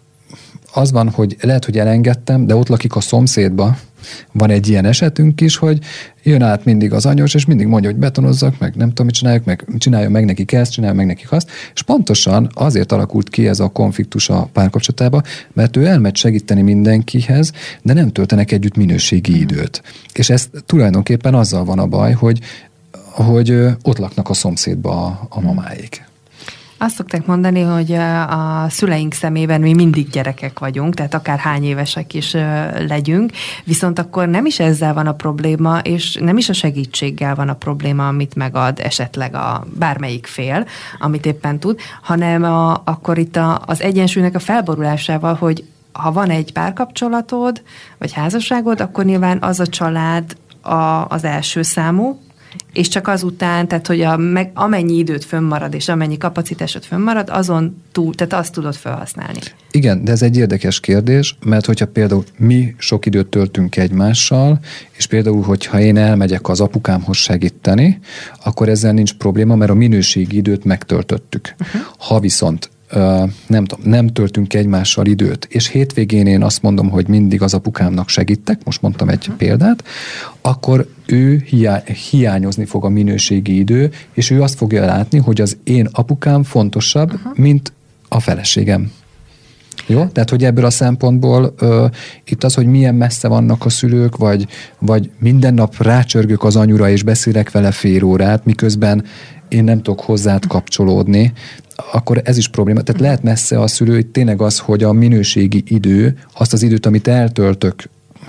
az 0.72 0.92
van, 0.92 1.08
hogy 1.08 1.36
lehet, 1.40 1.64
hogy 1.64 1.78
elengedtem, 1.78 2.46
de 2.46 2.54
ott 2.54 2.68
lakik 2.68 2.96
a 2.96 3.00
szomszédba, 3.00 3.76
van 4.32 4.50
egy 4.50 4.68
ilyen 4.68 4.84
esetünk 4.84 5.40
is, 5.40 5.56
hogy 5.56 5.78
jön 6.22 6.42
át 6.42 6.64
mindig 6.64 6.92
az 6.92 7.06
anyós, 7.06 7.34
és 7.34 7.44
mindig 7.44 7.66
mondja, 7.66 7.90
hogy 7.90 7.98
betonozzak, 7.98 8.58
meg 8.58 8.74
nem 8.74 8.88
tudom, 8.88 9.06
mit 9.06 9.14
csináljuk, 9.14 9.44
meg 9.44 9.64
csinálja 9.78 10.10
meg 10.10 10.24
nekik 10.24 10.52
ezt, 10.52 10.72
csinálja 10.72 10.96
meg 10.96 11.06
nekik 11.06 11.32
azt, 11.32 11.50
és 11.74 11.82
pontosan 11.82 12.50
azért 12.54 12.92
alakult 12.92 13.28
ki 13.28 13.48
ez 13.48 13.60
a 13.60 13.68
konfliktus 13.68 14.28
a 14.28 14.48
párkapcsolatába, 14.52 15.22
mert 15.52 15.76
ő 15.76 15.86
elmegy 15.86 16.16
segíteni 16.16 16.62
mindenkihez, 16.62 17.52
de 17.82 17.92
nem 17.92 18.08
töltenek 18.08 18.52
együtt 18.52 18.76
minőségi 18.76 19.40
időt. 19.40 19.82
És 20.12 20.30
ez 20.30 20.48
tulajdonképpen 20.66 21.34
azzal 21.34 21.64
van 21.64 21.78
a 21.78 21.86
baj, 21.86 22.12
hogy 22.12 22.40
hogy 23.10 23.50
ott 23.82 23.98
laknak 23.98 24.28
a 24.28 24.34
szomszédba 24.34 25.06
a, 25.06 25.26
a 25.28 25.40
mamáik. 25.40 26.09
Azt 26.82 26.94
szokták 26.94 27.26
mondani, 27.26 27.60
hogy 27.60 27.92
a 27.92 28.66
szüleink 28.68 29.12
szemében 29.12 29.60
mi 29.60 29.74
mindig 29.74 30.10
gyerekek 30.10 30.58
vagyunk, 30.58 30.94
tehát 30.94 31.14
akár 31.14 31.38
hány 31.38 31.64
évesek 31.64 32.14
is 32.14 32.32
legyünk, 32.88 33.32
viszont 33.64 33.98
akkor 33.98 34.28
nem 34.28 34.46
is 34.46 34.60
ezzel 34.60 34.94
van 34.94 35.06
a 35.06 35.14
probléma, 35.14 35.78
és 35.78 36.14
nem 36.20 36.36
is 36.36 36.48
a 36.48 36.52
segítséggel 36.52 37.34
van 37.34 37.48
a 37.48 37.54
probléma, 37.54 38.08
amit 38.08 38.34
megad 38.34 38.80
esetleg 38.80 39.34
a 39.34 39.66
bármelyik 39.78 40.26
fél, 40.26 40.66
amit 40.98 41.26
éppen 41.26 41.58
tud, 41.58 41.78
hanem 42.02 42.42
a, 42.44 42.82
akkor 42.84 43.18
itt 43.18 43.36
a, 43.36 43.62
az 43.66 43.82
egyensúlynak 43.82 44.34
a 44.34 44.38
felborulásával, 44.38 45.34
hogy 45.34 45.64
ha 45.92 46.12
van 46.12 46.30
egy 46.30 46.52
párkapcsolatod, 46.52 47.62
vagy 47.98 48.12
házasságod, 48.12 48.80
akkor 48.80 49.04
nyilván 49.04 49.38
az 49.40 49.60
a 49.60 49.66
család 49.66 50.36
a, 50.60 51.06
az 51.08 51.24
első 51.24 51.62
számú, 51.62 52.18
és 52.72 52.88
csak 52.88 53.08
azután, 53.08 53.68
tehát 53.68 53.86
hogy 53.86 54.00
a, 54.00 54.16
meg, 54.16 54.50
amennyi 54.54 54.96
időt 54.96 55.24
fönnmarad, 55.24 55.74
és 55.74 55.88
amennyi 55.88 56.16
kapacitásod 56.16 56.84
fönnmarad, 56.84 57.28
azon 57.30 57.82
túl, 57.92 58.14
tehát 58.14 58.32
azt 58.32 58.52
tudod 58.52 58.74
felhasználni. 58.74 59.38
Igen, 59.70 60.04
de 60.04 60.12
ez 60.12 60.22
egy 60.22 60.36
érdekes 60.36 60.80
kérdés, 60.80 61.36
mert 61.44 61.66
hogyha 61.66 61.86
például 61.86 62.24
mi 62.36 62.74
sok 62.78 63.06
időt 63.06 63.26
töltünk 63.26 63.76
egymással, 63.76 64.58
és 64.90 65.06
például, 65.06 65.42
hogyha 65.42 65.80
én 65.80 65.96
elmegyek 65.96 66.48
az 66.48 66.60
apukámhoz 66.60 67.16
segíteni, 67.16 68.00
akkor 68.44 68.68
ezzel 68.68 68.92
nincs 68.92 69.14
probléma, 69.14 69.54
mert 69.54 69.70
a 69.70 69.74
minőségi 69.74 70.36
időt 70.36 70.64
megtöltöttük. 70.64 71.54
Uh-huh. 71.60 71.80
Ha 71.98 72.20
viszont 72.20 72.70
nem, 73.46 73.64
tudom, 73.64 73.90
nem 73.90 74.08
töltünk 74.08 74.54
egymással 74.54 75.06
időt, 75.06 75.46
és 75.50 75.68
hétvégén 75.68 76.26
én 76.26 76.42
azt 76.42 76.62
mondom, 76.62 76.88
hogy 76.90 77.08
mindig 77.08 77.42
az 77.42 77.54
apukámnak 77.54 78.08
segítek, 78.08 78.64
most 78.64 78.82
mondtam 78.82 79.08
egy 79.08 79.20
uh-huh. 79.20 79.36
példát, 79.36 79.84
akkor 80.40 80.88
ő 81.06 81.44
hiányozni 82.10 82.64
fog 82.64 82.84
a 82.84 82.88
minőségi 82.88 83.58
idő, 83.58 83.90
és 84.12 84.30
ő 84.30 84.42
azt 84.42 84.54
fogja 84.54 84.84
látni, 84.84 85.18
hogy 85.18 85.40
az 85.40 85.56
én 85.64 85.88
apukám 85.92 86.42
fontosabb, 86.42 87.12
uh-huh. 87.12 87.36
mint 87.36 87.72
a 88.08 88.20
feleségem. 88.20 88.92
Jó? 89.86 90.04
Tehát, 90.04 90.30
hogy 90.30 90.44
ebből 90.44 90.64
a 90.64 90.70
szempontból 90.70 91.54
ö, 91.58 91.86
itt 92.24 92.44
az, 92.44 92.54
hogy 92.54 92.66
milyen 92.66 92.94
messze 92.94 93.28
vannak 93.28 93.64
a 93.64 93.68
szülők, 93.68 94.16
vagy, 94.16 94.46
vagy 94.78 95.10
minden 95.18 95.54
nap 95.54 95.82
rácsörgök 95.82 96.44
az 96.44 96.56
anyura, 96.56 96.90
és 96.90 97.02
beszélek 97.02 97.50
vele 97.50 97.70
fél 97.70 98.04
órát, 98.04 98.44
miközben 98.44 99.04
én 99.48 99.64
nem 99.64 99.82
tudok 99.82 100.00
hozzád 100.00 100.46
kapcsolódni, 100.46 101.32
akkor 101.92 102.20
ez 102.24 102.36
is 102.36 102.48
probléma. 102.48 102.80
Tehát 102.80 103.00
lehet 103.00 103.22
messze 103.22 103.60
a 103.60 103.66
szülő, 103.66 104.02
tényleg 104.02 104.40
az, 104.40 104.58
hogy 104.58 104.82
a 104.82 104.92
minőségi 104.92 105.62
idő, 105.66 106.18
azt 106.34 106.52
az 106.52 106.62
időt, 106.62 106.86
amit 106.86 107.08
eltöltök 107.08 107.88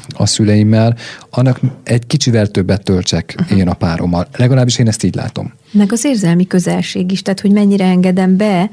a 0.10 0.26
szüleimmel, 0.26 0.96
annak 1.30 1.60
egy 1.84 2.08
kicsivel 2.08 2.48
többet 2.48 2.84
töltsek 2.84 3.36
uh-huh. 3.40 3.58
én 3.58 3.68
a 3.68 3.74
párommal. 3.74 4.28
Legalábbis 4.38 4.78
én 4.78 4.88
ezt 4.88 5.04
így 5.04 5.16
látom. 5.16 5.54
Meg 5.72 5.92
az 5.92 6.06
érzelmi 6.06 6.48
közelség 6.48 7.12
is, 7.12 7.22
tehát 7.22 7.40
hogy 7.40 7.52
mennyire 7.52 7.86
engedem 7.86 8.38
be 8.38 8.70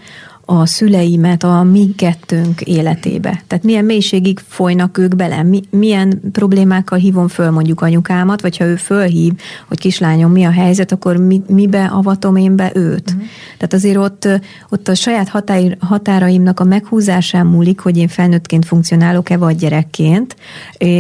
a 0.51 0.67
szüleimet 0.67 1.43
a 1.45 1.63
mi 1.63 1.95
kettőnk 1.97 2.61
életébe. 2.61 3.43
Tehát 3.47 3.65
milyen 3.65 3.85
mélységig 3.85 4.41
folynak 4.47 4.99
ők 4.99 5.17
bele, 5.17 5.43
mi, 5.43 5.63
milyen 5.71 6.21
problémákkal 6.33 6.99
hívom 6.99 7.29
föl 7.29 7.51
mondjuk 7.51 7.81
anyukámat, 7.81 8.41
vagy 8.41 8.57
ha 8.57 8.65
ő 8.65 8.77
fölhív, 8.77 9.33
hogy 9.69 9.79
kislányom, 9.79 10.33
mi 10.33 10.45
a 10.45 10.51
helyzet, 10.51 10.93
akkor 10.93 11.17
mi, 11.17 11.43
mibe 11.49 11.85
avatom 11.85 12.37
én 12.37 12.57
be 12.57 12.71
őt. 12.75 13.11
Uh-huh. 13.11 13.23
Tehát 13.57 13.73
azért 13.73 13.97
ott, 13.97 14.29
ott 14.69 14.89
a 14.89 14.95
saját 14.95 15.29
határ, 15.29 15.77
határaimnak 15.81 16.61
a 16.61 16.65
meghúzásán 16.65 17.47
múlik, 17.47 17.81
hogy 17.81 17.97
én 17.97 18.09
felnőttként 18.09 18.65
funkcionálok-e, 18.65 19.37
vagy 19.37 19.57
gyerekként, 19.57 20.37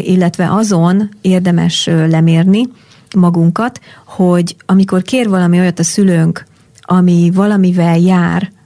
illetve 0.02 0.52
azon 0.52 1.08
érdemes 1.20 1.86
lemérni 1.86 2.68
magunkat, 3.16 3.80
hogy 4.04 4.56
amikor 4.66 5.02
kér 5.02 5.28
valami 5.28 5.58
olyat 5.58 5.78
a 5.78 5.84
szülőnk, 5.84 6.46
ami 6.80 7.30
valamivel 7.34 7.98
jár, 7.98 8.56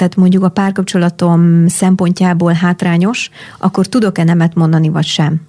tehát 0.00 0.16
mondjuk 0.16 0.44
a 0.44 0.48
párkapcsolatom 0.48 1.66
szempontjából 1.68 2.52
hátrányos, 2.52 3.30
akkor 3.58 3.86
tudok-e 3.86 4.24
nemet 4.24 4.54
mondani, 4.54 4.88
vagy 4.88 5.04
sem. 5.04 5.40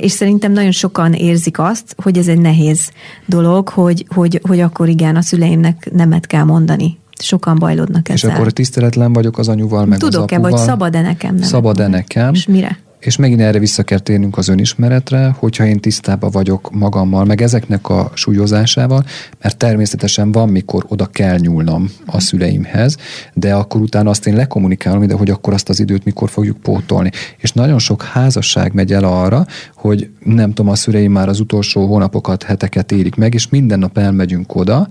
És 0.00 0.12
szerintem 0.12 0.52
nagyon 0.52 0.70
sokan 0.70 1.12
érzik 1.12 1.58
azt, 1.58 1.94
hogy 2.02 2.18
ez 2.18 2.28
egy 2.28 2.38
nehéz 2.38 2.90
dolog, 3.26 3.68
hogy, 3.68 4.06
hogy, 4.14 4.40
hogy 4.48 4.60
akkor 4.60 4.88
igen, 4.88 5.16
a 5.16 5.22
szüleimnek 5.22 5.90
nemet 5.92 6.26
kell 6.26 6.44
mondani. 6.44 6.98
Sokan 7.18 7.58
bajlódnak 7.58 8.08
ezzel. 8.08 8.30
És 8.30 8.36
akkor 8.36 8.52
tiszteletlen 8.52 9.12
vagyok 9.12 9.38
az 9.38 9.48
anyuval, 9.48 9.86
meg 9.86 9.98
Tudok-e, 9.98 10.36
az 10.36 10.42
vagy 10.42 10.56
szabad-e 10.56 11.00
nekem 11.00 11.42
Szabad-e 11.42 11.86
nekem. 11.86 12.34
És 12.34 12.46
mire? 12.46 12.78
És 13.06 13.16
megint 13.16 13.40
erre 13.40 13.58
vissza 13.58 13.82
kell 13.82 13.98
térnünk 13.98 14.38
az 14.38 14.48
önismeretre, 14.48 15.34
hogyha 15.38 15.66
én 15.66 15.80
tisztában 15.80 16.30
vagyok 16.30 16.70
magammal, 16.70 17.24
meg 17.24 17.42
ezeknek 17.42 17.88
a 17.88 18.10
súlyozásával, 18.14 19.04
mert 19.42 19.56
természetesen 19.56 20.32
van, 20.32 20.48
mikor 20.48 20.84
oda 20.88 21.06
kell 21.06 21.38
nyúlnom 21.38 21.90
a 22.06 22.20
szüleimhez, 22.20 22.96
de 23.34 23.54
akkor 23.54 23.80
utána 23.80 24.10
azt 24.10 24.26
én 24.26 24.34
lekommunikálom 24.34 25.02
ide, 25.02 25.14
hogy 25.14 25.30
akkor 25.30 25.52
azt 25.52 25.68
az 25.68 25.80
időt 25.80 26.04
mikor 26.04 26.30
fogjuk 26.30 26.56
pótolni. 26.56 27.10
És 27.36 27.52
nagyon 27.52 27.78
sok 27.78 28.02
házasság 28.02 28.72
megy 28.72 28.92
el 28.92 29.04
arra, 29.04 29.46
hogy 29.74 30.10
nem 30.24 30.52
tudom, 30.52 30.70
a 30.70 30.74
szüleim 30.74 31.12
már 31.12 31.28
az 31.28 31.40
utolsó 31.40 31.86
hónapokat, 31.86 32.42
heteket 32.42 32.92
érik 32.92 33.14
meg, 33.14 33.34
és 33.34 33.48
minden 33.48 33.78
nap 33.78 33.98
elmegyünk 33.98 34.54
oda, 34.54 34.88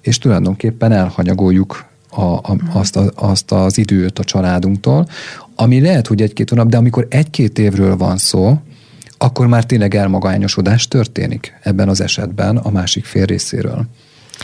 és 0.00 0.18
tulajdonképpen 0.18 0.92
elhanyagoljuk 0.92 1.90
a, 2.14 2.22
a, 2.22 2.56
azt, 2.72 2.96
a, 2.96 3.10
azt 3.14 3.52
az 3.52 3.78
időt 3.78 4.18
a 4.18 4.24
családunktól, 4.24 5.06
ami 5.62 5.80
lehet, 5.80 6.06
hogy 6.06 6.22
egy-két 6.22 6.50
hónap, 6.50 6.68
de 6.68 6.76
amikor 6.76 7.06
egy-két 7.10 7.58
évről 7.58 7.96
van 7.96 8.16
szó, 8.16 8.58
akkor 9.18 9.46
már 9.46 9.64
tényleg 9.64 9.94
elmagányosodás 9.94 10.88
történik 10.88 11.58
ebben 11.62 11.88
az 11.88 12.00
esetben 12.00 12.56
a 12.56 12.70
másik 12.70 13.04
fél 13.04 13.24
részéről. 13.24 13.86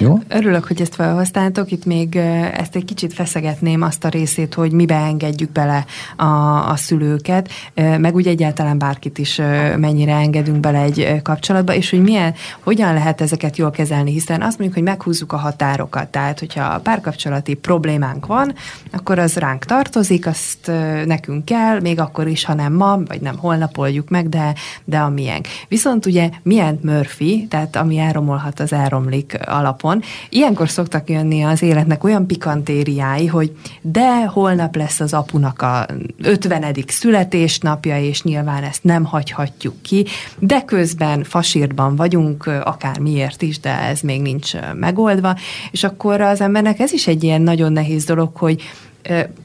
Jó? 0.01 0.19
Örülök, 0.29 0.67
hogy 0.67 0.81
ezt 0.81 0.95
felhasználtok. 0.95 1.71
Itt 1.71 1.85
még 1.85 2.17
ezt 2.53 2.77
egy 2.77 2.85
kicsit 2.85 3.13
feszegetném 3.13 3.83
azt 3.83 4.05
a 4.05 4.09
részét, 4.09 4.55
hogy 4.55 4.73
mibe 4.73 4.95
engedjük 4.95 5.51
bele 5.51 5.85
a, 6.17 6.25
a 6.71 6.77
szülőket, 6.77 7.51
meg 7.75 8.15
úgy 8.15 8.27
egyáltalán 8.27 8.79
bárkit 8.79 9.19
is 9.19 9.37
mennyire 9.77 10.15
engedünk 10.15 10.61
bele 10.61 10.81
egy 10.81 11.23
kapcsolatba, 11.23 11.75
és 11.75 11.91
hogy 11.91 12.03
milyen, 12.03 12.35
hogyan 12.61 12.95
lehet 12.95 13.21
ezeket 13.21 13.57
jól 13.57 13.71
kezelni, 13.71 14.13
hiszen 14.13 14.43
azt 14.43 14.59
mondjuk, 14.59 14.75
hogy 14.75 14.83
meghúzzuk 14.83 15.33
a 15.33 15.37
határokat. 15.37 16.09
Tehát, 16.09 16.39
hogyha 16.39 16.81
párkapcsolati 16.81 17.55
problémánk 17.55 18.27
van, 18.27 18.55
akkor 18.93 19.19
az 19.19 19.37
ránk 19.37 19.65
tartozik, 19.65 20.27
azt 20.27 20.71
nekünk 21.07 21.45
kell, 21.45 21.81
még 21.81 22.01
akkor 22.01 22.27
is, 22.27 22.45
ha 22.45 22.55
nem 22.55 22.73
ma, 22.73 22.99
vagy 23.07 23.21
nem 23.21 23.39
holnap 23.39 23.79
oldjuk 23.79 24.09
meg, 24.09 24.29
de, 24.29 24.55
de 24.85 24.99
a 24.99 25.09
miénk. 25.09 25.47
Viszont 25.69 26.07
ugye 26.07 26.31
milyen 26.43 26.79
Murphy, 26.83 27.47
tehát 27.51 27.77
ami 27.77 27.99
elromolhat, 27.99 28.61
az 28.61 28.73
elromlik 28.73 29.39
alapon, 29.45 29.87
napon. 29.89 30.03
Ilyenkor 30.29 30.69
szoktak 30.69 31.11
jönni 31.11 31.43
az 31.43 31.63
életnek 31.63 32.05
olyan 32.05 32.27
pikantériái, 32.27 33.27
hogy 33.27 33.53
de 33.81 34.27
holnap 34.27 34.77
lesz 34.77 35.01
az 35.01 35.13
apunak 35.13 35.63
a 35.63 35.87
50. 36.23 36.75
születésnapja, 36.87 38.01
és 38.01 38.23
nyilván 38.23 38.63
ezt 38.63 38.85
nem 38.85 39.05
hagyhatjuk 39.05 39.83
ki, 39.83 40.07
de 40.39 40.63
közben 40.63 41.25
fasírban 41.25 41.97
vagyunk, 41.97 42.47
akár 42.47 42.99
miért 42.99 43.43
is, 43.43 43.61
de 43.61 43.81
ez 43.81 44.01
még 44.01 44.23
nincs 44.23 44.53
megoldva, 44.75 45.37
és 45.71 45.85
akkor 45.85 46.21
az 46.21 46.41
embernek 46.41 46.79
ez 46.79 46.93
is 46.93 47.07
egy 47.07 47.25
ilyen 47.25 47.43
nagyon 47.43 47.73
nehéz 47.73 48.05
dolog, 48.05 48.37
hogy 48.37 48.63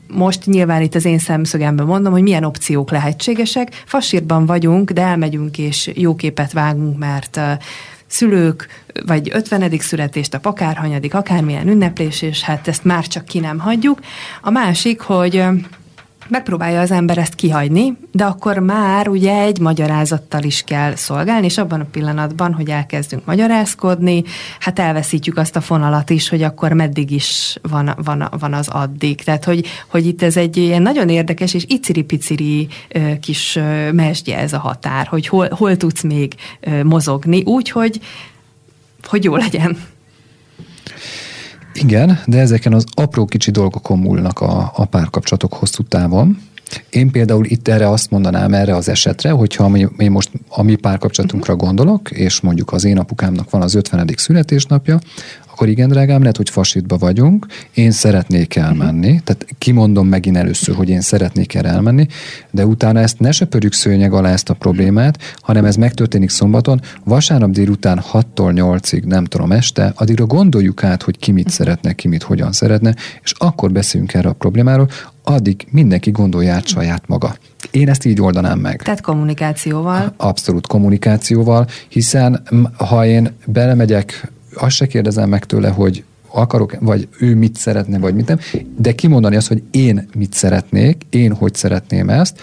most 0.08 0.46
nyilván 0.46 0.82
itt 0.82 0.96
az 0.96 1.06
én 1.06 1.20
szemszögemben 1.20 1.86
mondom, 1.86 2.12
hogy 2.12 2.22
milyen 2.22 2.44
opciók 2.44 2.92
lehetségesek. 2.92 3.84
Fasírban 3.86 4.46
vagyunk, 4.46 4.92
de 4.92 5.02
elmegyünk 5.02 5.58
és 5.58 5.92
jó 5.96 6.16
képet 6.16 6.52
vágunk, 6.52 6.98
mert 6.98 7.40
szülők, 8.14 8.68
vagy 9.06 9.30
50. 9.34 9.80
születést, 9.80 10.40
akárhanyadik, 10.42 11.14
akármilyen 11.14 11.68
ünneplés, 11.68 12.22
és 12.22 12.42
hát 12.42 12.68
ezt 12.68 12.84
már 12.84 13.08
csak 13.08 13.26
ki 13.26 13.40
nem 13.40 13.60
hagyjuk. 13.60 14.00
A 14.42 14.50
másik, 14.50 15.02
hogy 15.02 15.44
megpróbálja 16.28 16.82
az 16.82 16.92
ember 16.92 17.18
ezt 17.18 17.36
kihagyni, 17.36 17.98
de 18.12 18.24
akkor 18.24 18.58
már 18.58 19.08
ugye 19.08 19.42
egy 19.42 19.60
magyarázattal 19.60 20.44
is 20.44 20.62
kell 20.62 20.96
szolgálni, 20.96 21.46
és 21.46 21.58
abban 21.58 21.80
a 21.80 21.88
pillanatban, 21.92 22.54
hogy 22.54 22.70
elkezdünk 22.70 23.26
magyarázkodni, 23.26 24.24
hát 24.60 24.80
elveszítjük 24.80 25.38
azt 25.38 25.56
a 25.56 25.62
fonalat 25.62 26.10
is, 26.10 26.30
hogy 26.30 26.44
akkor 26.44 26.74
meddig 26.74 27.12
is 27.12 27.58
van, 27.62 27.96
van, 28.04 28.30
van 28.40 28.54
az 28.54 28.68
addig. 28.68 29.24
Tehát, 29.24 29.44
hogy, 29.44 29.66
hogy 29.88 30.06
itt 30.06 30.22
ez 30.22 30.38
egy 30.38 30.58
ilyen 30.58 30.82
nagyon 30.82 31.10
érdekes 31.10 31.54
és 31.54 31.66
iciri-piciri 31.68 32.68
kis 33.22 33.60
mesdje 33.92 34.38
ez 34.38 34.54
a 34.54 34.60
határ, 34.60 35.08
hogy 35.08 35.28
hol, 35.28 35.50
hol 35.50 35.78
tudsz 35.78 36.02
még 36.02 36.36
mozogni, 36.84 37.44
úgy, 37.44 37.70
hogy, 37.70 38.00
hogy 39.04 39.24
jó 39.24 39.36
legyen. 39.36 39.78
Igen, 41.74 42.20
de 42.26 42.40
ezeken 42.40 42.74
az 42.74 42.86
apró 42.94 43.26
kicsi 43.26 43.52
dolgokon 43.52 44.00
múlnak 44.00 44.40
a, 44.40 44.72
a 44.76 44.86
párkapcsolatok 44.86 45.54
hosszú 45.54 45.84
távon. 45.84 46.38
Én 46.90 47.12
például 47.12 47.46
itt 47.46 47.68
erre 47.68 47.90
azt 47.90 48.10
mondanám 48.10 48.54
erre 48.54 48.76
az 48.76 48.90
esetre, 48.90 49.32
hogyha 49.32 49.78
én 49.98 50.12
most 50.12 50.32
a 50.48 50.64
mi 50.64 50.76
párkapcsolatunkra 50.76 51.56
gondolok, 51.56 52.12
és 52.12 52.42
mondjuk 52.42 52.72
az 52.72 52.84
én 52.84 52.98
apukámnak 52.98 53.50
van 53.50 53.62
az 53.62 53.76
50. 53.76 54.10
születésnapja, 54.16 55.00
akkor 55.54 55.68
igen, 55.68 55.90
drágám, 55.90 56.20
lehet, 56.20 56.38
hogy 56.38 56.50
fasítba 56.50 56.98
vagyunk, 56.98 57.46
én 57.74 57.92
szeretnék 57.92 58.56
elmenni, 58.56 59.22
tehát 59.24 59.46
kimondom 59.58 60.08
megint 60.08 60.38
először, 60.38 60.76
hogy 60.76 60.90
én 60.90 61.02
szeretnék 61.02 61.54
el 61.54 61.66
elmenni, 61.66 62.08
de 62.52 62.66
utána 62.66 63.00
ezt 63.00 63.20
ne 63.20 63.32
söpörjük 63.32 63.74
szőnyeg 63.74 64.14
alá 64.14 64.32
ezt 64.32 64.50
a 64.50 64.54
problémát, 64.54 65.18
hanem 65.42 65.66
ez 65.66 65.76
megtörténik 65.76 66.30
szombaton, 66.30 66.82
vasárnap 67.04 67.50
délután 67.50 68.04
6-tól 68.14 68.24
8-ig, 68.36 69.04
nem 69.04 69.26
tudom, 69.26 69.52
este, 69.52 69.94
addigra 69.96 70.26
gondoljuk 70.26 70.84
át, 70.84 71.04
hogy 71.04 71.18
ki 71.18 71.32
mit 71.32 71.50
szeretne, 71.50 71.94
ki 71.94 72.08
mit 72.08 72.24
hogyan 72.24 72.52
szeretne, 72.52 72.96
és 73.24 73.34
akkor 73.38 73.72
beszélünk 73.72 74.14
erre 74.14 74.30
a 74.30 74.34
problémáról, 74.34 74.90
addig 75.24 75.68
mindenki 75.72 76.12
gondolja 76.12 76.54
át 76.54 76.68
saját 76.68 77.08
maga. 77.08 77.36
Én 77.72 77.90
ezt 77.90 78.06
így 78.06 78.22
oldanám 78.22 78.60
meg. 78.60 78.82
Tehát 78.82 79.02
kommunikációval? 79.02 80.14
Abszolút 80.18 80.68
kommunikációval, 80.68 81.68
hiszen 81.90 82.44
ha 82.78 83.06
én 83.06 83.32
belemegyek 83.46 84.32
azt 84.56 84.76
se 84.76 84.88
kérdezem 84.88 85.30
meg 85.30 85.46
tőle, 85.46 85.70
hogy 85.70 86.04
akarok, 86.28 86.76
vagy 86.80 87.08
ő 87.20 87.36
mit 87.36 87.56
szeretne, 87.56 88.00
vagy 88.00 88.16
mit 88.16 88.28
nem, 88.28 88.40
de 88.78 88.96
kimondani 88.96 89.36
azt, 89.36 89.48
hogy 89.48 89.64
én 89.72 90.08
mit 90.16 90.34
szeretnék, 90.34 91.06
én 91.10 91.34
hogy 91.34 91.56
szeretném 91.56 92.10
ezt, 92.10 92.40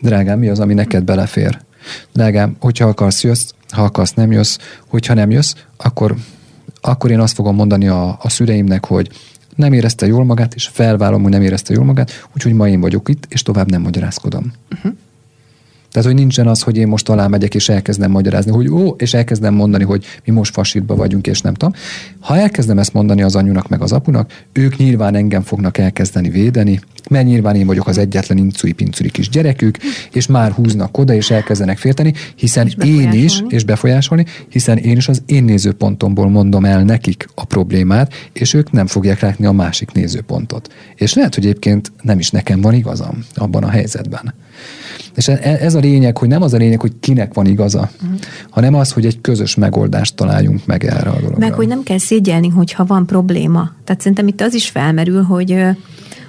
drágám, 0.00 0.38
mi 0.38 0.48
az, 0.48 0.60
ami 0.60 0.74
neked 0.74 1.04
belefér? 1.04 1.60
Drágám, 2.12 2.56
hogyha 2.60 2.88
akarsz, 2.88 3.22
jössz, 3.22 3.50
ha 3.70 3.82
akarsz, 3.82 4.12
nem 4.12 4.32
jössz, 4.32 4.56
hogyha 4.86 5.14
nem 5.14 5.30
jössz, 5.30 5.54
akkor, 5.76 6.16
akkor 6.80 7.10
én 7.10 7.20
azt 7.20 7.34
fogom 7.34 7.54
mondani 7.54 7.88
a, 7.88 8.18
a 8.22 8.28
szüleimnek, 8.28 8.86
hogy 8.86 9.10
nem 9.56 9.72
érezte 9.72 10.06
jól 10.06 10.24
magát, 10.24 10.54
és 10.54 10.66
felvállom, 10.72 11.22
hogy 11.22 11.30
nem 11.30 11.42
érezte 11.42 11.74
jól 11.74 11.84
magát, 11.84 12.28
úgyhogy 12.34 12.52
ma 12.52 12.68
én 12.68 12.80
vagyok 12.80 13.08
itt, 13.08 13.26
és 13.28 13.42
tovább 13.42 13.70
nem 13.70 13.82
magyarázkodom. 13.82 14.52
Uh-huh. 14.70 14.92
Tehát, 15.92 16.08
hogy 16.08 16.16
nincsen 16.16 16.46
az, 16.46 16.62
hogy 16.62 16.76
én 16.76 16.88
most 16.88 17.08
alá 17.08 17.26
megyek 17.26 17.54
és 17.54 17.68
elkezdem 17.68 18.10
magyarázni, 18.10 18.52
hogy 18.52 18.68
ó, 18.68 18.88
és 18.88 19.14
elkezdem 19.14 19.54
mondani, 19.54 19.84
hogy 19.84 20.04
mi 20.24 20.32
most 20.32 20.52
fasítba 20.52 20.94
vagyunk, 20.94 21.26
és 21.26 21.40
nem 21.40 21.54
tudom. 21.54 21.74
Ha 22.20 22.36
elkezdem 22.36 22.78
ezt 22.78 22.92
mondani 22.92 23.22
az 23.22 23.36
anyunak 23.36 23.68
meg 23.68 23.82
az 23.82 23.92
apunak, 23.92 24.32
ők 24.52 24.76
nyilván 24.76 25.14
engem 25.14 25.42
fognak 25.42 25.78
elkezdeni 25.78 26.28
védeni, 26.28 26.80
mert 27.10 27.26
nyilván 27.26 27.54
én 27.54 27.66
vagyok 27.66 27.86
az 27.86 27.98
egyetlen 27.98 28.38
incui-pincuri 28.38 29.10
kis 29.10 29.28
gyerekük, 29.28 29.76
és 30.12 30.26
már 30.26 30.50
húznak 30.50 30.98
oda, 30.98 31.14
és 31.14 31.30
elkezdenek 31.30 31.78
félteni, 31.78 32.12
hiszen 32.36 32.66
és 32.66 32.74
én 32.84 33.12
is, 33.12 33.42
és 33.48 33.64
befolyásolni, 33.64 34.26
hiszen 34.48 34.76
én 34.76 34.96
is 34.96 35.08
az 35.08 35.22
én 35.26 35.44
nézőpontomból 35.44 36.28
mondom 36.28 36.64
el 36.64 36.82
nekik 36.82 37.28
a 37.34 37.44
problémát, 37.44 38.12
és 38.32 38.54
ők 38.54 38.70
nem 38.70 38.86
fogják 38.86 39.20
látni 39.20 39.46
a 39.46 39.52
másik 39.52 39.92
nézőpontot. 39.92 40.72
És 40.94 41.14
lehet, 41.14 41.34
hogy 41.34 41.44
egyébként 41.44 41.92
nem 42.02 42.18
is 42.18 42.30
nekem 42.30 42.60
van 42.60 42.74
igazam 42.74 43.24
abban 43.34 43.64
a 43.64 43.68
helyzetben. 43.68 44.34
És 45.14 45.28
e- 45.28 45.58
ez 45.60 45.74
a 45.74 45.78
lényeg, 45.78 46.18
hogy 46.18 46.28
nem 46.28 46.42
az 46.42 46.54
a 46.54 46.56
lényeg, 46.56 46.80
hogy 46.80 46.92
kinek 47.00 47.34
van 47.34 47.46
igaza, 47.46 47.90
uh-huh. 48.02 48.18
hanem 48.50 48.74
az, 48.74 48.92
hogy 48.92 49.06
egy 49.06 49.20
közös 49.20 49.54
megoldást 49.54 50.14
találjunk 50.14 50.66
meg 50.66 50.84
erre 50.84 51.10
a 51.10 51.14
dologra. 51.14 51.38
Meg, 51.38 51.52
hogy 51.52 51.68
nem 51.68 51.82
kell 51.82 51.98
szégyelni, 51.98 52.48
hogyha 52.48 52.84
van 52.84 53.06
probléma. 53.06 53.70
Tehát 53.84 54.00
szerintem 54.00 54.26
itt 54.26 54.40
az 54.40 54.54
is 54.54 54.68
felmerül, 54.68 55.22
hogy 55.22 55.56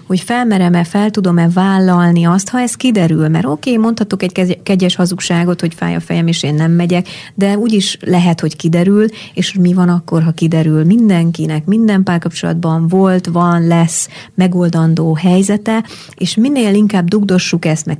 hogy 0.08 0.20
felmerem-e, 0.20 0.84
fel 0.84 1.10
tudom-e 1.10 1.49
vállalni 1.49 2.26
azt, 2.26 2.49
ha 2.49 2.60
ez 2.60 2.76
kiderül, 2.76 3.28
mert 3.28 3.45
oké, 3.45 3.70
okay, 3.70 3.84
mondhatok 3.84 4.24
egy 4.24 4.60
kegyes 4.64 4.95
hazugságot, 4.95 5.60
hogy 5.60 5.74
fáj 5.74 5.95
a 5.95 5.99
fejem, 5.99 6.28
és 6.28 6.43
én 6.43 6.54
nem 6.54 6.72
megyek, 6.72 7.08
de 7.36 7.58
úgyis 7.58 7.97
lehet, 8.01 8.39
hogy 8.39 8.56
kiderül, 8.56 9.06
és 9.34 9.54
mi 9.54 9.74
van 9.74 9.89
akkor, 9.89 10.24
ha 10.24 10.32
kiderül 10.32 10.84
mindenkinek, 10.84 11.66
minden 11.66 12.04
párkapcsolatban 12.04 12.88
volt, 12.88 13.26
van, 13.28 13.68
lesz 13.68 14.10
megoldandó 14.36 15.14
helyzete, 15.14 15.84
és 16.16 16.36
minél 16.36 16.74
inkább 16.74 17.08
dugdossuk 17.08 17.66
ezt, 17.66 17.86
meg 17.86 17.99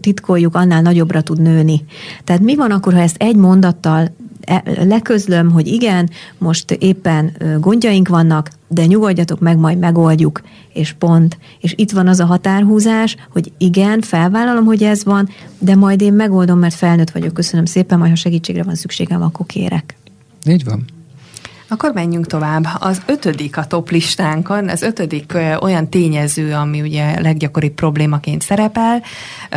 titkoljuk, 0.00 0.54
annál 0.54 0.82
nagyobbra 0.82 1.20
tud 1.20 1.40
nőni. 1.40 1.84
Tehát 2.24 2.42
mi 2.42 2.54
van 2.56 2.70
akkor, 2.70 2.92
ha 2.92 3.00
ezt 3.00 3.22
egy 3.22 3.36
mondattal 3.36 4.14
leközlöm, 4.64 5.50
hogy 5.50 5.66
igen, 5.66 6.10
most 6.38 6.70
éppen 6.70 7.36
gondjaink 7.60 8.08
vannak, 8.08 8.50
de 8.68 8.86
nyugodjatok 8.86 9.40
meg, 9.40 9.56
majd 9.56 9.78
megoldjuk, 9.78 10.42
és 10.72 10.92
pont. 10.92 11.38
És 11.60 11.74
itt 11.76 11.90
van 11.90 12.08
az 12.08 12.20
a 12.20 12.24
határhúzás, 12.24 13.16
hogy 13.30 13.52
igen, 13.58 14.00
felvállalom, 14.00 14.64
hogy 14.64 14.82
ez 14.82 15.04
van, 15.04 15.28
de 15.58 15.74
majd 15.74 16.00
én 16.00 16.12
megoldom, 16.12 16.58
mert 16.58 16.74
felnőtt 16.74 17.10
vagyok, 17.10 17.32
köszönöm 17.34 17.64
szépen, 17.64 17.98
majd 17.98 18.10
ha 18.10 18.16
segítségre 18.16 18.62
van 18.62 18.74
szükségem, 18.74 19.22
akkor 19.22 19.46
kérek. 19.46 19.96
Így 20.48 20.64
van. 20.64 20.84
Akkor 21.72 21.92
menjünk 21.92 22.26
tovább. 22.26 22.66
Az 22.78 23.02
ötödik 23.06 23.56
a 23.56 23.64
top 23.64 23.90
listánkon, 23.90 24.68
az 24.68 24.82
ötödik 24.82 25.32
olyan 25.60 25.88
tényező, 25.88 26.54
ami 26.54 26.80
ugye 26.80 27.20
leggyakoribb 27.20 27.72
problémaként 27.72 28.42
szerepel, 28.42 29.02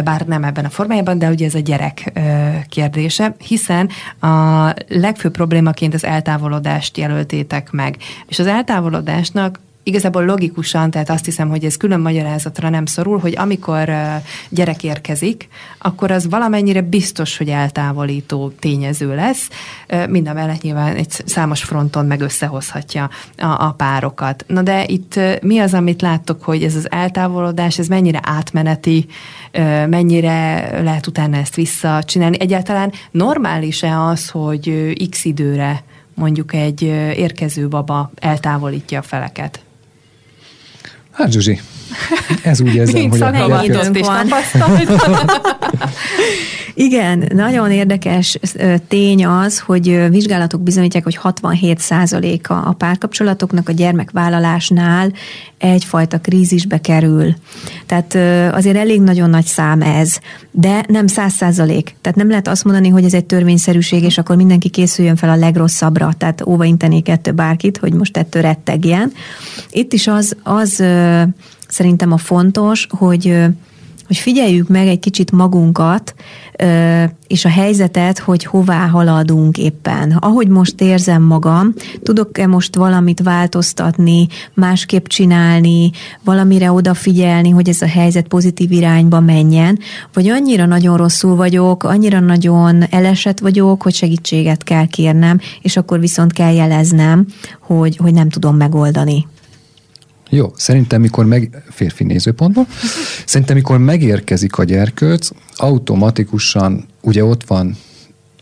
bár 0.04 0.22
nem 0.22 0.44
ebben 0.44 0.66
a 0.66 0.70
formájában, 0.70 1.18
de 1.18 1.30
ugye 1.30 1.46
ez 1.46 1.56
a 1.56 1.60
gyerek 1.60 2.20
kérdése, 2.70 3.36
hiszen 3.48 3.90
a 4.20 4.74
legfőbb 4.88 5.32
problémaként 5.32 5.94
az 5.94 6.04
eltávolodást 6.04 6.98
jelöltétek 6.98 7.72
meg. 7.72 7.98
És 8.28 8.40
az 8.40 8.48
eltávolodásnak 8.48 9.60
igazából 9.86 10.26
logikusan, 10.26 10.92
tehát 10.92 11.10
azt 11.10 11.26
hiszem, 11.26 11.50
hogy 11.50 11.66
ez 11.66 11.78
külön 11.78 12.00
magyarázatra 12.00 12.70
nem 12.70 12.86
szorul, 12.86 13.20
hogy 13.20 13.34
amikor 13.38 13.92
gyerek 14.50 14.84
érkezik, 14.84 15.48
akkor 15.78 16.12
az 16.12 16.30
valamennyire 16.30 16.82
biztos, 16.82 17.38
hogy 17.38 17.50
eltávolító 17.50 18.52
tényező 18.60 19.16
lesz. 19.16 19.50
Mind 20.10 20.28
a 20.28 20.34
mellett 20.34 20.62
nyilván 20.62 20.96
egy 20.96 21.12
számos 21.26 21.64
fronton 21.64 22.06
meg 22.06 22.22
összehozhatja 22.22 23.10
a, 23.38 23.46
a 23.46 23.74
párokat. 23.78 24.46
Na 24.48 24.62
de 24.62 24.84
itt 24.86 25.20
mi 25.42 25.60
az, 25.60 25.74
amit 25.74 26.02
láttok, 26.02 26.44
hogy 26.44 26.64
ez 26.64 26.76
az 26.76 26.92
eltávolodás, 26.92 27.80
ez 27.80 27.88
mennyire 27.88 28.20
átmeneti, 28.24 29.06
mennyire 29.88 30.70
lehet 30.82 31.08
utána 31.08 31.38
ezt 31.38 31.56
visszacsinálni? 31.56 32.40
Egyáltalán 32.40 32.92
normális-e 33.12 34.02
az, 34.02 34.30
hogy 34.30 34.94
x 35.10 35.26
időre 35.26 35.84
mondjuk 36.14 36.54
egy 36.54 36.82
érkező 37.18 37.68
baba 37.68 38.12
eltávolítja 38.20 39.00
a 39.00 39.02
feleket? 39.02 39.60
Hát 41.16 41.32
Zsuzsi, 41.32 41.62
ez 42.44 42.62
úgy 42.62 42.76
érzem, 42.76 43.10
hogy 43.10 43.22
a 43.22 43.64
időnk 43.64 44.00
van. 44.00 44.28
Igen, 46.78 47.32
nagyon 47.36 47.72
érdekes 47.72 48.40
tény 48.88 49.26
az, 49.26 49.60
hogy 49.60 50.10
vizsgálatok 50.10 50.62
bizonyítják, 50.62 51.04
hogy 51.04 51.20
67%-a 51.24 52.54
a 52.54 52.76
párkapcsolatoknak 52.78 53.70
a 53.70 53.72
gyermekvállalásnál 53.72 55.12
egyfajta 55.58 56.20
krízisbe 56.20 56.82
kerül. 56.82 57.36
Tehát 57.86 58.16
azért 58.56 58.78
elég 58.78 59.02
nagyon 59.02 59.30
nagy 59.30 59.46
szám 59.46 59.82
ez, 59.82 60.18
de 60.52 60.84
nem 60.88 61.06
100%. 61.08 61.84
Tehát 62.02 62.16
nem 62.16 62.30
lehet 62.30 62.48
azt 62.48 62.64
mondani, 62.64 62.90
hogy 62.90 63.04
ez 63.04 63.14
egy 63.14 63.26
törvényszerűség, 63.26 64.04
és 64.04 64.18
akkor 64.18 64.36
mindenki 64.36 64.70
készüljön 64.70 65.16
fel 65.16 65.30
a 65.30 65.36
legrosszabbra. 65.36 66.14
Tehát 66.18 66.42
óvaintenék 66.48 67.10
ettől 67.10 67.34
bárkit, 67.34 67.78
hogy 67.78 67.94
most 67.94 68.18
ettől 68.18 68.42
rettegjen. 68.42 69.12
Itt 69.72 69.94
is 69.94 70.08
az, 70.08 70.36
az 70.44 70.84
szerintem 71.76 72.12
a 72.12 72.18
fontos, 72.18 72.88
hogy 72.90 73.46
hogy 74.08 74.18
figyeljük 74.18 74.68
meg 74.68 74.88
egy 74.88 75.00
kicsit 75.00 75.32
magunkat, 75.32 76.14
és 77.28 77.46
a 77.46 77.50
helyzetet, 77.50 78.20
hogy 78.20 78.46
hová 78.46 78.88
haladunk 78.88 79.58
éppen. 79.58 80.12
Ahogy 80.12 80.48
most 80.48 80.82
érzem 80.82 81.22
magam, 81.22 81.74
tudok-e 82.04 82.48
most 82.48 82.76
valamit 82.76 83.22
változtatni, 83.24 84.28
másképp 84.54 85.06
csinálni, 85.06 85.92
valamire 86.24 86.72
odafigyelni, 86.72 87.50
hogy 87.50 87.70
ez 87.70 87.82
a 87.82 87.88
helyzet 87.88 88.28
pozitív 88.28 88.72
irányba 88.72 89.20
menjen, 89.20 89.80
vagy 90.14 90.30
annyira 90.30 90.66
nagyon 90.66 90.98
rosszul 90.98 91.36
vagyok, 91.36 91.84
annyira 91.84 92.20
nagyon 92.20 92.84
elesett 92.90 93.40
vagyok, 93.40 93.82
hogy 93.82 93.94
segítséget 93.94 94.64
kell 94.64 94.86
kérnem, 94.86 95.40
és 95.62 95.78
akkor 95.78 96.00
viszont 96.00 96.34
kell 96.34 96.54
jeleznem, 96.54 97.26
hogy, 97.60 97.98
hogy 97.98 98.14
nem 98.14 98.30
tudom 98.30 98.56
megoldani. 98.56 99.28
Jó, 100.30 100.52
szerintem 100.56 101.02
mikor 101.02 101.26
meg, 101.26 101.64
férfi 101.70 102.04
nézőpontból, 102.04 102.68
szerintem 103.26 103.56
mikor 103.56 103.78
megérkezik 103.78 104.58
a 104.58 104.64
gyerkőc, 104.64 105.30
automatikusan 105.56 106.86
ugye 107.02 107.24
ott 107.24 107.44
van 107.44 107.78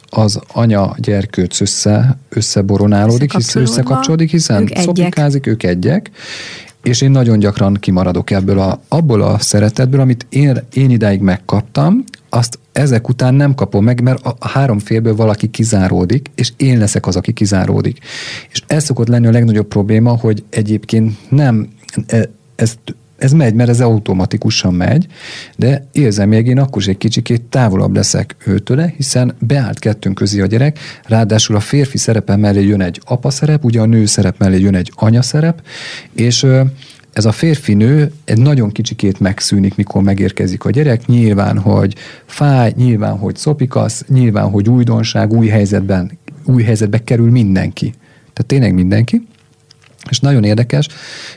az 0.09 0.39
anya 0.47 0.95
gyerkőc 0.97 1.61
össze, 1.61 2.17
összeboronálódik, 2.29 3.34
hisz, 3.34 3.55
összekapcsolódik, 3.55 4.29
hiszen 4.29 4.61
ők 4.61 4.77
szopikázik, 4.77 5.47
ők 5.47 5.63
egyek, 5.63 6.11
és 6.84 7.01
én 7.01 7.11
nagyon 7.11 7.39
gyakran 7.39 7.73
kimaradok 7.73 8.31
ebből 8.31 8.59
a, 8.59 8.81
abból 8.88 9.21
a 9.21 9.39
szeretetből, 9.39 9.99
amit 9.99 10.25
én, 10.29 10.63
én 10.73 10.89
idáig 10.89 11.21
megkaptam, 11.21 12.03
azt 12.29 12.59
ezek 12.74 13.09
után 13.09 13.34
nem 13.34 13.55
kapom 13.55 13.84
meg, 13.84 14.01
mert 14.01 14.26
a 14.39 14.47
három 14.47 14.80
félből 14.80 15.15
valaki 15.15 15.47
kizáródik, 15.47 16.32
és 16.36 16.51
én 16.57 16.78
leszek 16.78 17.07
az, 17.07 17.15
aki 17.15 17.34
kizáródik. 17.34 17.97
És 18.51 18.63
ez 18.67 18.84
szokott 18.84 19.07
lenni 19.07 19.28
a 19.28 19.32
legnagyobb 19.32 19.67
probléma, 19.67 20.11
hogy 20.11 20.43
egyébként 20.49 21.30
nem, 21.30 21.69
e, 22.07 22.30
ez, 22.55 22.78
ez 23.17 23.32
megy, 23.32 23.53
mert 23.53 23.69
ez 23.69 23.82
automatikusan 23.82 24.74
megy, 24.74 25.07
de 25.55 25.88
érzem 25.91 26.30
még 26.30 26.47
én 26.47 26.59
akkor 26.59 26.82
is 26.82 26.88
egy 26.88 26.97
kicsikét 26.97 27.41
távolabb 27.41 27.95
leszek 27.95 28.36
őtőle, 28.45 28.93
hiszen 28.97 29.36
beállt 29.39 29.80
kettőnk 29.80 30.15
közé 30.15 30.41
a 30.41 30.45
gyerek, 30.45 30.80
ráadásul 31.03 31.55
a 31.55 31.59
férfi 31.59 31.97
szerepe 31.97 32.36
mellé 32.36 32.63
jön 32.65 32.82
egy 32.82 33.01
apa 33.05 33.30
szerep, 33.30 33.63
ugye 33.63 33.82
a 33.82 33.86
nő 33.86 34.05
szerep 34.05 34.39
mellé 34.39 34.59
jön 34.59 34.76
egy 34.76 34.91
anya 34.95 35.21
szerep, 35.21 35.61
és 36.13 36.45
ez 37.14 37.26
a 37.26 37.32
férfi-nő 37.32 38.11
egy 38.26 38.38
nagyon 38.38 38.72
kicsikét 38.72 39.20
megszűnik, 39.20 39.76
mikor 39.76 40.03
megérkezik 40.03 40.66
a 40.66 40.70
gyerek. 40.70 41.05
Nyilván, 41.05 41.59
hogy 41.59 41.95
fáj, 42.26 42.74
nyilván, 42.76 43.18
hogy 43.18 43.36
szopikasz, 43.36 44.05
nyilván, 44.07 44.49
hogy 44.49 44.70
újdonság, 44.70 45.34
új 45.34 45.47
helyzetben, 45.47 46.18
új 46.45 46.64
helyzetbe 46.64 47.03
kerül 47.03 47.32
mindenki. 47.32 47.93
Tehát 48.34 48.45
tényleg 48.45 48.74
mindenki. 48.74 49.28
És 50.09 50.20
nagyon 50.20 50.43
érdekes, 50.43 50.88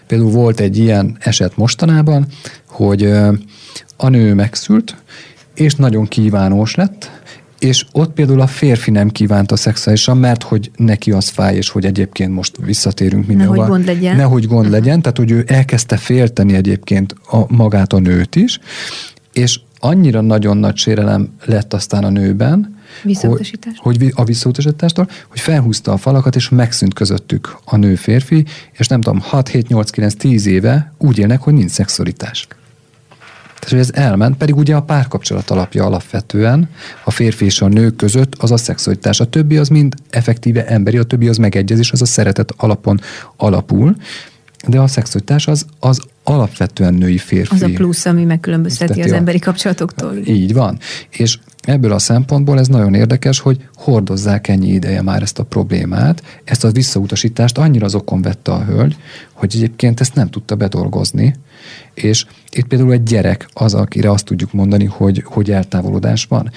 például 0.07 0.31
volt 0.31 0.61
egy 0.61 0.79
ilyen 0.79 1.16
eset 1.20 1.57
mostanában, 1.57 2.27
hogy 2.66 3.03
a 3.97 4.09
nő 4.09 4.35
megszült, 4.35 4.97
és 5.55 5.74
nagyon 5.74 6.07
kívánós 6.07 6.74
lett, 6.74 7.16
és 7.59 7.87
ott 7.93 8.13
például 8.13 8.41
a 8.41 8.47
férfi 8.47 8.91
nem 8.91 9.09
kívánta 9.11 9.57
szexuálisan, 9.57 10.17
mert 10.17 10.43
hogy 10.43 10.71
neki 10.77 11.13
az 11.13 11.29
fáj, 11.29 11.57
és 11.57 11.69
hogy 11.69 11.85
egyébként 11.85 12.33
most 12.33 12.57
visszatérünk 12.61 13.27
mindenhova. 13.27 13.61
Nehogy 13.61 13.77
gond 13.77 13.87
legyen. 13.87 14.17
Nehogy 14.17 14.47
gond 14.47 14.67
uh-huh. 14.67 14.75
legyen, 14.75 15.03
tehát 15.03 15.19
hogy 15.19 15.31
ő 15.31 15.45
elkezdte 15.47 15.97
félteni 15.97 16.55
egyébként 16.55 17.15
a, 17.31 17.55
magát 17.55 17.93
a 17.93 17.99
nőt 17.99 18.37
is, 18.37 18.59
és 19.33 19.61
annyira 19.79 20.21
nagyon 20.21 20.57
nagy 20.57 20.77
sérelem 20.77 21.29
lett 21.45 21.75
aztán 21.75 22.05
a 22.05 22.09
nőben. 22.09 22.75
Hogy, 23.83 23.99
hogy 23.99 24.13
a 24.15 24.25
visszautasítástól, 24.25 25.09
hogy 25.29 25.41
felhúzta 25.41 25.93
a 25.93 25.97
falakat, 25.97 26.37
és 26.37 26.49
megszűnt 26.49 26.95
közöttük 26.95 27.59
a 27.65 27.77
nő-férfi, 27.77 28.45
és 28.73 28.87
nem 28.87 29.01
tudom, 29.01 29.21
6, 29.21 29.49
7, 29.49 29.69
8, 29.69 29.91
9, 29.91 30.15
10 30.15 30.47
éve 30.47 30.93
úgy 30.99 31.19
élnek, 31.19 31.41
hogy 31.41 31.55
nincs 31.55 31.71
szexualitás. 31.71 32.47
Tehát, 33.67 33.87
hogy 33.87 33.95
ez 33.95 34.05
elment, 34.05 34.37
pedig 34.37 34.57
ugye 34.57 34.75
a 34.75 34.83
párkapcsolat 34.83 35.51
alapja 35.51 35.85
alapvetően 35.85 36.69
a 37.05 37.11
férfi 37.11 37.45
és 37.45 37.61
a 37.61 37.69
nő 37.69 37.91
között 37.91 38.35
az 38.35 38.51
a 38.51 38.57
szexualitás. 38.57 39.21
A 39.21 39.25
többi 39.25 39.57
az 39.57 39.69
mind 39.69 39.95
effektíve 40.11 40.67
emberi, 40.67 40.99
a 40.99 41.03
többi 41.03 41.29
az 41.29 41.37
megegyezés, 41.37 41.93
az 41.93 42.03
a 42.03 42.05
szeretet 42.05 42.53
alapon 42.57 43.01
alapul, 43.37 43.97
de 44.69 44.81
a 44.81 44.87
szexualitás 44.87 45.47
az, 45.47 45.67
az 45.81 46.01
alapvetően 46.25 46.95
női 46.95 47.19
férfi. 47.19 47.55
Az 47.55 47.62
a 47.62 47.69
plusz, 47.75 48.07
ami 48.07 48.25
megkülönbözteti 48.25 49.03
az 49.03 49.12
emberi 49.12 49.39
kapcsolatoktól. 49.39 50.17
Így 50.25 50.53
van. 50.53 50.79
És 51.11 51.39
ebből 51.61 51.93
a 51.93 51.99
szempontból 51.99 52.59
ez 52.59 52.67
nagyon 52.67 52.95
érdekes, 52.95 53.39
hogy 53.39 53.69
hordozzák 53.75 54.49
ennyi 54.49 54.69
ideje 54.69 55.03
már 55.03 55.23
ezt 55.23 55.39
a 55.39 55.43
problémát, 55.43 56.23
ezt 56.45 56.64
a 56.64 56.71
visszautasítást 56.71 57.59
annyira 57.59 57.85
az 57.85 57.95
okon 57.95 58.23
vette 58.23 58.53
a 58.53 58.64
hölgy, 58.64 58.97
hogy 59.33 59.53
egyébként 59.55 60.01
ezt 60.01 60.14
nem 60.14 60.31
tudta 60.31 60.55
bedolgozni, 60.55 61.35
és 61.95 62.27
itt 62.51 62.67
például 62.67 62.93
egy 62.93 63.03
gyerek 63.03 63.49
az, 63.53 63.75
akire 63.75 64.11
azt 64.11 64.25
tudjuk 64.25 64.53
mondani, 64.53 64.85
hogy, 64.85 65.23
hogy 65.27 65.51
eltávolodás 65.51 66.25
van. 66.25 66.51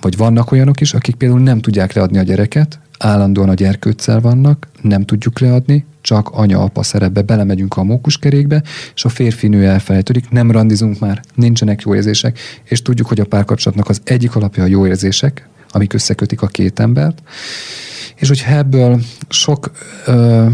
Vagy 0.00 0.16
vannak 0.16 0.52
olyanok 0.52 0.80
is, 0.80 0.94
akik 0.94 1.14
például 1.14 1.40
nem 1.40 1.60
tudják 1.60 1.92
leadni 1.92 2.18
a 2.18 2.22
gyereket, 2.22 2.78
állandóan 2.98 3.48
a 3.48 3.54
gyerkőccel 3.54 4.20
vannak, 4.20 4.68
nem 4.82 5.04
tudjuk 5.04 5.38
leadni, 5.38 5.84
csak 6.00 6.28
anya-apa 6.30 6.82
szerepbe 6.82 7.22
belemegyünk 7.22 7.76
a 7.76 7.82
mókuskerékbe, 7.82 8.62
és 8.94 9.04
a 9.04 9.08
férfi-nő 9.08 9.66
elfelejtődik, 9.66 10.30
nem 10.30 10.50
randizunk 10.50 10.98
már, 10.98 11.20
nincsenek 11.34 11.82
jó 11.82 11.94
érzések, 11.94 12.38
és 12.64 12.82
tudjuk, 12.82 13.08
hogy 13.08 13.20
a 13.20 13.24
párkapcsolatnak 13.24 13.88
az 13.88 14.00
egyik 14.04 14.36
alapja 14.36 14.62
a 14.62 14.66
jó 14.66 14.86
érzések, 14.86 15.48
amik 15.70 15.92
összekötik 15.92 16.42
a 16.42 16.46
két 16.46 16.80
embert, 16.80 17.22
és 18.14 18.28
hogyha 18.28 18.56
ebből 18.56 19.00
sok, 19.28 19.70
ö, 20.06 20.46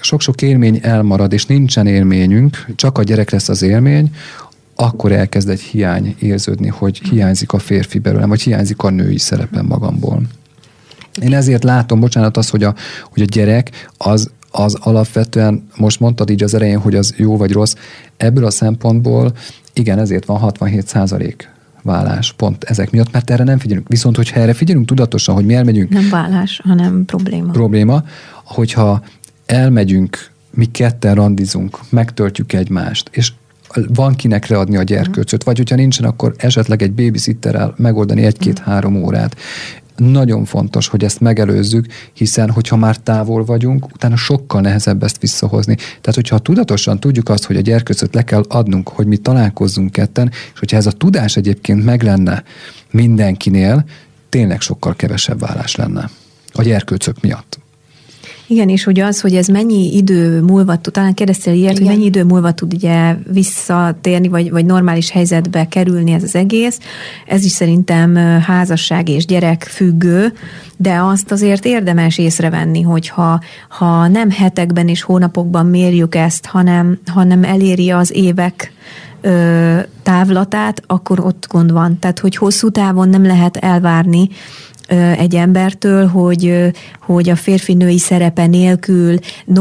sok-sok 0.00 0.42
élmény 0.42 0.78
elmarad, 0.82 1.32
és 1.32 1.46
nincsen 1.46 1.86
élményünk, 1.86 2.66
csak 2.76 2.98
a 2.98 3.02
gyerek 3.02 3.30
lesz 3.30 3.48
az 3.48 3.62
élmény, 3.62 4.14
akkor 4.74 5.12
elkezd 5.12 5.48
egy 5.48 5.60
hiány 5.60 6.14
érződni, 6.18 6.68
hogy 6.68 7.00
hiányzik 7.10 7.52
a 7.52 7.58
férfi 7.58 7.98
belőlem, 7.98 8.28
vagy 8.28 8.42
hiányzik 8.42 8.82
a 8.82 8.90
női 8.90 9.18
szerepem 9.18 9.66
magamból. 9.66 10.22
Én 11.22 11.34
ezért 11.34 11.64
látom, 11.64 12.00
bocsánat, 12.00 12.36
az, 12.36 12.48
hogy 12.48 12.62
a, 12.64 12.74
hogy 13.10 13.22
a 13.22 13.26
gyerek 13.26 13.88
az, 13.96 14.30
az 14.50 14.74
alapvetően, 14.74 15.68
most 15.76 16.00
mondtad 16.00 16.30
így 16.30 16.42
az 16.42 16.54
elején, 16.54 16.78
hogy 16.78 16.94
az 16.94 17.14
jó 17.16 17.36
vagy 17.36 17.52
rossz, 17.52 17.74
ebből 18.16 18.44
a 18.44 18.50
szempontból 18.50 19.32
igen, 19.72 19.98
ezért 19.98 20.24
van 20.24 20.38
67 20.38 20.86
százalék 20.86 21.50
vállás, 21.82 22.32
pont 22.32 22.64
ezek 22.64 22.90
miatt, 22.90 23.12
mert 23.12 23.30
erre 23.30 23.44
nem 23.44 23.58
figyelünk. 23.58 23.88
Viszont, 23.88 24.16
hogyha 24.16 24.40
erre 24.40 24.52
figyelünk 24.52 24.86
tudatosan, 24.86 25.34
hogy 25.34 25.44
mi 25.44 25.54
elmegyünk. 25.54 25.90
Nem 25.90 26.08
vállás, 26.10 26.60
hanem 26.64 27.04
probléma. 27.04 27.52
Probléma, 27.52 28.02
hogyha 28.44 29.02
elmegyünk, 29.50 30.30
mi 30.50 30.64
ketten 30.64 31.14
randizunk, 31.14 31.78
megtöltjük 31.88 32.52
egymást, 32.52 33.08
és 33.12 33.32
van 33.88 34.14
kinek 34.14 34.46
leadni 34.46 34.76
a 34.76 34.82
gyerkőcöt, 34.82 35.44
vagy 35.44 35.56
hogyha 35.56 35.76
nincsen, 35.76 36.04
akkor 36.04 36.34
esetleg 36.36 36.82
egy 36.82 36.92
babysitterrel 36.92 37.74
megoldani 37.76 38.22
egy-két-három 38.22 39.02
órát 39.02 39.36
nagyon 39.96 40.44
fontos, 40.44 40.88
hogy 40.88 41.04
ezt 41.04 41.20
megelőzzük, 41.20 41.86
hiszen 42.12 42.50
hogyha 42.50 42.76
már 42.76 42.96
távol 42.96 43.44
vagyunk, 43.44 43.86
utána 43.94 44.16
sokkal 44.16 44.60
nehezebb 44.60 45.02
ezt 45.02 45.20
visszahozni. 45.20 45.74
Tehát, 45.74 46.14
hogyha 46.14 46.38
tudatosan 46.38 47.00
tudjuk 47.00 47.28
azt, 47.28 47.44
hogy 47.44 47.56
a 47.56 47.60
gyerkőcöt 47.60 48.14
le 48.14 48.24
kell 48.24 48.44
adnunk, 48.48 48.88
hogy 48.88 49.06
mi 49.06 49.16
találkozzunk 49.16 49.92
ketten, 49.92 50.30
és 50.52 50.58
hogyha 50.58 50.76
ez 50.76 50.86
a 50.86 50.92
tudás 50.92 51.36
egyébként 51.36 51.84
meg 51.84 52.02
lenne 52.02 52.42
mindenkinél, 52.90 53.84
tényleg 54.28 54.60
sokkal 54.60 54.96
kevesebb 54.96 55.40
vállás 55.40 55.74
lenne 55.74 56.10
a 56.52 56.62
gyerkőcök 56.62 57.20
miatt. 57.20 57.58
Igen, 58.50 58.68
és 58.68 58.84
hogy 58.84 59.00
az, 59.00 59.20
hogy 59.20 59.34
ez 59.34 59.46
mennyi 59.46 59.96
idő 59.96 60.40
múlva 60.40 60.76
tud, 60.76 60.92
talán 60.92 61.14
kérdeztél 61.14 61.54
ilyet, 61.54 61.72
Igen. 61.72 61.82
hogy 61.82 61.94
mennyi 61.96 62.06
idő 62.06 62.24
múlva 62.24 62.52
tud 62.52 62.74
ugye 62.74 63.16
visszatérni, 63.32 64.28
vagy, 64.28 64.50
vagy 64.50 64.64
normális 64.64 65.10
helyzetbe 65.10 65.68
kerülni 65.68 66.12
ez 66.12 66.22
az 66.22 66.34
egész, 66.34 66.78
ez 67.26 67.44
is 67.44 67.50
szerintem 67.50 68.14
házasság 68.40 69.08
és 69.08 69.26
gyerek 69.26 69.62
függő, 69.62 70.32
de 70.76 70.98
azt 71.00 71.30
azért 71.30 71.64
érdemes 71.64 72.18
észrevenni, 72.18 72.82
hogyha 72.82 73.40
ha 73.68 74.08
nem 74.08 74.30
hetekben 74.30 74.88
és 74.88 75.02
hónapokban 75.02 75.66
mérjük 75.66 76.14
ezt, 76.14 76.46
hanem, 76.46 76.98
hanem 77.06 77.44
eléri 77.44 77.90
az 77.90 78.12
évek 78.14 78.72
ö, 79.20 79.78
távlatát, 80.02 80.82
akkor 80.86 81.20
ott 81.20 81.46
gond 81.48 81.72
van. 81.72 81.98
Tehát, 81.98 82.18
hogy 82.18 82.36
hosszú 82.36 82.70
távon 82.70 83.08
nem 83.08 83.26
lehet 83.26 83.56
elvárni, 83.56 84.28
egy 85.18 85.34
embertől, 85.34 86.06
hogy, 86.06 86.72
hogy 87.00 87.28
a 87.28 87.36
férfi-női 87.36 87.98
szerepe 87.98 88.46
nélkül, 88.46 89.18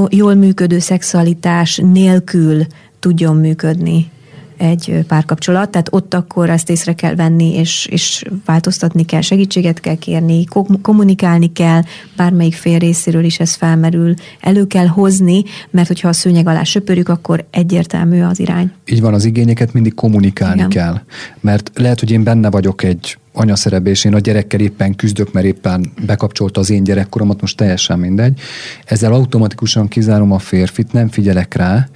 jól 0.10 0.34
működő 0.34 0.80
szexualitás 0.80 1.82
nélkül 1.84 2.66
tudjon 3.00 3.36
működni 3.36 4.12
egy 4.60 5.04
párkapcsolat, 5.08 5.70
tehát 5.70 5.88
ott 5.92 6.14
akkor 6.14 6.50
ezt 6.50 6.70
észre 6.70 6.94
kell 6.94 7.16
venni, 7.16 7.56
és, 7.56 7.88
és 7.92 8.24
változtatni 8.46 9.06
kell, 9.06 9.22
segítséget 9.22 9.80
kell 9.80 9.96
kérni, 9.96 10.46
kommunikálni 10.82 11.52
kell, 11.52 11.82
bármelyik 12.16 12.54
fél 12.54 12.78
részéről 12.78 13.24
is 13.24 13.40
ez 13.40 13.54
felmerül, 13.54 14.14
elő 14.40 14.68
kell 14.68 14.88
hozni, 14.88 15.44
mert 15.70 15.88
hogyha 15.88 16.08
a 16.08 16.14
szőnyeg 16.14 16.48
alá 16.48 16.64
söpörjük, 16.64 17.10
akkor 17.10 17.46
egyértelmű 17.52 18.22
az 18.22 18.40
irány. 18.40 18.72
Így 18.86 19.02
van, 19.02 19.14
az 19.14 19.26
igényeket 19.26 19.74
mindig 19.74 19.94
kommunikálni 19.94 20.56
Igen. 20.56 20.70
kell, 20.70 21.02
mert 21.40 21.72
lehet, 21.76 22.00
hogy 22.00 22.12
én 22.12 22.24
benne 22.24 22.50
vagyok 22.50 22.84
egy 22.84 23.18
anyaszerebe, 23.34 23.90
és 23.90 24.06
én 24.06 24.14
a 24.14 24.20
gyerekkel 24.20 24.60
éppen 24.60 24.96
küzdök, 24.96 25.34
mert 25.34 25.46
éppen 25.46 25.92
bekapcsolta 26.06 26.60
az 26.60 26.70
én 26.70 26.84
gyerekkoromat, 26.84 27.42
most 27.42 27.58
teljesen 27.58 28.00
mindegy. 28.00 28.40
Ezzel 28.86 29.14
automatikusan 29.14 29.88
kizárom 29.88 30.32
a 30.32 30.40
férfit, 30.40 30.94
nem 30.94 31.10
figyelek 31.10 31.54
rá, 31.54 31.88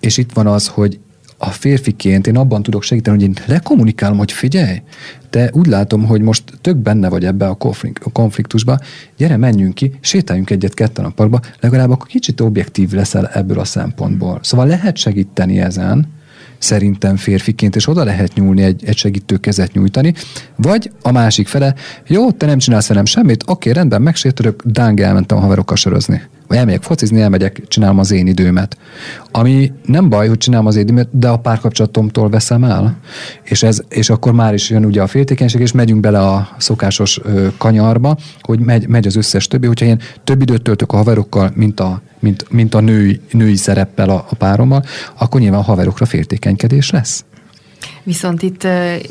és 0.00 0.16
itt 0.16 0.32
van 0.32 0.46
az, 0.46 0.66
hogy 0.66 0.98
a 1.38 1.50
férfiként 1.50 2.26
én 2.26 2.36
abban 2.36 2.62
tudok 2.62 2.82
segíteni, 2.82 3.16
hogy 3.16 3.26
én 3.26 3.44
lekommunikálom, 3.46 4.18
hogy 4.18 4.32
figyelj, 4.32 4.82
te 5.30 5.50
úgy 5.52 5.66
látom, 5.66 6.04
hogy 6.04 6.20
most 6.20 6.42
tök 6.60 6.76
benne 6.76 7.08
vagy 7.08 7.24
ebbe 7.24 7.46
a 7.46 7.56
konfliktusba, 8.12 8.78
gyere, 9.16 9.36
menjünk 9.36 9.74
ki, 9.74 9.92
sétáljunk 10.00 10.50
egyet 10.50 10.74
ketten 10.74 11.04
a 11.04 11.10
parkba, 11.10 11.40
legalább 11.60 11.90
akkor 11.90 12.06
kicsit 12.06 12.40
objektív 12.40 12.90
leszel 12.90 13.26
ebből 13.26 13.58
a 13.58 13.64
szempontból. 13.64 14.38
Szóval 14.42 14.66
lehet 14.66 14.96
segíteni 14.96 15.60
ezen, 15.60 16.06
szerintem 16.58 17.16
férfiként, 17.16 17.76
és 17.76 17.88
oda 17.88 18.04
lehet 18.04 18.34
nyúlni, 18.34 18.62
egy, 18.62 18.84
egy 18.86 18.96
segítő 18.96 19.36
kezet 19.36 19.72
nyújtani, 19.72 20.14
vagy 20.56 20.90
a 21.02 21.12
másik 21.12 21.48
fele, 21.48 21.74
jó, 22.06 22.30
te 22.30 22.46
nem 22.46 22.58
csinálsz 22.58 22.88
velem 22.88 23.04
semmit, 23.04 23.44
oké, 23.46 23.70
rendben, 23.70 24.02
megsértődök, 24.02 24.62
dáng 24.64 25.00
elmentem 25.00 25.38
a 25.38 25.40
haverokkal 25.40 25.76
sörözni. 25.76 26.22
Elmegyek 26.48 26.82
focizni, 26.82 27.20
elmegyek, 27.20 27.62
csinálom 27.68 27.98
az 27.98 28.10
én 28.10 28.26
időmet. 28.26 28.76
Ami 29.30 29.72
nem 29.84 30.08
baj, 30.08 30.28
hogy 30.28 30.38
csinálom 30.38 30.66
az 30.66 30.76
én 30.76 30.82
időmet, 30.82 31.08
de 31.10 31.28
a 31.28 31.36
párkapcsolatomtól 31.36 32.28
veszem 32.28 32.64
el. 32.64 32.98
És, 33.42 33.62
ez, 33.62 33.80
és 33.88 34.10
akkor 34.10 34.32
már 34.32 34.54
is 34.54 34.70
jön 34.70 34.84
ugye 34.84 35.02
a 35.02 35.06
féltékenység, 35.06 35.60
és 35.60 35.72
megyünk 35.72 36.00
bele 36.00 36.18
a 36.18 36.48
szokásos 36.58 37.20
ö, 37.22 37.46
kanyarba, 37.58 38.16
hogy 38.40 38.58
megy, 38.60 38.88
megy 38.88 39.06
az 39.06 39.16
összes 39.16 39.46
többi. 39.46 39.66
Hogyha 39.66 39.86
én 39.86 40.00
több 40.24 40.42
időt 40.42 40.62
töltök 40.62 40.92
a 40.92 40.96
haverokkal, 40.96 41.50
mint 41.54 41.80
a 41.80 42.02
mint, 42.20 42.46
mint 42.50 42.74
a 42.74 42.80
női, 42.80 43.20
női 43.30 43.56
szereppel 43.56 44.08
a, 44.08 44.26
a 44.30 44.34
párommal, 44.34 44.84
akkor 45.18 45.40
nyilván 45.40 45.60
a 45.60 45.62
haverokra 45.62 46.06
féltékenykedés 46.06 46.90
lesz. 46.90 47.24
Viszont 48.08 48.42
itt 48.42 48.64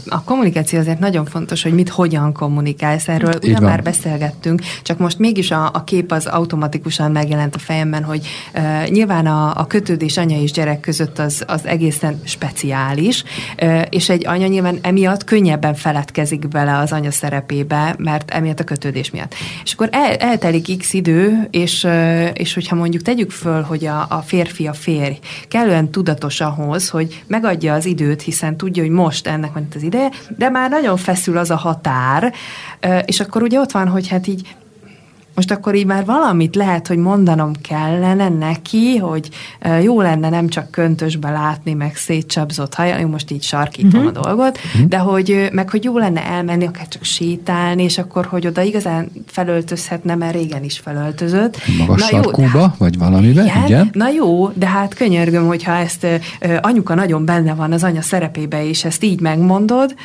a 0.08 0.24
kommunikáció 0.24 0.80
azért 0.80 1.00
nagyon 1.00 1.26
fontos, 1.26 1.64
hogy 1.64 1.74
mit 1.74 1.90
hogyan 1.90 2.34
kommunikálsz. 2.34 3.08
Erről 3.08 3.34
Így 3.36 3.44
ugyan 3.44 3.62
van. 3.62 3.70
már 3.70 3.84
beszélgettünk, 3.84 4.62
csak 4.84 4.98
most 4.98 5.20
mégis 5.20 5.52
a, 5.52 5.70
a 5.74 5.84
kép 5.84 6.12
az 6.12 6.26
automatikusan 6.26 7.12
megjelent 7.12 7.56
a 7.56 7.60
fejemben, 7.60 8.04
hogy 8.04 8.28
uh, 8.56 8.88
nyilván 8.88 9.26
a, 9.26 9.54
a 9.56 9.68
kötődés 9.68 10.18
anya 10.18 10.42
és 10.42 10.52
gyerek 10.52 10.80
között 10.80 11.20
az, 11.20 11.44
az 11.48 11.66
egészen 11.66 12.22
speciális, 12.24 13.24
uh, 13.62 13.82
és 13.90 14.10
egy 14.10 14.28
anya 14.28 14.48
nyilván 14.48 14.78
emiatt 14.82 15.24
könnyebben 15.24 15.74
feledkezik 15.74 16.48
bele 16.48 16.78
az 16.78 16.92
anya 16.92 17.12
szerepébe, 17.12 17.96
mert 17.98 18.32
emiatt 18.32 18.60
a 18.60 18.64
kötődés 18.64 19.12
miatt. 19.12 19.34
És 19.64 19.74
akkor 19.74 19.90
el, 19.92 20.16
eltelik 20.16 20.78
x 20.78 20.94
idő, 20.94 21.48
és, 21.52 21.84
uh, 21.84 22.30
és 22.34 22.54
hogyha 22.54 22.76
mondjuk 22.76 23.02
tegyük 23.02 23.32
föl, 23.32 23.62
hogy 23.62 23.86
a, 23.86 24.06
a 24.10 24.24
férfi 24.26 24.68
a 24.68 24.74
férj 24.74 25.20
kellően 25.48 25.92
tudatos 25.92 26.42
ahhoz, 26.42 26.90
hogy 26.90 27.24
megadja 27.28 27.74
az 27.74 27.86
időt, 27.86 28.22
hiszen 28.22 28.58
tudja, 28.58 28.86
hogy 28.88 28.96
most 28.96 29.28
ennek 29.28 29.54
van 29.54 29.64
itt 29.64 29.76
az 29.76 29.84
ideje, 29.84 30.10
de 30.38 30.50
már 30.50 30.70
nagyon 30.70 30.98
feszül 30.98 31.38
az 31.38 31.52
a 31.52 31.56
határ, 31.56 32.34
és 33.06 33.20
akkor 33.20 33.42
ugye 33.42 33.60
ott 33.60 33.72
van, 33.72 33.88
hogy 33.88 34.08
hát 34.08 34.28
így 34.28 34.56
most 35.38 35.52
akkor 35.52 35.76
így 35.76 35.86
már 35.86 36.06
valamit 36.06 36.56
lehet, 36.56 36.88
hogy 36.88 36.98
mondanom 36.98 37.52
kellene 37.62 38.30
neki, 38.30 38.98
hogy 38.98 39.30
jó 39.84 40.02
lenne 40.02 40.30
nem 40.30 40.48
csak 40.48 40.72
köntösbe 40.72 41.32
látni, 41.32 41.74
meg 41.74 41.96
szétcsapzott 41.96 42.74
haja, 42.74 42.98
én 43.00 43.08
most 43.08 43.32
így 43.32 43.44
sarkítom 43.44 44.06
uh-huh. 44.06 44.18
a 44.18 44.22
dolgot, 44.22 44.58
uh-huh. 44.58 44.88
de 44.88 44.98
hogy 44.98 45.50
meg 45.52 45.70
hogy 45.70 45.84
jó 45.84 45.98
lenne 45.98 46.26
elmenni, 46.26 46.66
akár 46.66 46.88
csak 46.88 47.04
sétálni, 47.04 47.84
és 47.84 47.98
akkor, 47.98 48.26
hogy 48.26 48.48
oda 48.48 48.62
igazán 48.62 49.12
felöltözhetne, 49.28 50.16
mert 50.16 50.34
régen 50.34 50.64
is 50.64 50.80
felöltözött. 50.80 51.58
Magas 51.78 52.02
Na 52.02 52.08
sarkúba, 52.08 52.50
jó, 52.54 52.60
hát, 52.60 52.78
vagy 52.78 52.98
valamiben, 52.98 53.46
igen, 53.46 53.66
igen? 53.66 53.90
Na 53.94 54.10
jó, 54.10 54.50
de 54.50 54.68
hát 54.68 54.94
könyörgöm, 54.94 55.48
hogyha 55.48 55.72
ezt 55.72 56.08
anyuka 56.62 56.96
nagyon 56.96 57.26
benne 57.26 57.54
van 57.54 57.72
az 57.72 57.84
anya 57.84 58.02
szerepébe, 58.02 58.68
és 58.68 58.86
ezt 58.86 59.04
így 59.04 59.20
megmondod, 59.20 59.96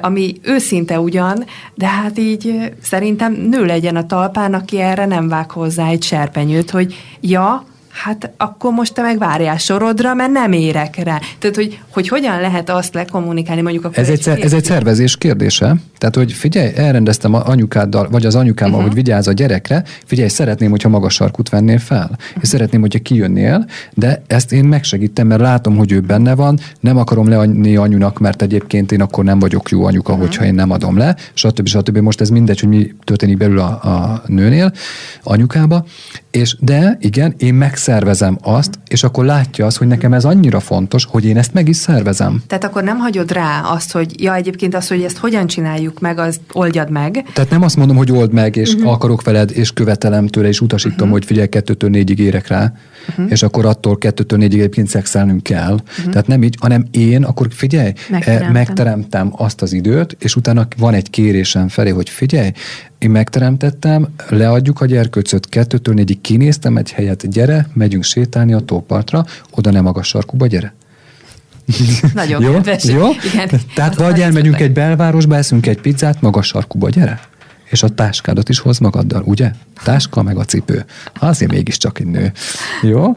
ami 0.00 0.34
őszinte 0.42 1.00
ugyan, 1.00 1.44
de 1.74 1.86
hát 1.86 2.18
így 2.18 2.72
szerintem 2.82 3.32
nő 3.32 3.64
legyen 3.64 3.96
a 3.96 4.06
talpán, 4.06 4.54
aki 4.54 4.75
aki 4.76 4.84
erre 4.84 5.06
nem 5.06 5.28
vág 5.28 5.50
hozzá 5.50 5.88
egy 5.88 6.02
serpenyőt, 6.02 6.70
hogy 6.70 6.94
ja, 7.20 7.64
hát 7.96 8.30
akkor 8.36 8.72
most 8.72 8.94
te 8.94 9.02
meg 9.02 9.18
várjál 9.18 9.56
sorodra, 9.56 10.14
mert 10.14 10.30
nem 10.30 10.52
érek 10.52 10.96
rá. 10.96 11.20
Tehát, 11.38 11.56
hogy, 11.56 11.80
hogy 11.90 12.08
hogyan 12.08 12.40
lehet 12.40 12.70
azt 12.70 12.94
lekommunikálni 12.94 13.62
mondjuk 13.62 13.84
akkor 13.84 13.98
ez 13.98 14.08
egy, 14.08 14.28
ez 14.28 14.52
egy 14.52 14.64
szervezés 14.64 15.16
kérdése. 15.16 15.76
Tehát, 15.98 16.14
hogy 16.14 16.32
figyelj, 16.32 16.72
elrendeztem 16.76 17.34
a 17.34 17.46
anyukáddal, 17.46 18.08
vagy 18.10 18.26
az 18.26 18.34
anyukámmal, 18.34 18.76
uh-huh. 18.78 18.94
hogy 18.94 19.02
vigyázz 19.02 19.28
a 19.28 19.32
gyerekre, 19.32 19.84
figyelj, 20.04 20.28
szeretném, 20.28 20.70
hogyha 20.70 20.88
magas 20.88 21.14
sarkut 21.14 21.48
vennél 21.48 21.78
fel, 21.78 22.10
uh-huh. 22.12 22.42
és 22.42 22.48
szeretném, 22.48 22.80
hogyha 22.80 22.98
kijönnél, 22.98 23.66
de 23.94 24.22
ezt 24.26 24.52
én 24.52 24.64
megsegítem, 24.64 25.26
mert 25.26 25.40
látom, 25.40 25.76
hogy 25.76 25.92
ő 25.92 26.00
benne 26.00 26.34
van, 26.34 26.58
nem 26.80 26.96
akarom 26.96 27.28
leadni 27.28 27.76
anyunak, 27.76 28.18
mert 28.18 28.42
egyébként 28.42 28.92
én 28.92 29.00
akkor 29.00 29.24
nem 29.24 29.38
vagyok 29.38 29.70
jó 29.70 29.84
anyuka, 29.84 30.12
uh-huh. 30.12 30.26
hogyha 30.26 30.44
én 30.44 30.54
nem 30.54 30.70
adom 30.70 30.96
le, 30.96 31.16
stb. 31.34 31.66
stb. 31.66 31.98
Most 31.98 32.20
ez 32.20 32.28
mindegy, 32.28 32.60
hogy 32.60 32.68
mi 32.68 32.94
történik 33.04 33.36
belül 33.36 33.58
a, 33.58 33.64
a 33.82 34.22
nőnél, 34.26 34.72
anyukába, 35.22 35.84
és 36.30 36.56
de 36.60 36.96
igen, 37.00 37.34
én 37.38 37.54
megszervezem 37.86 38.38
azt, 38.42 38.78
és 38.88 39.02
akkor 39.02 39.24
látja 39.24 39.66
az, 39.66 39.76
hogy 39.76 39.86
nekem 39.86 40.12
ez 40.12 40.24
annyira 40.24 40.60
fontos, 40.60 41.04
hogy 41.04 41.24
én 41.24 41.36
ezt 41.36 41.52
meg 41.52 41.68
is 41.68 41.76
szervezem. 41.76 42.42
Tehát 42.46 42.64
akkor 42.64 42.82
nem 42.82 42.98
hagyod 42.98 43.32
rá 43.32 43.60
azt, 43.60 43.92
hogy 43.92 44.22
ja, 44.22 44.34
egyébként 44.34 44.74
az, 44.74 44.88
hogy 44.88 45.02
ezt 45.02 45.16
hogyan 45.16 45.46
csináljuk 45.46 46.00
meg, 46.00 46.18
az 46.18 46.40
oldjad 46.52 46.90
meg. 46.90 47.24
Tehát 47.32 47.50
nem 47.50 47.62
azt 47.62 47.76
mondom, 47.76 47.96
hogy 47.96 48.12
old 48.12 48.32
meg, 48.32 48.56
és 48.56 48.74
uh-huh. 48.74 48.92
akarok 48.92 49.22
veled, 49.22 49.50
és 49.50 49.72
követelem 49.72 50.26
tőle, 50.26 50.48
és 50.48 50.60
utasítom, 50.60 50.96
uh-huh. 50.96 51.12
hogy 51.12 51.24
figyelj, 51.24 51.48
kettőtől 51.48 51.90
négyig 51.90 52.18
érek 52.18 52.48
rá, 52.48 52.72
uh-huh. 53.08 53.30
és 53.30 53.42
akkor 53.42 53.66
attól 53.66 53.98
kettőtől 53.98 54.38
négyig 54.38 54.58
egyébként 54.58 54.88
szexelnünk 54.88 55.42
kell. 55.42 55.72
Uh-huh. 55.72 56.10
Tehát 56.10 56.26
nem 56.26 56.42
így, 56.42 56.56
hanem 56.60 56.86
én 56.90 57.24
akkor 57.24 57.46
figyelj, 57.50 57.92
megteremtem. 58.10 58.52
megteremtem 58.52 59.32
azt 59.36 59.62
az 59.62 59.72
időt, 59.72 60.16
és 60.18 60.36
utána 60.36 60.68
van 60.76 60.94
egy 60.94 61.10
kérésem 61.10 61.68
felé, 61.68 61.90
hogy 61.90 62.08
figyelj, 62.08 62.50
én 62.98 63.10
megteremtettem, 63.10 64.08
leadjuk 64.28 64.80
a 64.80 64.86
gyerkőcöt, 64.86 65.48
kettőtől 65.48 65.94
négyig 65.94 66.20
kinéztem 66.20 66.76
egy 66.76 66.92
helyet, 66.92 67.30
gyere, 67.30 67.68
megyünk 67.72 68.04
sétálni 68.04 68.52
a 68.52 68.60
tópartra, 68.60 69.24
oda 69.50 69.70
nem 69.70 69.82
magas 69.82 70.08
sarkuba, 70.08 70.46
gyere. 70.46 70.74
Nagyon 72.14 72.42
jó? 72.42 72.52
kedves. 72.52 72.84
Jó? 72.84 73.06
Igen. 73.32 73.60
Tehát 73.74 73.94
vagy 73.94 74.20
elmegyünk 74.20 74.60
egy 74.60 74.72
belvárosba, 74.72 75.36
eszünk 75.36 75.66
egy 75.66 75.80
pizzát, 75.80 76.20
magas 76.20 76.46
sarkuba, 76.46 76.88
gyere. 76.88 77.20
És 77.66 77.82
a 77.82 77.88
táskádat 77.88 78.48
is 78.48 78.58
hoz 78.58 78.78
magaddal, 78.78 79.22
ugye? 79.22 79.50
Táska 79.82 80.22
meg 80.22 80.36
a 80.36 80.44
cipő. 80.44 80.84
Azért 81.18 81.50
mégiscsak 81.52 81.98
egy 81.98 82.06
nő. 82.06 82.32
Jó? 82.82 83.16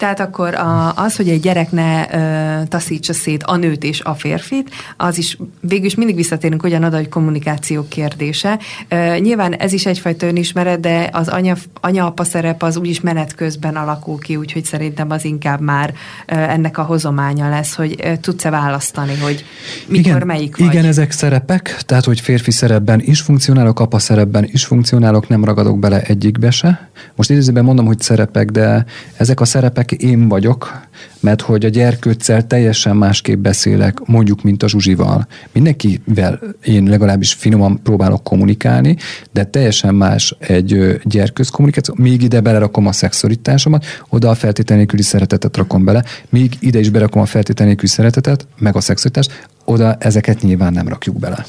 Tehát 0.00 0.20
akkor 0.20 0.54
a, 0.54 0.94
az, 0.94 1.16
hogy 1.16 1.28
egy 1.28 1.40
gyerek 1.40 1.70
ne 1.70 2.14
ö, 2.14 2.62
taszítsa 2.68 3.12
szét 3.12 3.42
a 3.42 3.56
nőt 3.56 3.84
és 3.84 4.00
a 4.00 4.14
férfit, 4.14 4.70
az 4.96 5.18
is 5.18 5.38
végül 5.60 5.86
is 5.86 5.94
mindig 5.94 6.16
visszatérünk 6.16 6.62
ugyanoda, 6.62 6.96
hogy 6.96 7.08
kommunikáció 7.08 7.86
kérdése. 7.88 8.58
Ö, 8.88 9.16
nyilván 9.18 9.54
ez 9.54 9.72
is 9.72 9.86
egyfajta 9.86 10.26
önismeret, 10.26 10.80
de 10.80 11.08
az 11.12 11.28
anya, 11.28 11.54
anya-apa 11.80 12.24
szerep 12.24 12.62
az 12.62 12.76
úgyis 12.76 13.00
menet 13.00 13.34
közben 13.34 13.76
alakul 13.76 14.18
ki, 14.18 14.36
úgyhogy 14.36 14.64
szerintem 14.64 15.10
az 15.10 15.24
inkább 15.24 15.60
már 15.60 15.94
ö, 16.26 16.34
ennek 16.34 16.78
a 16.78 16.82
hozománya 16.82 17.48
lesz, 17.48 17.74
hogy 17.74 17.94
ö, 18.02 18.16
tudsz-e 18.16 18.50
választani, 18.50 19.16
hogy 19.22 19.44
mikor 19.86 20.06
igen, 20.06 20.26
melyik 20.26 20.56
vagy. 20.56 20.66
Igen, 20.66 20.84
ezek 20.84 21.10
szerepek, 21.10 21.76
tehát 21.86 22.04
hogy 22.04 22.20
férfi 22.20 22.50
szerepben 22.50 23.00
is 23.04 23.20
funkcionálok, 23.20 23.80
apa 23.80 23.98
szerepben 23.98 24.48
is 24.52 24.64
funkcionálok, 24.64 25.28
nem 25.28 25.44
ragadok 25.44 25.78
bele 25.78 26.02
egyikbe 26.02 26.50
se. 26.50 26.90
Most 27.14 27.30
idézőben 27.30 27.64
mondom, 27.64 27.86
hogy 27.86 28.00
szerepek, 28.00 28.50
de 28.50 28.84
ezek 29.16 29.40
a 29.40 29.44
szerepek 29.44 29.89
én 29.92 30.28
vagyok, 30.28 30.88
mert 31.20 31.40
hogy 31.40 31.64
a 31.64 31.68
gyerkőccel 31.68 32.46
teljesen 32.46 32.96
másképp 32.96 33.38
beszélek, 33.38 33.98
mondjuk, 34.04 34.42
mint 34.42 34.62
a 34.62 34.68
Zsuzsival. 34.68 35.26
Mindenkivel 35.52 36.40
én 36.64 36.84
legalábbis 36.84 37.32
finoman 37.32 37.82
próbálok 37.82 38.24
kommunikálni, 38.24 38.96
de 39.32 39.44
teljesen 39.44 39.94
más 39.94 40.36
egy 40.38 41.00
gyerkőc 41.04 41.48
kommunikáció. 41.48 41.94
Még 41.98 42.22
ide 42.22 42.40
belerakom 42.40 42.86
a 42.86 42.92
szexualitásomat, 42.92 43.84
oda 44.08 44.30
a 44.30 44.34
feltétlenül 44.34 44.86
szeretetet 44.98 45.56
rakom 45.56 45.84
bele, 45.84 46.04
még 46.28 46.56
ide 46.60 46.78
is 46.78 46.90
berakom 46.90 47.22
a 47.22 47.26
feltétlenül 47.26 47.76
szeretetet, 47.82 48.46
meg 48.58 48.76
a 48.76 48.80
szexualitást, 48.80 49.48
oda 49.64 49.94
ezeket 49.94 50.42
nyilván 50.42 50.72
nem 50.72 50.88
rakjuk 50.88 51.18
bele. 51.18 51.46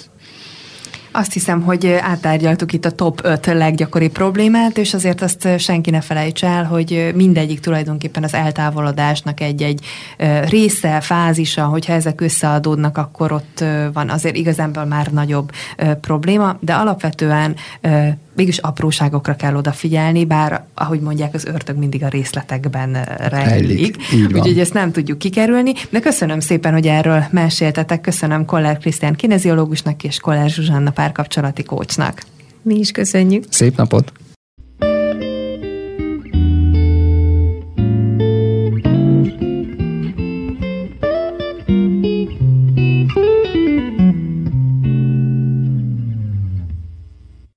Azt 1.12 1.34
hiszem, 1.34 1.62
hogy 1.62 1.88
átárgyaltuk 1.88 2.74
itt 2.74 2.86
a 2.86 2.92
top 2.92 3.20
5 3.24 3.46
leggyakoribb 3.46 4.12
problémát, 4.12 4.78
és 4.78 4.94
azért 4.94 5.22
azt 5.22 5.48
senki 5.58 5.90
ne 5.90 6.02
felejts 6.02 6.44
el, 6.44 6.66
hogy 6.66 7.12
mindegyik 7.16 7.60
tulajdonképpen 7.60 8.24
az 8.24 8.34
eltávolodásnak 8.34 9.40
egy-egy 9.40 9.86
része, 10.50 11.02
fázisa, 11.02 11.64
hogyha 11.64 11.94
ezek 11.94 12.22
összeadódnak, 12.22 12.98
akkor 12.98 13.32
ott 13.32 13.64
van 13.94 14.10
azért 14.10 14.36
igazából 14.36 14.86
már 14.86 15.08
nagyobb 15.08 15.52
probléma, 16.02 16.58
de 16.60 16.74
alapvetően 16.74 17.56
mégis 18.42 18.58
apróságokra 18.58 19.36
kell 19.36 19.56
odafigyelni, 19.56 20.26
bár 20.26 20.64
ahogy 20.74 21.00
mondják, 21.00 21.34
az 21.34 21.46
ördög 21.46 21.78
mindig 21.78 22.04
a 22.04 22.08
részletekben 22.08 23.04
rejlik. 23.18 23.98
Úgyhogy 24.34 24.60
ezt 24.60 24.74
nem 24.74 24.92
tudjuk 24.92 25.18
kikerülni. 25.18 25.74
De 25.90 26.00
köszönöm 26.00 26.40
szépen, 26.40 26.74
hogy 26.74 26.88
erről 26.88 27.26
meséltetek. 27.32 28.02
Köszönöm 28.02 28.46
Koller 28.46 28.78
Krisztián 28.78 29.16
kineziológusnak 29.16 30.04
és 30.04 30.20
Koller 30.20 30.50
Zsuzsanna 30.50 30.92
párkapcsolati 30.92 31.64
kócsnak. 31.64 32.22
Mi 32.62 32.76
is 32.76 32.92
köszönjük. 32.92 33.44
Szép 33.50 33.78
napot! 33.78 34.12